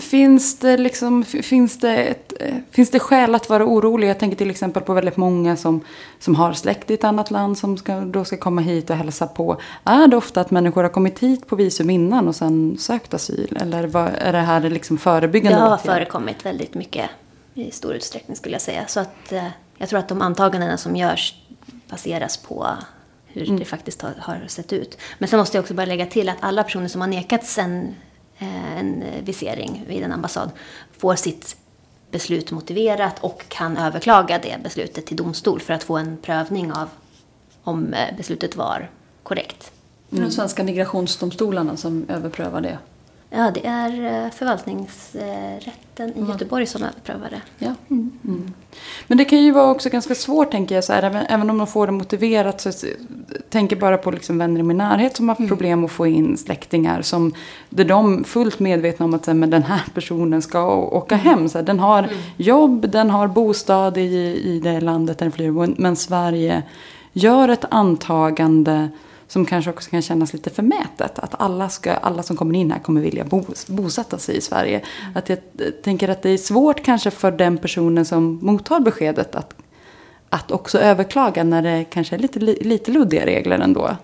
Finns 0.00 0.58
det, 0.58 0.76
liksom, 0.76 1.24
finns, 1.24 1.78
det 1.78 1.96
ett, 1.96 2.32
eh, 2.40 2.54
finns 2.70 2.90
det 2.90 2.98
skäl 2.98 3.34
att 3.34 3.48
vara 3.48 3.64
orolig? 3.64 4.08
Jag 4.08 4.18
tänker 4.18 4.36
till 4.36 4.50
exempel 4.50 4.82
på 4.82 4.94
väldigt 4.94 5.16
många 5.16 5.56
som, 5.56 5.80
som 6.18 6.34
har 6.34 6.52
släkt 6.52 6.90
i 6.90 6.94
ett 6.94 7.04
annat 7.04 7.30
land 7.30 7.58
som 7.58 7.76
ska, 7.76 8.00
då 8.00 8.24
ska 8.24 8.36
komma 8.36 8.60
hit 8.60 8.90
och 8.90 8.96
hälsa 8.96 9.26
på. 9.26 9.60
Är 9.84 10.06
det 10.06 10.16
ofta 10.16 10.40
att 10.40 10.50
människor 10.50 10.82
har 10.82 10.90
kommit 10.90 11.18
hit 11.18 11.46
på 11.46 11.56
visum 11.56 11.90
innan 11.90 12.28
och 12.28 12.36
sen 12.36 12.76
sökt 12.78 13.14
asyl? 13.14 13.58
Eller 13.60 13.86
vad, 13.86 14.10
är 14.18 14.32
det 14.32 14.38
här 14.38 14.60
liksom 14.60 14.98
förebyggande? 14.98 15.58
Det 15.58 15.64
har 15.64 15.76
förekommit 15.76 16.46
väldigt 16.46 16.74
mycket 16.74 17.10
i 17.54 17.70
stor 17.70 17.94
utsträckning 17.94 18.36
skulle 18.36 18.54
jag 18.54 18.62
säga. 18.62 18.86
Så 18.86 19.00
att, 19.00 19.32
eh, 19.32 19.48
jag 19.78 19.88
tror 19.88 19.98
att 19.98 20.08
de 20.08 20.22
antagandena 20.22 20.76
som 20.76 20.96
görs 20.96 21.34
baseras 21.90 22.36
på 22.36 22.68
hur 23.26 23.48
mm. 23.48 23.58
det 23.58 23.64
faktiskt 23.64 24.02
har, 24.02 24.14
har, 24.18 24.44
sett 24.46 24.72
ut. 24.72 24.98
Men 25.18 25.28
sen 25.28 25.38
måste 25.38 25.56
jag 25.56 25.62
också 25.62 25.74
bara 25.74 25.86
lägga 25.86 26.06
till 26.06 26.28
att 26.28 26.36
alla 26.40 26.64
personer 26.64 26.88
som 26.88 27.00
har 27.00 27.08
nekats 27.08 27.58
en, 27.58 27.82
eh, 27.82 27.92
en 28.38 29.04
visering 29.22 29.84
vid 29.88 30.02
en 30.02 30.12
ambassad 30.12 30.50
får 30.98 31.14
sitt 31.14 31.56
beslut 32.10 32.50
motiverat 32.50 33.18
och 33.20 33.44
kan 33.48 33.76
överklaga 33.76 34.38
det 34.38 34.58
beslutet 34.62 35.06
till 35.06 35.16
domstol 35.16 35.60
för 35.60 35.74
att 35.74 35.82
få 35.82 35.96
en 35.96 36.16
prövning 36.22 36.72
av 36.72 36.88
om 37.62 37.94
eh, 37.94 38.16
beslutet 38.16 38.56
var 38.56 38.90
korrekt. 39.22 39.72
Mm. 40.12 40.24
De 40.24 40.30
svenska 40.30 40.64
migrationsdomstolarna 40.64 41.76
som 41.76 42.06
överprövar 42.08 42.60
det? 42.60 42.78
Ja, 43.30 43.50
det 43.50 43.66
är 43.66 44.24
eh, 44.24 44.30
förvaltningsrätten 44.30 46.12
i 46.16 46.28
Göteborg 46.28 46.66
som 46.66 46.82
överprövar 46.82 47.30
det. 47.30 47.40
Ja. 47.58 47.74
Mm. 47.90 48.10
Mm. 48.24 48.52
Men 49.06 49.18
det 49.18 49.24
kan 49.24 49.42
ju 49.42 49.52
vara 49.52 49.70
också 49.70 49.88
ganska 49.88 50.14
svårt, 50.14 50.50
tänker 50.50 50.74
jag, 50.74 50.84
så 50.84 50.92
här, 50.92 51.02
även, 51.02 51.26
även 51.26 51.50
om 51.50 51.58
de 51.58 51.66
får 51.66 51.86
det 51.86 51.92
motiverat. 51.92 52.60
Så 52.60 52.70
tänker 53.50 53.76
bara 53.76 53.98
på 53.98 54.10
liksom 54.10 54.38
vänner 54.38 54.60
i 54.60 54.62
min 54.62 54.76
närhet 54.78 55.16
som 55.16 55.28
har 55.28 55.34
haft 55.34 55.38
mm. 55.38 55.48
problem 55.48 55.84
att 55.84 55.90
få 55.90 56.06
in 56.06 56.36
släktingar. 56.36 57.02
Som, 57.02 57.34
där 57.68 57.84
de 57.84 58.24
fullt 58.24 58.58
medvetna 58.58 59.04
om 59.04 59.14
att 59.14 59.24
så 59.24 59.30
här, 59.30 59.38
men 59.38 59.50
den 59.50 59.62
här 59.62 59.82
personen 59.94 60.42
ska 60.42 60.74
åka 60.74 61.14
mm. 61.14 61.26
hem. 61.26 61.48
Så 61.48 61.58
här, 61.58 61.64
den 61.64 61.80
har 61.80 62.02
mm. 62.02 62.16
jobb, 62.36 62.90
den 62.90 63.10
har 63.10 63.28
bostad 63.28 63.98
i, 63.98 64.40
i 64.44 64.60
det 64.60 64.80
landet 64.80 65.18
den 65.18 65.32
flyr. 65.32 65.74
Men 65.80 65.96
Sverige 65.96 66.62
gör 67.12 67.48
ett 67.48 67.64
antagande 67.70 68.88
som 69.28 69.44
kanske 69.44 69.70
också 69.70 69.90
kan 69.90 70.02
kännas 70.02 70.32
lite 70.32 70.50
förmätet. 70.50 71.18
Att 71.18 71.40
alla, 71.40 71.68
ska, 71.68 71.92
alla 71.92 72.22
som 72.22 72.36
kommer 72.36 72.54
in 72.54 72.72
här 72.72 72.78
kommer 72.78 73.00
vilja 73.00 73.24
bo, 73.24 73.44
bosätta 73.66 74.18
sig 74.18 74.36
i 74.36 74.40
Sverige. 74.40 74.78
Mm. 74.78 75.16
Att 75.16 75.28
jag 75.28 75.38
tänker 75.82 76.08
att 76.08 76.22
det 76.22 76.30
är 76.30 76.38
svårt 76.38 76.84
kanske 76.84 77.10
för 77.10 77.30
den 77.30 77.58
personen 77.58 78.04
som 78.04 78.38
mottar 78.42 78.80
beskedet 78.80 79.34
att, 79.34 79.54
att 80.28 80.50
också 80.50 80.78
överklaga 80.78 81.44
när 81.44 81.62
det 81.62 81.84
kanske 81.84 82.16
är 82.16 82.18
lite, 82.18 82.38
lite 82.40 82.90
luddiga 82.90 83.26
regler 83.26 83.58
ändå. 83.58 83.96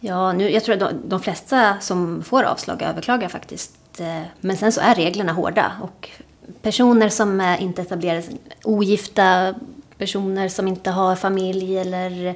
Ja, 0.00 0.32
nu, 0.32 0.50
jag 0.50 0.64
tror 0.64 0.74
att 0.74 0.80
de, 0.80 1.08
de 1.08 1.20
flesta 1.20 1.76
som 1.80 2.22
får 2.22 2.42
avslag 2.42 2.82
överklagar 2.82 3.28
faktiskt. 3.28 4.00
Eh, 4.00 4.22
men 4.40 4.56
sen 4.56 4.72
så 4.72 4.80
är 4.80 4.94
reglerna 4.94 5.32
hårda 5.32 5.72
och 5.82 6.10
personer 6.62 7.08
som 7.08 7.40
är 7.40 7.58
inte 7.58 7.82
etablerade, 7.82 8.22
ogifta 8.64 9.54
personer 9.98 10.48
som 10.48 10.68
inte 10.68 10.90
har 10.90 11.16
familj 11.16 11.78
eller 11.78 12.34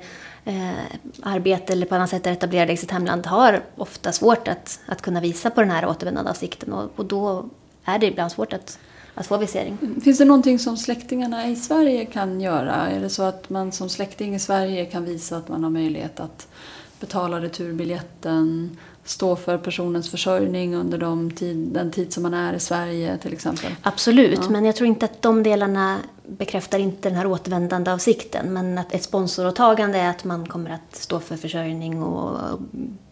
Eh, 0.48 0.98
arbete 1.22 1.72
eller 1.72 1.86
på 1.86 1.94
annat 1.94 2.10
sätt 2.10 2.26
är 2.26 2.32
etablerade 2.32 2.72
i 2.72 2.76
sitt 2.76 2.90
hemland 2.90 3.26
har 3.26 3.62
ofta 3.76 4.12
svårt 4.12 4.48
att, 4.48 4.80
att 4.86 5.02
kunna 5.02 5.20
visa 5.20 5.50
på 5.50 5.60
den 5.60 5.70
här 5.70 5.86
återvändandeavsikten 5.86 6.72
och, 6.72 6.90
och 6.96 7.04
då 7.04 7.48
är 7.84 7.98
det 7.98 8.06
ibland 8.06 8.32
svårt 8.32 8.52
att, 8.52 8.78
att 9.14 9.26
få 9.26 9.36
visering. 9.36 9.78
Mm. 9.82 10.00
Finns 10.00 10.18
det 10.18 10.24
någonting 10.24 10.58
som 10.58 10.76
släktingarna 10.76 11.48
i 11.48 11.56
Sverige 11.56 12.04
kan 12.04 12.40
göra? 12.40 12.74
Är 12.74 13.00
det 13.00 13.08
så 13.08 13.22
att 13.22 13.50
man 13.50 13.72
som 13.72 13.88
släkting 13.88 14.34
i 14.34 14.38
Sverige 14.38 14.84
kan 14.84 15.04
visa 15.04 15.36
att 15.36 15.48
man 15.48 15.62
har 15.62 15.70
möjlighet 15.70 16.20
att 16.20 16.48
betala 17.00 17.40
returbiljetten, 17.40 18.76
stå 19.06 19.36
för 19.36 19.58
personens 19.58 20.10
försörjning 20.10 20.74
under 20.74 20.98
de 20.98 21.30
tid, 21.30 21.56
den 21.56 21.90
tid 21.90 22.12
som 22.12 22.22
man 22.22 22.34
är 22.34 22.54
i 22.54 22.60
Sverige 22.60 23.18
till 23.18 23.32
exempel? 23.32 23.70
Absolut, 23.82 24.40
ja. 24.42 24.50
men 24.50 24.64
jag 24.64 24.76
tror 24.76 24.86
inte 24.86 25.04
att 25.04 25.22
de 25.22 25.42
delarna 25.42 25.98
bekräftar 26.26 26.78
inte 26.78 27.08
den 27.08 27.18
här 27.18 27.26
återvändande 27.26 27.92
avsikten. 27.92 28.52
Men 28.52 28.78
att 28.78 28.94
ett 28.94 29.02
sponsoråtagande 29.02 29.98
är 29.98 30.10
att 30.10 30.24
man 30.24 30.46
kommer 30.46 30.70
att 30.70 30.96
stå 30.96 31.20
för 31.20 31.36
försörjning 31.36 32.02
och 32.02 32.38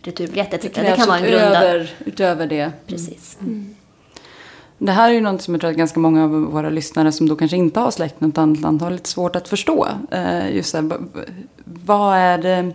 returbiljetter. 0.02 0.58
Det, 0.62 0.82
det 0.82 0.96
kan 0.96 1.08
vara 1.08 1.18
en 1.18 1.24
utöver, 1.24 1.90
utöver 2.04 2.46
det. 2.46 2.72
Precis. 2.86 3.36
Mm. 3.40 3.52
Mm. 3.52 3.74
Det 4.78 4.92
här 4.92 5.10
är 5.10 5.14
ju 5.14 5.20
något 5.20 5.42
som 5.42 5.54
jag 5.54 5.60
tror 5.60 5.70
att 5.70 5.76
ganska 5.76 6.00
många 6.00 6.24
av 6.24 6.30
våra 6.30 6.70
lyssnare 6.70 7.12
som 7.12 7.28
då 7.28 7.36
kanske 7.36 7.56
inte 7.56 7.80
har 7.80 7.90
släkt 7.90 8.20
något 8.20 8.38
annat 8.38 8.60
land 8.60 8.82
har 8.82 8.90
lite 8.90 9.08
svårt 9.08 9.36
att 9.36 9.48
förstå. 9.48 9.88
Eh, 10.10 10.56
just 10.56 10.74
här, 10.74 10.90
vad 11.64 12.16
är 12.16 12.38
det 12.38 12.72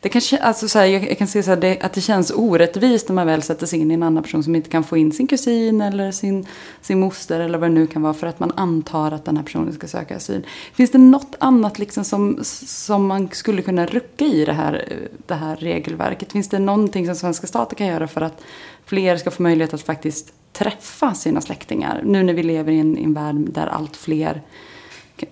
det 0.00 0.08
kan, 0.08 0.22
alltså 0.40 0.68
så 0.68 0.78
här, 0.78 0.86
jag, 0.86 1.18
kan 1.18 1.26
se 1.26 1.42
så 1.42 1.50
här, 1.50 1.56
det, 1.56 1.80
att 1.80 1.92
det 1.92 2.00
känns 2.00 2.30
orättvist 2.30 3.08
när 3.08 3.14
man 3.14 3.26
väl 3.26 3.42
sätter 3.42 3.66
sig 3.66 3.78
in 3.78 3.90
i 3.90 3.94
en 3.94 4.02
annan 4.02 4.22
person 4.22 4.44
som 4.44 4.54
inte 4.54 4.70
kan 4.70 4.84
få 4.84 4.96
in 4.96 5.12
sin 5.12 5.26
kusin 5.26 5.80
eller 5.80 6.12
sin, 6.12 6.46
sin 6.80 7.00
moster 7.00 7.40
eller 7.40 7.58
vad 7.58 7.70
det 7.70 7.74
nu 7.74 7.86
kan 7.86 8.02
vara 8.02 8.14
för 8.14 8.26
att 8.26 8.40
man 8.40 8.52
antar 8.56 9.12
att 9.12 9.24
den 9.24 9.36
här 9.36 9.44
personen 9.44 9.72
ska 9.72 9.88
söka 9.88 10.16
asyl. 10.16 10.46
Finns 10.74 10.90
det 10.90 10.98
något 10.98 11.34
annat 11.38 11.78
liksom 11.78 12.04
som, 12.04 12.38
som 12.42 13.06
man 13.06 13.28
skulle 13.32 13.62
kunna 13.62 13.86
rucka 13.86 14.24
i 14.24 14.44
det 14.44 14.52
här, 14.52 14.98
det 15.26 15.34
här 15.34 15.56
regelverket? 15.56 16.32
Finns 16.32 16.48
det 16.48 16.58
någonting 16.58 17.06
som 17.06 17.14
svenska 17.14 17.46
staten 17.46 17.76
kan 17.76 17.86
göra 17.86 18.08
för 18.08 18.20
att 18.20 18.42
fler 18.84 19.16
ska 19.16 19.30
få 19.30 19.42
möjlighet 19.42 19.74
att 19.74 19.82
faktiskt 19.82 20.32
träffa 20.52 21.14
sina 21.14 21.40
släktingar? 21.40 22.02
Nu 22.04 22.22
när 22.22 22.34
vi 22.34 22.42
lever 22.42 22.72
i 22.72 22.78
en, 22.78 22.98
i 22.98 23.04
en 23.04 23.14
värld 23.14 23.36
där 23.36 23.66
allt 23.66 23.96
fler 23.96 24.42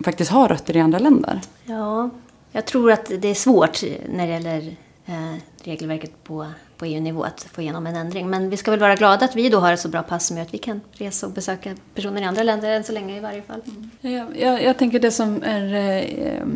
faktiskt 0.04 0.30
har 0.30 0.48
rötter 0.48 0.76
i 0.76 0.80
andra 0.80 0.98
länder. 0.98 1.40
Ja, 1.64 2.10
jag 2.52 2.66
tror 2.66 2.92
att 2.92 3.12
det 3.18 3.28
är 3.28 3.34
svårt 3.34 3.82
när 4.08 4.26
det 4.26 4.32
gäller 4.32 4.76
eh, 5.06 5.34
regelverket 5.64 6.24
på, 6.24 6.46
på 6.76 6.84
EU-nivå 6.84 7.22
att 7.24 7.42
få 7.52 7.62
igenom 7.62 7.86
en 7.86 7.96
ändring. 7.96 8.30
Men 8.30 8.50
vi 8.50 8.56
ska 8.56 8.70
väl 8.70 8.80
vara 8.80 8.94
glada 8.94 9.24
att 9.24 9.36
vi 9.36 9.48
då 9.48 9.58
har 9.58 9.72
ett 9.72 9.80
så 9.80 9.88
bra 9.88 10.02
pass 10.02 10.26
som 10.26 10.36
gör 10.36 10.44
att 10.44 10.54
vi 10.54 10.58
kan 10.58 10.80
resa 10.92 11.26
och 11.26 11.32
besöka 11.32 11.76
personer 11.94 12.22
i 12.22 12.24
andra 12.24 12.42
länder 12.42 12.70
än 12.70 12.84
så 12.84 12.92
länge 12.92 13.16
i 13.16 13.20
varje 13.20 13.42
fall. 13.42 13.62
Mm. 13.66 13.90
Jag, 14.00 14.40
jag, 14.40 14.62
jag, 14.62 14.78
tänker 14.78 14.98
det 14.98 15.10
som 15.10 15.42
är 15.42 15.74
eh, 15.74 16.46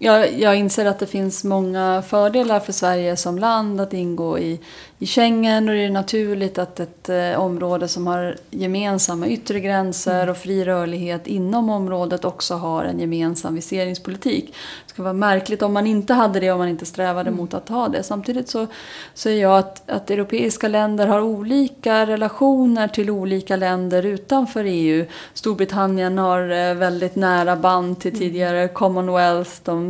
jag, 0.00 0.38
jag 0.38 0.56
inser 0.56 0.86
att 0.86 0.98
det 0.98 1.06
finns 1.06 1.44
många 1.44 2.02
fördelar 2.08 2.60
för 2.60 2.72
Sverige 2.72 3.16
som 3.16 3.38
land 3.38 3.80
att 3.80 3.92
ingå 3.92 4.38
i, 4.38 4.60
i 4.98 5.06
Schengen 5.06 5.68
och 5.68 5.74
det 5.74 5.84
är 5.84 5.90
naturligt 5.90 6.58
att 6.58 6.80
ett 6.80 7.08
eh, 7.08 7.40
område 7.40 7.88
som 7.88 8.06
har 8.06 8.36
gemensamma 8.50 9.28
yttre 9.28 9.60
gränser 9.60 10.22
mm. 10.22 10.28
och 10.28 10.36
fri 10.36 10.64
rörlighet 10.64 11.26
inom 11.26 11.70
området 11.70 12.24
också 12.24 12.54
har 12.54 12.84
en 12.84 13.00
gemensam 13.00 13.54
viseringspolitik. 13.54 14.46
Det 14.86 14.90
skulle 14.90 15.04
vara 15.04 15.12
märkligt 15.12 15.62
om 15.62 15.72
man 15.72 15.86
inte 15.86 16.14
hade 16.14 16.40
det 16.40 16.50
om 16.50 16.58
man 16.58 16.68
inte 16.68 16.86
strävade 16.86 17.28
mm. 17.28 17.36
mot 17.36 17.54
att 17.54 17.68
ha 17.68 17.88
det. 17.88 18.02
Samtidigt 18.02 18.48
så 18.48 18.66
säger 19.14 19.42
jag 19.42 19.58
att, 19.58 19.90
att 19.90 20.10
europeiska 20.10 20.68
länder 20.68 21.06
har 21.06 21.20
olika 21.20 22.06
relationer 22.06 22.88
till 22.88 23.10
olika 23.10 23.56
länder 23.56 24.02
utanför 24.06 24.64
EU. 24.64 25.06
Storbritannien 25.34 26.18
har 26.18 26.40
eh, 26.50 26.74
väldigt 26.74 27.16
nära 27.16 27.56
band 27.56 28.00
till 28.00 28.10
mm. 28.10 28.20
tidigare 28.20 28.68
Commonwealth. 28.68 29.50
De 29.64 29.87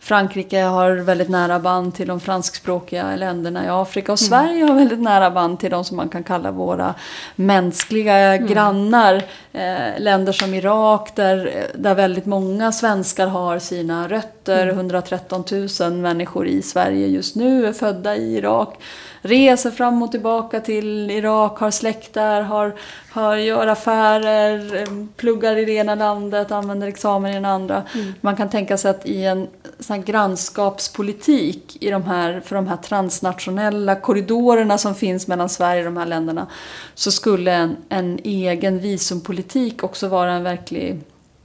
Frankrike 0.00 0.60
har 0.60 0.90
väldigt 0.90 1.28
nära 1.28 1.58
band 1.58 1.94
till 1.94 2.08
de 2.08 2.20
franskspråkiga 2.20 3.16
länderna 3.16 3.64
i 3.64 3.68
Afrika. 3.68 4.12
Och 4.12 4.22
mm. 4.22 4.28
Sverige 4.28 4.64
har 4.64 4.74
väldigt 4.74 5.00
nära 5.00 5.30
band 5.30 5.60
till 5.60 5.70
de 5.70 5.84
som 5.84 5.96
man 5.96 6.08
kan 6.08 6.24
kalla 6.24 6.50
våra 6.50 6.94
mänskliga 7.36 8.16
mm. 8.16 8.48
grannar. 8.48 9.22
Eh, 9.52 9.98
länder 9.98 10.32
som 10.32 10.54
Irak 10.54 11.16
där, 11.16 11.66
där 11.74 11.94
väldigt 11.94 12.26
många 12.26 12.72
svenskar 12.72 13.26
har 13.26 13.58
sina 13.58 14.08
rötter. 14.08 14.62
Mm. 14.62 14.76
113 14.76 15.44
000 15.80 15.92
människor 15.92 16.46
i 16.46 16.62
Sverige 16.62 17.06
just 17.06 17.36
nu 17.36 17.66
är 17.66 17.72
födda 17.72 18.16
i 18.16 18.36
Irak 18.36 18.78
reser 19.22 19.70
fram 19.70 20.02
och 20.02 20.10
tillbaka 20.10 20.60
till 20.60 21.10
Irak, 21.10 21.58
har 21.58 21.70
släkt 21.70 22.12
där, 22.12 22.42
har, 22.42 22.74
har, 23.10 23.36
gör 23.36 23.66
affärer, 23.66 24.86
pluggar 25.16 25.56
i 25.56 25.64
det 25.64 25.72
ena 25.72 25.94
landet, 25.94 26.52
använder 26.52 26.88
examen 26.88 27.34
i 27.34 27.40
det 27.40 27.48
andra. 27.48 27.82
Mm. 27.94 28.12
Man 28.20 28.36
kan 28.36 28.48
tänka 28.48 28.76
sig 28.76 28.90
att 28.90 29.06
i 29.06 29.24
en 29.24 29.48
sån 29.78 30.02
grannskapspolitik 30.02 31.76
i 31.80 31.90
de 31.90 32.02
här, 32.02 32.40
för 32.40 32.56
de 32.56 32.66
här 32.66 32.76
transnationella 32.76 33.96
korridorerna 33.96 34.78
som 34.78 34.94
finns 34.94 35.26
mellan 35.26 35.48
Sverige 35.48 35.80
och 35.80 35.92
de 35.92 35.96
här 35.96 36.06
länderna 36.06 36.46
så 36.94 37.10
skulle 37.10 37.52
en, 37.52 37.76
en 37.88 38.20
egen 38.24 38.78
visumpolitik 38.78 39.84
också 39.84 40.08
vara 40.08 40.32
en 40.32 40.42
verklig, 40.42 41.00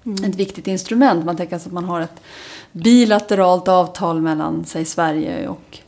mm. 0.06 0.24
ett 0.24 0.36
viktigt 0.36 0.68
instrument. 0.68 1.26
Man 1.26 1.38
tänker 1.38 1.58
sig 1.58 1.68
att 1.68 1.74
man 1.74 1.86
har 1.86 2.02
ett 2.02 2.22
bilateralt 2.72 3.68
avtal 3.68 4.22
mellan 4.22 4.66
sig 4.66 4.86
Sverige 4.86 5.48
och 5.48 5.80
Eh, 5.80 5.85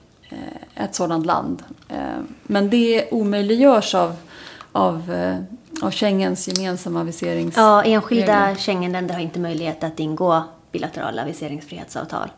ett 0.76 0.96
sådant 0.96 1.26
land. 1.26 1.64
Eh, 1.90 1.98
men 2.44 2.70
det 2.70 3.12
omöjliggörs 3.12 3.96
av, 3.96 4.16
av, 4.72 5.12
eh, 5.12 5.38
av 5.82 5.92
Schengens 5.92 6.48
gemensamma 6.48 7.04
viserings... 7.04 7.58
Ja, 7.58 7.84
enskilda 7.84 8.56
Schengenländer 8.56 9.14
har 9.14 9.22
inte 9.22 9.40
möjlighet 9.40 9.84
att 9.84 10.00
ingå 10.00 10.44
bilaterala 10.72 11.26
viseringsfrihetsavtal. 11.26 12.30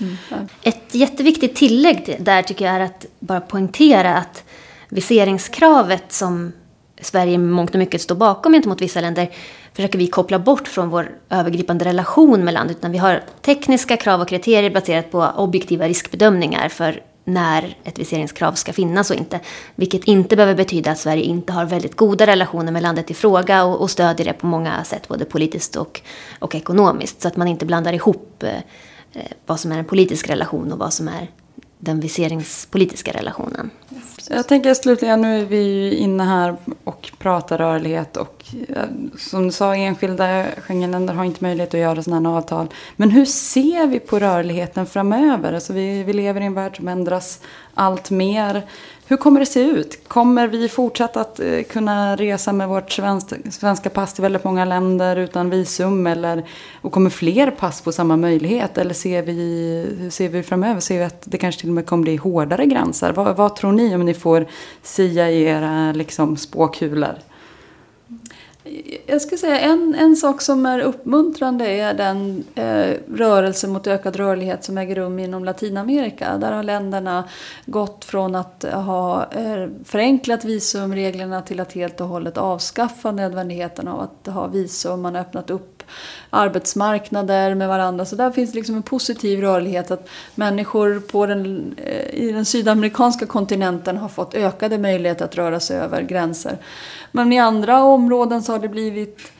Mm. 0.00 0.16
Ett 0.62 0.94
jätteviktigt 0.94 1.56
tillägg 1.56 2.16
där 2.20 2.42
tycker 2.42 2.64
jag 2.64 2.74
är 2.74 2.80
att 2.80 3.06
bara 3.18 3.40
poängtera 3.40 4.14
att 4.14 4.44
viseringskravet 4.88 6.12
som 6.12 6.52
Sverige 7.00 7.38
mångt 7.38 7.70
och 7.70 7.78
mycket 7.78 8.02
står 8.02 8.14
bakom 8.14 8.52
gentemot 8.52 8.80
vissa 8.80 9.00
länder 9.00 9.30
försöker 9.76 9.98
vi 9.98 10.06
koppla 10.06 10.38
bort 10.38 10.68
från 10.68 10.88
vår 10.88 11.10
övergripande 11.30 11.84
relation 11.84 12.44
med 12.44 12.54
landet. 12.54 12.76
Utan 12.76 12.92
vi 12.92 12.98
har 12.98 13.22
tekniska 13.42 13.96
krav 13.96 14.20
och 14.20 14.28
kriterier 14.28 14.70
baserat 14.70 15.10
på 15.10 15.30
objektiva 15.36 15.88
riskbedömningar 15.88 16.68
för 16.68 17.02
när 17.24 17.76
ett 17.84 17.98
viseringskrav 17.98 18.52
ska 18.52 18.72
finnas 18.72 19.10
och 19.10 19.16
inte. 19.16 19.40
Vilket 19.74 20.04
inte 20.04 20.36
behöver 20.36 20.54
betyda 20.54 20.90
att 20.90 20.98
Sverige 20.98 21.22
inte 21.22 21.52
har 21.52 21.64
väldigt 21.64 21.96
goda 21.96 22.26
relationer 22.26 22.72
med 22.72 22.82
landet 22.82 23.10
i 23.10 23.14
fråga 23.14 23.64
och, 23.64 23.80
och 23.80 23.90
stödjer 23.90 24.26
det 24.26 24.32
på 24.32 24.46
många 24.46 24.84
sätt, 24.84 25.08
både 25.08 25.24
politiskt 25.24 25.76
och, 25.76 26.00
och 26.38 26.54
ekonomiskt. 26.54 27.22
Så 27.22 27.28
att 27.28 27.36
man 27.36 27.48
inte 27.48 27.66
blandar 27.66 27.92
ihop 27.92 28.42
eh, 28.42 29.22
vad 29.46 29.60
som 29.60 29.72
är 29.72 29.78
en 29.78 29.84
politisk 29.84 30.30
relation 30.30 30.72
och 30.72 30.78
vad 30.78 30.92
som 30.92 31.08
är 31.08 31.30
den 31.78 32.00
viseringspolitiska 32.00 33.12
relationen. 33.12 33.70
Jag 34.30 34.48
tänker 34.48 34.74
slutligen, 34.74 35.20
nu 35.20 35.40
är 35.40 35.44
vi 35.44 35.62
ju 35.62 35.94
inne 35.96 36.24
här 36.24 36.56
och 36.84 37.12
pratar 37.18 37.58
rörlighet 37.58 38.16
och 38.16 38.44
eh, 38.68 38.84
som 39.18 39.46
du 39.46 39.52
sa, 39.52 39.74
enskilda 39.74 40.44
Schengenländer 40.60 41.14
har 41.14 41.24
inte 41.24 41.44
möjlighet 41.44 41.74
att 41.74 41.80
göra 41.80 42.02
sådana 42.02 42.30
här 42.30 42.36
avtal. 42.36 42.66
Men 42.96 43.10
hur 43.10 43.24
ser 43.24 43.86
vi 43.86 44.00
på 44.00 44.18
rörligheten 44.18 44.86
framöver? 44.86 45.52
Alltså 45.52 45.72
vi, 45.72 46.02
vi 46.02 46.12
lever 46.12 46.40
i 46.40 46.44
en 46.44 46.54
värld 46.54 46.76
som 46.76 46.88
ändras 46.88 47.40
allt 47.74 48.10
mer. 48.10 48.62
Hur 49.08 49.16
kommer 49.16 49.40
det 49.40 49.46
se 49.46 49.60
ut? 49.60 50.08
Kommer 50.08 50.48
vi 50.48 50.68
fortsätta 50.68 51.20
att 51.20 51.40
eh, 51.40 51.62
kunna 51.62 52.16
resa 52.16 52.52
med 52.52 52.68
vårt 52.68 52.92
svenska 53.50 53.90
pass 53.90 54.14
till 54.14 54.22
väldigt 54.22 54.44
många 54.44 54.64
länder 54.64 55.16
utan 55.16 55.50
visum? 55.50 56.06
Eller, 56.06 56.46
och 56.80 56.92
kommer 56.92 57.10
fler 57.10 57.50
pass 57.50 57.80
få 57.80 57.92
samma 57.92 58.16
möjlighet? 58.16 58.78
Eller 58.78 58.94
ser 58.94 59.22
vi, 59.22 59.34
hur 59.98 60.10
ser 60.10 60.28
vi 60.28 60.42
framöver? 60.42 60.80
Ser 60.80 60.98
vi 60.98 61.04
att 61.04 61.22
det 61.24 61.38
kanske 61.38 61.60
till 61.60 61.70
och 61.70 61.74
med 61.74 61.86
kommer 61.86 62.02
bli 62.02 62.16
hårdare 62.16 62.66
gränser? 62.66 63.12
Vad, 63.12 63.36
vad 63.36 63.56
tror 63.56 63.72
ni 63.72 63.94
om 63.94 64.04
ni 64.04 64.14
får 64.14 64.46
sia 64.82 65.30
i 65.30 65.42
era 65.42 65.92
liksom, 65.92 66.36
spåkulor? 66.36 67.14
Jag 69.06 69.20
skulle 69.22 69.38
säga 69.38 69.60
en, 69.60 69.94
en 69.94 70.16
sak 70.16 70.42
som 70.42 70.66
är 70.66 70.80
uppmuntrande 70.80 71.66
är 71.66 71.94
den 71.94 72.44
eh, 72.54 72.96
rörelse 73.14 73.68
mot 73.68 73.86
ökad 73.86 74.16
rörlighet 74.16 74.64
som 74.64 74.78
äger 74.78 74.94
rum 74.94 75.18
inom 75.18 75.44
Latinamerika. 75.44 76.38
Där 76.38 76.52
har 76.52 76.62
länderna 76.62 77.24
gått 77.66 78.04
från 78.04 78.34
att 78.34 78.64
ha 78.72 79.32
eh, 79.32 79.68
förenklat 79.84 80.44
visumreglerna 80.44 81.42
till 81.42 81.60
att 81.60 81.72
helt 81.72 82.00
och 82.00 82.08
hållet 82.08 82.38
avskaffa 82.38 83.12
nödvändigheten 83.12 83.88
av 83.88 84.00
att 84.00 84.34
ha 84.34 84.46
visum. 84.46 85.02
Man 85.02 85.14
har 85.14 85.22
öppnat 85.22 85.50
upp 85.50 85.75
arbetsmarknader 86.30 87.54
med 87.54 87.68
varandra. 87.68 88.04
Så 88.04 88.16
där 88.16 88.30
finns 88.30 88.54
liksom 88.54 88.76
en 88.76 88.82
positiv 88.82 89.40
rörlighet 89.40 89.90
att 89.90 90.08
människor 90.34 91.00
på 91.00 91.26
den, 91.26 91.74
eh, 91.76 92.14
i 92.14 92.32
den 92.32 92.44
sydamerikanska 92.44 93.26
kontinenten 93.26 93.96
har 93.96 94.08
fått 94.08 94.34
ökade 94.34 94.78
möjligheter 94.78 95.24
att 95.24 95.36
röra 95.36 95.60
sig 95.60 95.78
över 95.78 96.02
gränser. 96.02 96.58
Men 97.12 97.32
i 97.32 97.38
andra 97.38 97.82
områden 97.82 98.42
så 98.42 98.52
har 98.52 98.58
det 98.58 98.68
blivit 98.68 99.35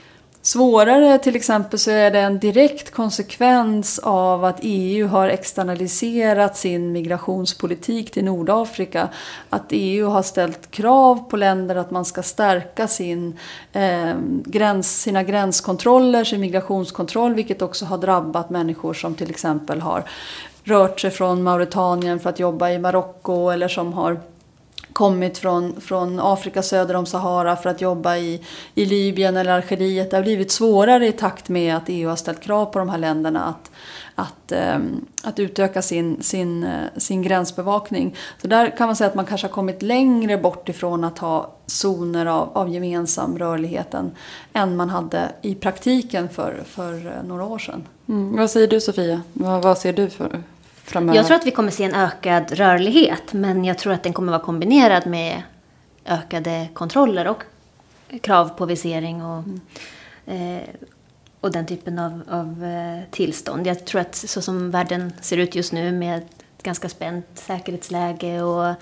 svårare. 0.47 1.19
Till 1.19 1.37
exempel 1.37 1.79
så 1.79 1.91
är 1.91 2.11
det 2.11 2.21
en 2.21 2.39
direkt 2.39 2.91
konsekvens 2.91 3.99
av 3.99 4.45
att 4.45 4.59
EU 4.63 5.07
har 5.07 5.29
externaliserat 5.29 6.57
sin 6.57 6.93
migrationspolitik 6.93 8.11
till 8.11 8.25
Nordafrika. 8.25 9.09
Att 9.51 9.65
EU 9.71 10.09
har 10.09 10.23
ställt 10.23 10.71
krav 10.71 11.31
på 11.31 11.37
länder 11.37 11.77
att 11.77 11.91
man 11.91 12.05
ska 12.05 12.23
stärka 12.23 12.89
sin, 12.89 13.39
eh, 13.73 14.15
gräns, 14.45 15.01
sina 15.01 15.23
gränskontroller, 15.23 16.25
sin 16.25 16.41
migrationskontroll, 16.41 17.35
vilket 17.35 17.63
också 17.63 17.85
har 17.85 17.99
drabbat 17.99 18.51
människor 18.51 18.95
som 18.95 19.15
till 19.15 19.31
exempel 19.31 19.81
har 19.81 20.05
rört 20.65 21.01
sig 21.01 21.11
från 21.11 21.43
Mauretanien 21.43 22.21
för 22.21 22.31
att 22.31 22.41
jobba 22.41 22.71
i 22.71 22.79
Marocko 22.79 23.51
eller 23.51 23.69
som 23.69 23.93
har 23.93 24.21
kommit 24.97 25.39
från, 25.39 25.81
från 25.81 26.21
Afrika 26.21 26.63
söder 26.63 26.97
om 26.97 27.07
Sahara 27.07 27.57
för 27.57 27.71
att 27.71 27.81
jobba 27.81 28.17
i, 28.17 28.41
i 28.75 28.85
Libyen 28.87 29.37
eller 29.37 29.53
Algeriet. 29.53 30.11
Det 30.11 30.17
har 30.17 30.23
blivit 30.23 30.51
svårare 30.51 31.07
i 31.07 31.13
takt 31.13 31.49
med 31.49 31.77
att 31.77 31.83
EU 31.87 32.09
har 32.09 32.17
ställt 32.17 32.41
krav 32.41 32.67
på 32.67 32.79
de 32.79 32.89
här 32.89 32.99
länderna 32.99 33.45
att, 33.45 33.71
att, 34.15 34.53
ehm, 34.53 35.05
att 35.25 35.39
utöka 35.39 35.83
sin, 35.83 36.23
sin, 36.23 36.65
eh, 36.65 36.71
sin 36.97 37.23
gränsbevakning. 37.23 38.17
Så 38.43 38.47
där 38.47 38.77
kan 38.77 38.87
man 38.87 38.97
säga 38.97 39.09
att 39.09 39.15
man 39.15 39.25
kanske 39.25 39.47
har 39.47 39.53
kommit 39.53 39.83
längre 39.83 40.39
bort 40.39 40.69
ifrån 40.69 41.05
att 41.05 41.19
ha 41.19 41.53
zoner 41.67 42.27
av, 42.27 42.51
av 42.53 42.69
gemensam 42.69 43.39
rörlighet 43.39 43.95
än, 43.95 44.11
än 44.53 44.77
man 44.77 44.91
hade 44.91 45.33
i 45.43 45.55
praktiken 45.55 46.29
för, 46.29 46.63
för 46.67 47.07
eh, 47.07 47.29
några 47.29 47.45
år 47.45 47.59
sedan. 47.59 47.85
Mm. 48.09 48.37
Vad 48.37 48.51
säger 48.51 48.69
du 48.69 48.81
Sofia? 48.81 49.23
Vad, 49.33 49.63
vad 49.63 49.79
ser 49.79 49.93
du 49.93 50.11
för, 50.11 50.43
framöver? 50.87 51.17
Jag 51.17 51.27
tror 51.27 51.37
att 51.37 51.47
vi 51.47 51.51
kommer 51.51 51.71
se 51.71 51.85
en 51.85 51.95
ökad 51.95 52.53
rörlighet, 52.53 53.33
men 53.33 53.65
jag 53.65 53.79
tror 53.79 53.93
att 53.93 54.03
den 54.03 54.13
kommer 54.13 54.33
vara 54.33 54.43
kombinerad 54.43 55.07
med 55.07 55.43
ökade 56.07 56.69
kontroller 56.75 57.29
och 57.29 57.43
krav 58.23 58.49
på 58.49 58.67
visering 58.67 59.25
och, 59.25 59.43
mm. 60.27 60.57
eh, 60.57 60.69
och 61.41 61.53
den 61.53 61.67
typen 61.67 61.99
av, 61.99 62.23
av 62.29 62.65
eh, 62.65 63.11
tillstånd. 63.11 63.67
Jag 63.67 63.87
tror 63.87 64.01
att 64.01 64.15
så 64.15 64.43
som 64.43 64.71
världen 64.71 65.13
ser 65.21 65.37
ut 65.37 65.55
just 65.55 65.73
nu 65.73 65.93
med 65.93 66.19
ett 66.19 66.63
ganska 66.63 66.89
spänt 66.89 67.27
säkerhetsläge 67.35 68.43
och 68.43 68.75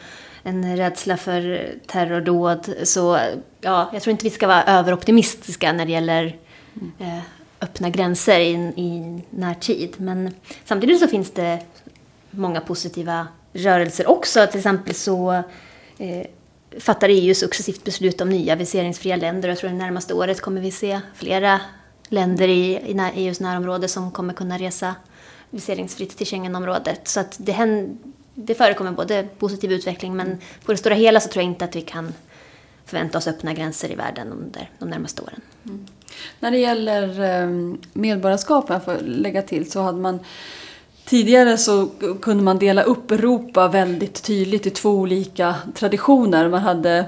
en 0.42 0.76
rädsla 0.76 1.16
för 1.16 1.74
terrordåd. 1.86 2.74
Så 2.82 3.18
ja, 3.60 3.90
jag 3.92 4.02
tror 4.02 4.10
inte 4.10 4.24
vi 4.24 4.30
ska 4.30 4.46
vara 4.46 4.64
överoptimistiska 4.64 5.72
när 5.72 5.86
det 5.86 5.92
gäller 5.92 6.36
mm. 6.74 6.92
eh, 6.98 7.22
öppna 7.60 7.90
gränser 7.90 8.40
i, 8.40 8.52
i 8.76 9.22
närtid. 9.30 9.94
Men 9.96 10.34
samtidigt 10.64 11.00
så 11.00 11.08
finns 11.08 11.30
det 11.30 11.60
många 12.36 12.60
positiva 12.60 13.26
rörelser 13.52 14.06
också. 14.06 14.46
Till 14.46 14.58
exempel 14.58 14.94
så 14.94 15.32
eh, 15.98 16.26
fattar 16.80 17.08
EU 17.08 17.34
successivt 17.34 17.84
beslut 17.84 18.20
om 18.20 18.28
nya 18.28 18.56
viseringsfria 18.56 19.16
länder. 19.16 19.48
Jag 19.48 19.58
tror 19.58 19.70
det 19.70 19.76
närmaste 19.76 20.14
året 20.14 20.40
kommer 20.40 20.60
vi 20.60 20.70
se 20.70 21.00
flera 21.14 21.60
länder 22.08 22.48
i, 22.48 22.72
i 22.72 23.10
EUs 23.14 23.40
närområde 23.40 23.88
som 23.88 24.10
kommer 24.10 24.34
kunna 24.34 24.58
resa 24.58 24.94
viseringsfritt 25.50 26.16
till 26.16 26.26
Schengenområdet. 26.26 27.08
Så 27.08 27.20
att 27.20 27.36
det, 27.38 27.52
händer, 27.52 27.96
det 28.34 28.54
förekommer 28.54 28.92
både 28.92 29.28
positiv 29.38 29.72
utveckling 29.72 30.16
men 30.16 30.38
på 30.64 30.72
det 30.72 30.78
stora 30.78 30.94
hela 30.94 31.20
så 31.20 31.28
tror 31.28 31.42
jag 31.42 31.52
inte 31.52 31.64
att 31.64 31.76
vi 31.76 31.80
kan 31.80 32.14
förvänta 32.86 33.18
oss 33.18 33.28
öppna 33.28 33.54
gränser 33.54 33.92
i 33.92 33.94
världen 33.94 34.32
under 34.32 34.70
de 34.78 34.88
närmaste 34.88 35.22
åren. 35.22 35.40
Mm. 35.64 35.86
När 36.40 36.50
det 36.50 36.58
gäller 36.58 37.20
ehm, 37.20 37.78
medborgarskap, 37.92 38.64
jag 38.68 38.84
får 38.84 38.98
lägga 39.00 39.42
till, 39.42 39.70
så 39.70 39.82
hade 39.82 40.00
man 40.00 40.20
Tidigare 41.14 41.58
så 41.58 41.88
kunde 42.22 42.42
man 42.42 42.58
dela 42.58 42.82
upp 42.82 43.10
Europa 43.10 43.68
väldigt 43.68 44.22
tydligt 44.22 44.66
i 44.66 44.70
två 44.70 44.90
olika 44.90 45.54
traditioner. 45.74 46.48
Man 46.48 46.60
hade 46.60 46.98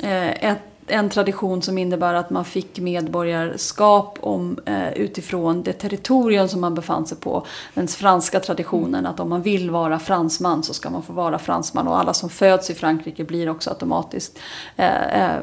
eh, 0.00 0.44
ett 0.50 0.58
en 0.86 1.10
tradition 1.10 1.62
som 1.62 1.78
innebar 1.78 2.14
att 2.14 2.30
man 2.30 2.44
fick 2.44 2.78
medborgarskap 2.78 4.18
om, 4.20 4.58
eh, 4.66 4.92
utifrån 4.92 5.62
det 5.62 5.72
territorium 5.72 6.48
som 6.48 6.60
man 6.60 6.74
befann 6.74 7.06
sig 7.06 7.18
på. 7.18 7.46
Den 7.74 7.88
franska 7.88 8.40
traditionen 8.40 9.06
att 9.06 9.20
om 9.20 9.28
man 9.28 9.42
vill 9.42 9.70
vara 9.70 9.98
fransman 9.98 10.62
så 10.62 10.74
ska 10.74 10.90
man 10.90 11.02
få 11.02 11.12
vara 11.12 11.38
fransman 11.38 11.88
och 11.88 11.98
alla 11.98 12.14
som 12.14 12.30
föds 12.30 12.70
i 12.70 12.74
Frankrike 12.74 13.24
blir 13.24 13.48
också 13.48 13.70
automatiskt 13.70 14.38
eh, 14.76 15.24
eh, 15.24 15.38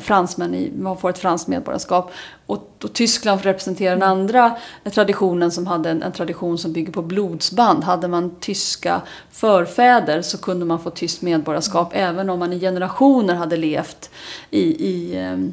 fransmän, 0.00 0.54
i, 0.54 0.72
man 0.78 0.96
får 0.96 1.10
ett 1.10 1.18
franskt 1.18 1.48
medborgarskap. 1.48 2.12
Och, 2.46 2.69
och 2.84 2.92
Tyskland 2.92 3.42
representerar 3.42 3.96
den 3.96 4.02
andra 4.02 4.56
traditionen 4.92 5.50
som 5.50 5.66
hade 5.66 5.90
en, 5.90 6.02
en, 6.02 6.12
tradition 6.12 6.58
som 6.58 6.72
bygger 6.72 6.92
på 6.92 7.02
blodsband. 7.02 7.84
Hade 7.84 8.08
man 8.08 8.36
tyska 8.40 9.02
förfäder 9.30 10.22
så 10.22 10.38
kunde 10.38 10.66
man 10.66 10.80
få 10.80 10.90
tyskt 10.90 11.22
medborgarskap 11.22 11.92
mm. 11.94 12.08
även 12.08 12.30
om 12.30 12.38
man 12.38 12.52
i 12.52 12.60
generationer 12.60 13.34
hade 13.34 13.56
levt 13.56 14.10
i, 14.50 14.60
i, 14.88 15.16
ehm, 15.16 15.52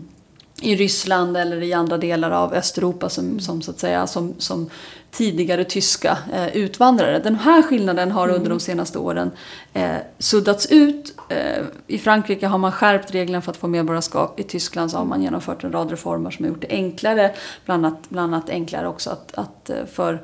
i 0.61 0.75
Ryssland 0.75 1.37
eller 1.37 1.63
i 1.63 1.73
andra 1.73 1.97
delar 1.97 2.31
av 2.31 2.53
Östeuropa 2.53 3.09
som, 3.09 3.39
som, 3.39 3.61
så 3.61 3.71
att 3.71 3.79
säga, 3.79 4.07
som, 4.07 4.33
som 4.37 4.69
tidigare 5.17 5.63
tyska 5.63 6.17
eh, 6.33 6.57
utvandrare. 6.57 7.19
Den 7.19 7.35
här 7.35 7.61
skillnaden 7.61 8.11
har 8.11 8.27
under 8.27 8.39
de 8.39 8.45
mm. 8.45 8.59
senaste 8.59 8.99
åren 8.99 9.31
eh, 9.73 9.95
suddats 10.19 10.71
ut. 10.71 11.13
Eh, 11.29 11.63
I 11.87 11.97
Frankrike 11.97 12.47
har 12.47 12.57
man 12.57 12.71
skärpt 12.71 13.15
reglerna 13.15 13.41
för 13.41 13.51
att 13.51 13.57
få 13.57 13.67
medborgarskap. 13.67 14.39
I 14.39 14.43
Tyskland 14.43 14.91
så 14.91 14.97
har 14.97 15.05
man 15.05 15.21
genomfört 15.21 15.63
en 15.63 15.71
rad 15.71 15.91
reformer 15.91 16.31
som 16.31 16.45
har 16.45 16.49
gjort 16.49 16.61
det 16.61 16.69
enklare. 16.69 17.33
Bland 17.65 17.85
annat, 17.85 18.09
bland 18.09 18.33
annat 18.33 18.49
enklare 18.49 18.87
också 18.87 19.09
att, 19.09 19.31
att 19.35 19.69
för 19.91 20.21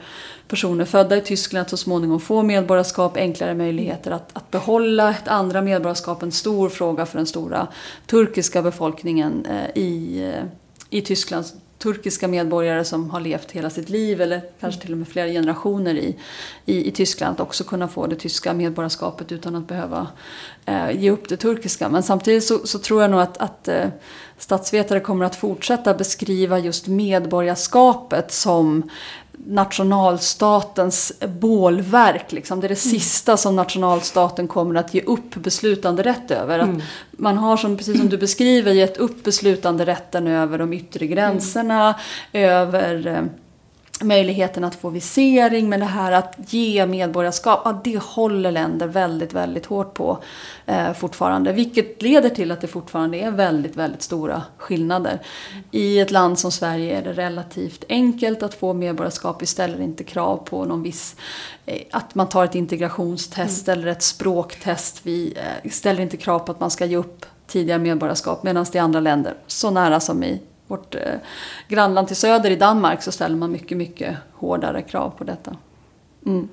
personer 0.47 0.85
födda 0.85 1.17
i 1.17 1.21
Tyskland 1.21 1.61
att 1.61 1.69
så 1.69 1.77
småningom 1.77 2.19
få 2.19 2.43
medborgarskap, 2.43 3.17
enklare 3.17 3.53
möjligheter 3.53 4.11
att, 4.11 4.29
att 4.33 4.51
behålla 4.51 5.09
ett 5.09 5.27
andra 5.27 5.61
medborgarskap. 5.61 6.23
En 6.23 6.31
stor 6.31 6.69
fråga 6.69 7.05
för 7.05 7.17
den 7.17 7.27
stora 7.27 7.67
turkiska 8.07 8.61
befolkningen 8.61 9.47
i, 9.75 10.31
i 10.89 11.01
Tyskland 11.01 11.45
turkiska 11.83 12.27
medborgare 12.27 12.83
som 12.85 13.09
har 13.09 13.19
levt 13.19 13.51
hela 13.51 13.69
sitt 13.69 13.89
liv 13.89 14.21
eller 14.21 14.41
kanske 14.59 14.81
till 14.81 14.91
och 14.91 14.97
med 14.97 15.07
flera 15.07 15.27
generationer 15.27 15.95
i, 15.95 16.19
i, 16.65 16.87
i 16.87 16.91
Tyskland 16.91 17.33
att 17.33 17.39
också 17.39 17.63
kunna 17.63 17.87
få 17.87 18.07
det 18.07 18.15
tyska 18.15 18.53
medborgarskapet 18.53 19.31
utan 19.31 19.55
att 19.55 19.67
behöva 19.67 20.07
eh, 20.65 20.91
ge 20.91 21.11
upp 21.11 21.29
det 21.29 21.37
turkiska. 21.37 21.89
Men 21.89 22.03
samtidigt 22.03 22.43
så, 22.43 22.67
så 22.67 22.79
tror 22.79 23.01
jag 23.01 23.11
nog 23.11 23.21
att, 23.21 23.37
att 23.37 23.67
eh, 23.67 23.87
statsvetare 24.37 24.99
kommer 24.99 25.25
att 25.25 25.35
fortsätta 25.35 25.93
beskriva 25.93 26.59
just 26.59 26.87
medborgarskapet 26.87 28.31
som 28.31 28.89
nationalstatens 29.37 31.13
bålverk. 31.39 32.31
Liksom. 32.31 32.59
Det 32.59 32.67
är 32.67 32.69
det 32.69 32.85
mm. 32.85 32.99
sista 32.99 33.37
som 33.37 33.55
nationalstaten 33.55 34.47
kommer 34.47 34.75
att 34.75 34.93
ge 34.93 35.01
upp 35.01 35.35
beslutande 35.35 36.03
rätt 36.03 36.31
över. 36.31 36.59
Mm. 36.59 36.75
Att 36.75 36.83
man 37.11 37.37
har, 37.37 37.57
som, 37.57 37.77
precis 37.77 37.97
som 37.97 38.09
du 38.09 38.17
beskriver, 38.17 38.71
gett 38.71 38.97
upp 38.97 39.23
beslutande 39.23 39.85
rätten 39.85 40.27
över 40.27 40.57
de 40.57 40.73
yttre 40.73 41.07
gränserna, 41.07 41.95
mm. 42.31 42.49
över 42.49 43.07
eh, 43.07 43.23
möjligheten 44.01 44.63
att 44.63 44.75
få 44.75 44.89
visering, 44.89 45.69
men 45.69 45.79
det 45.79 45.85
här 45.85 46.11
att 46.11 46.35
ge 46.47 46.85
medborgarskap, 46.85 47.61
ja, 47.65 47.81
det 47.83 48.03
håller 48.03 48.51
länder 48.51 48.87
väldigt, 48.87 49.33
väldigt 49.33 49.65
hårt 49.65 49.93
på 49.93 50.17
eh, 50.65 50.93
fortfarande. 50.93 51.53
Vilket 51.53 52.01
leder 52.01 52.29
till 52.29 52.51
att 52.51 52.61
det 52.61 52.67
fortfarande 52.67 53.17
är 53.17 53.31
väldigt, 53.31 53.75
väldigt 53.75 54.01
stora 54.01 54.41
skillnader. 54.57 55.19
I 55.71 55.99
ett 55.99 56.11
land 56.11 56.39
som 56.39 56.51
Sverige 56.51 56.97
är 56.97 57.01
det 57.01 57.13
relativt 57.13 57.83
enkelt 57.89 58.43
att 58.43 58.53
få 58.53 58.73
medborgarskap. 58.73 59.41
Vi 59.41 59.45
ställer 59.45 59.81
inte 59.81 60.03
krav 60.03 60.37
på 60.37 60.65
någon 60.65 60.83
viss, 60.83 61.15
eh, 61.65 61.81
att 61.91 62.15
man 62.15 62.29
tar 62.29 62.45
ett 62.45 62.55
integrationstest 62.55 63.67
mm. 63.67 63.79
eller 63.79 63.91
ett 63.91 64.03
språktest. 64.03 64.99
Vi 65.03 65.37
eh, 65.37 65.69
ställer 65.69 66.01
inte 66.01 66.17
krav 66.17 66.39
på 66.39 66.51
att 66.51 66.59
man 66.59 66.71
ska 66.71 66.85
ge 66.85 66.97
upp 66.97 67.25
tidigare 67.47 67.79
medborgarskap, 67.79 68.43
medan 68.43 68.65
det 68.71 68.77
i 68.77 68.79
andra 68.79 68.99
länder, 68.99 69.33
så 69.47 69.69
nära 69.71 69.99
som 69.99 70.23
i 70.23 70.41
vårt 70.73 70.95
eh, 70.95 71.01
grannland 71.67 72.07
till 72.07 72.15
söder 72.15 72.51
i 72.51 72.55
Danmark 72.55 73.03
så 73.03 73.11
ställer 73.11 73.35
man 73.35 73.51
mycket, 73.51 73.77
mycket 73.77 74.17
hårdare 74.33 74.81
krav 74.81 75.09
på 75.17 75.23
detta. 75.23 75.55
Mm. 76.25 76.49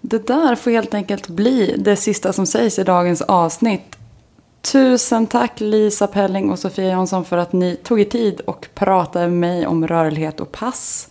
Det 0.00 0.26
där 0.26 0.54
får 0.54 0.70
helt 0.70 0.94
enkelt 0.94 1.28
bli 1.28 1.74
det 1.78 1.96
sista 1.96 2.32
som 2.32 2.46
sägs 2.46 2.78
i 2.78 2.84
dagens 2.84 3.22
avsnitt. 3.22 3.96
Tusen 4.72 5.26
tack 5.26 5.60
Lisa 5.60 6.06
Pelling 6.06 6.50
och 6.50 6.58
Sofia 6.58 6.88
Jansson 6.88 7.24
för 7.24 7.36
att 7.36 7.52
ni 7.52 7.76
tog 7.76 8.00
er 8.00 8.04
tid 8.04 8.40
och 8.40 8.68
pratade 8.74 9.28
med 9.28 9.38
mig 9.38 9.66
om 9.66 9.86
rörlighet 9.86 10.40
och 10.40 10.52
pass. 10.52 11.08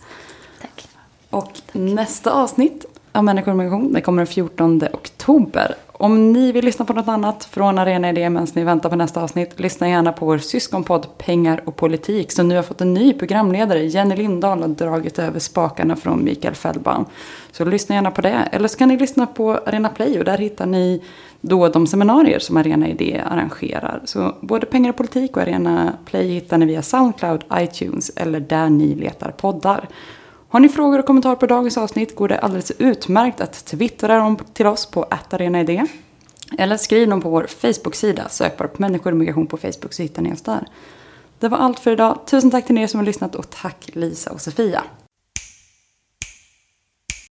Tack. 0.60 0.88
Och 1.30 1.52
tack. 1.54 1.74
nästa 1.74 2.32
avsnitt 2.32 2.84
av 3.14 3.24
Människor 3.24 3.52
och 3.52 3.58
migration. 3.58 3.92
Det 3.92 4.00
kommer 4.00 4.18
den 4.18 4.26
14 4.26 4.82
oktober. 4.92 5.74
Om 5.92 6.32
ni 6.32 6.52
vill 6.52 6.64
lyssna 6.64 6.84
på 6.84 6.92
något 6.92 7.08
annat 7.08 7.44
från 7.44 7.78
Arena 7.78 8.10
Idé 8.10 8.30
medan 8.30 8.48
ni 8.54 8.64
väntar 8.64 8.90
på 8.90 8.96
nästa 8.96 9.22
avsnitt, 9.22 9.60
lyssna 9.60 9.88
gärna 9.88 10.12
på 10.12 10.26
vår 10.26 10.38
syskonpodd 10.38 11.06
Pengar 11.18 11.62
och 11.64 11.76
politik 11.76 12.32
som 12.32 12.48
nu 12.48 12.56
har 12.56 12.62
fått 12.62 12.80
en 12.80 12.94
ny 12.94 13.12
programledare. 13.12 13.84
Jenny 13.84 14.16
Lindahl 14.16 14.60
har 14.60 14.68
dragit 14.68 15.18
över 15.18 15.38
spakarna 15.38 15.96
från 15.96 16.24
Mikael 16.24 16.54
Fällbaum. 16.54 17.04
Så 17.52 17.64
lyssna 17.64 17.94
gärna 17.94 18.10
på 18.10 18.20
det. 18.20 18.48
Eller 18.52 18.68
så 18.68 18.78
kan 18.78 18.88
ni 18.88 18.96
lyssna 18.96 19.26
på 19.26 19.52
Arena 19.66 19.88
Play 19.88 20.18
och 20.18 20.24
där 20.24 20.38
hittar 20.38 20.66
ni 20.66 21.02
då 21.40 21.68
de 21.68 21.86
seminarier 21.86 22.38
som 22.38 22.56
Arena 22.56 22.88
Idé 22.88 23.22
arrangerar. 23.26 24.00
Så 24.04 24.34
både 24.40 24.66
Pengar 24.66 24.90
och 24.90 24.96
politik 24.96 25.36
och 25.36 25.42
Arena 25.42 25.92
Play 26.04 26.28
hittar 26.28 26.58
ni 26.58 26.66
via 26.66 26.82
Soundcloud, 26.82 27.44
iTunes 27.54 28.10
eller 28.16 28.40
där 28.40 28.70
ni 28.70 28.94
letar 28.94 29.30
poddar. 29.30 29.88
Har 30.54 30.60
ni 30.60 30.68
frågor 30.68 30.98
och 30.98 31.06
kommentarer 31.06 31.36
på 31.36 31.46
dagens 31.46 31.76
avsnitt 31.76 32.16
går 32.16 32.28
det 32.28 32.38
alldeles 32.38 32.72
utmärkt 32.78 33.40
att 33.40 33.64
twittra 33.64 34.18
dem 34.18 34.36
till 34.52 34.66
oss 34.66 34.86
på 34.86 35.02
attarenaidé. 35.02 35.86
Eller 36.58 36.76
skriv 36.76 37.08
dem 37.08 37.20
på 37.20 37.30
vår 37.30 37.46
Facebook-sida. 37.46 38.28
Sök 38.28 38.56
bara 38.56 38.68
på 38.68 38.82
människor 38.82 39.10
och 39.10 39.16
migration 39.16 39.46
på 39.46 39.56
Facebook 39.56 39.92
så 39.92 40.02
hittar 40.02 40.22
ni 40.22 40.32
oss 40.32 40.42
där. 40.42 40.68
Det 41.38 41.48
var 41.48 41.58
allt 41.58 41.78
för 41.78 41.92
idag. 41.92 42.18
Tusen 42.26 42.50
tack 42.50 42.66
till 42.66 42.78
er 42.78 42.86
som 42.86 43.00
har 43.00 43.06
lyssnat 43.06 43.34
och 43.34 43.50
tack 43.50 43.90
Lisa 43.92 44.32
och 44.32 44.40
Sofia. 44.40 44.82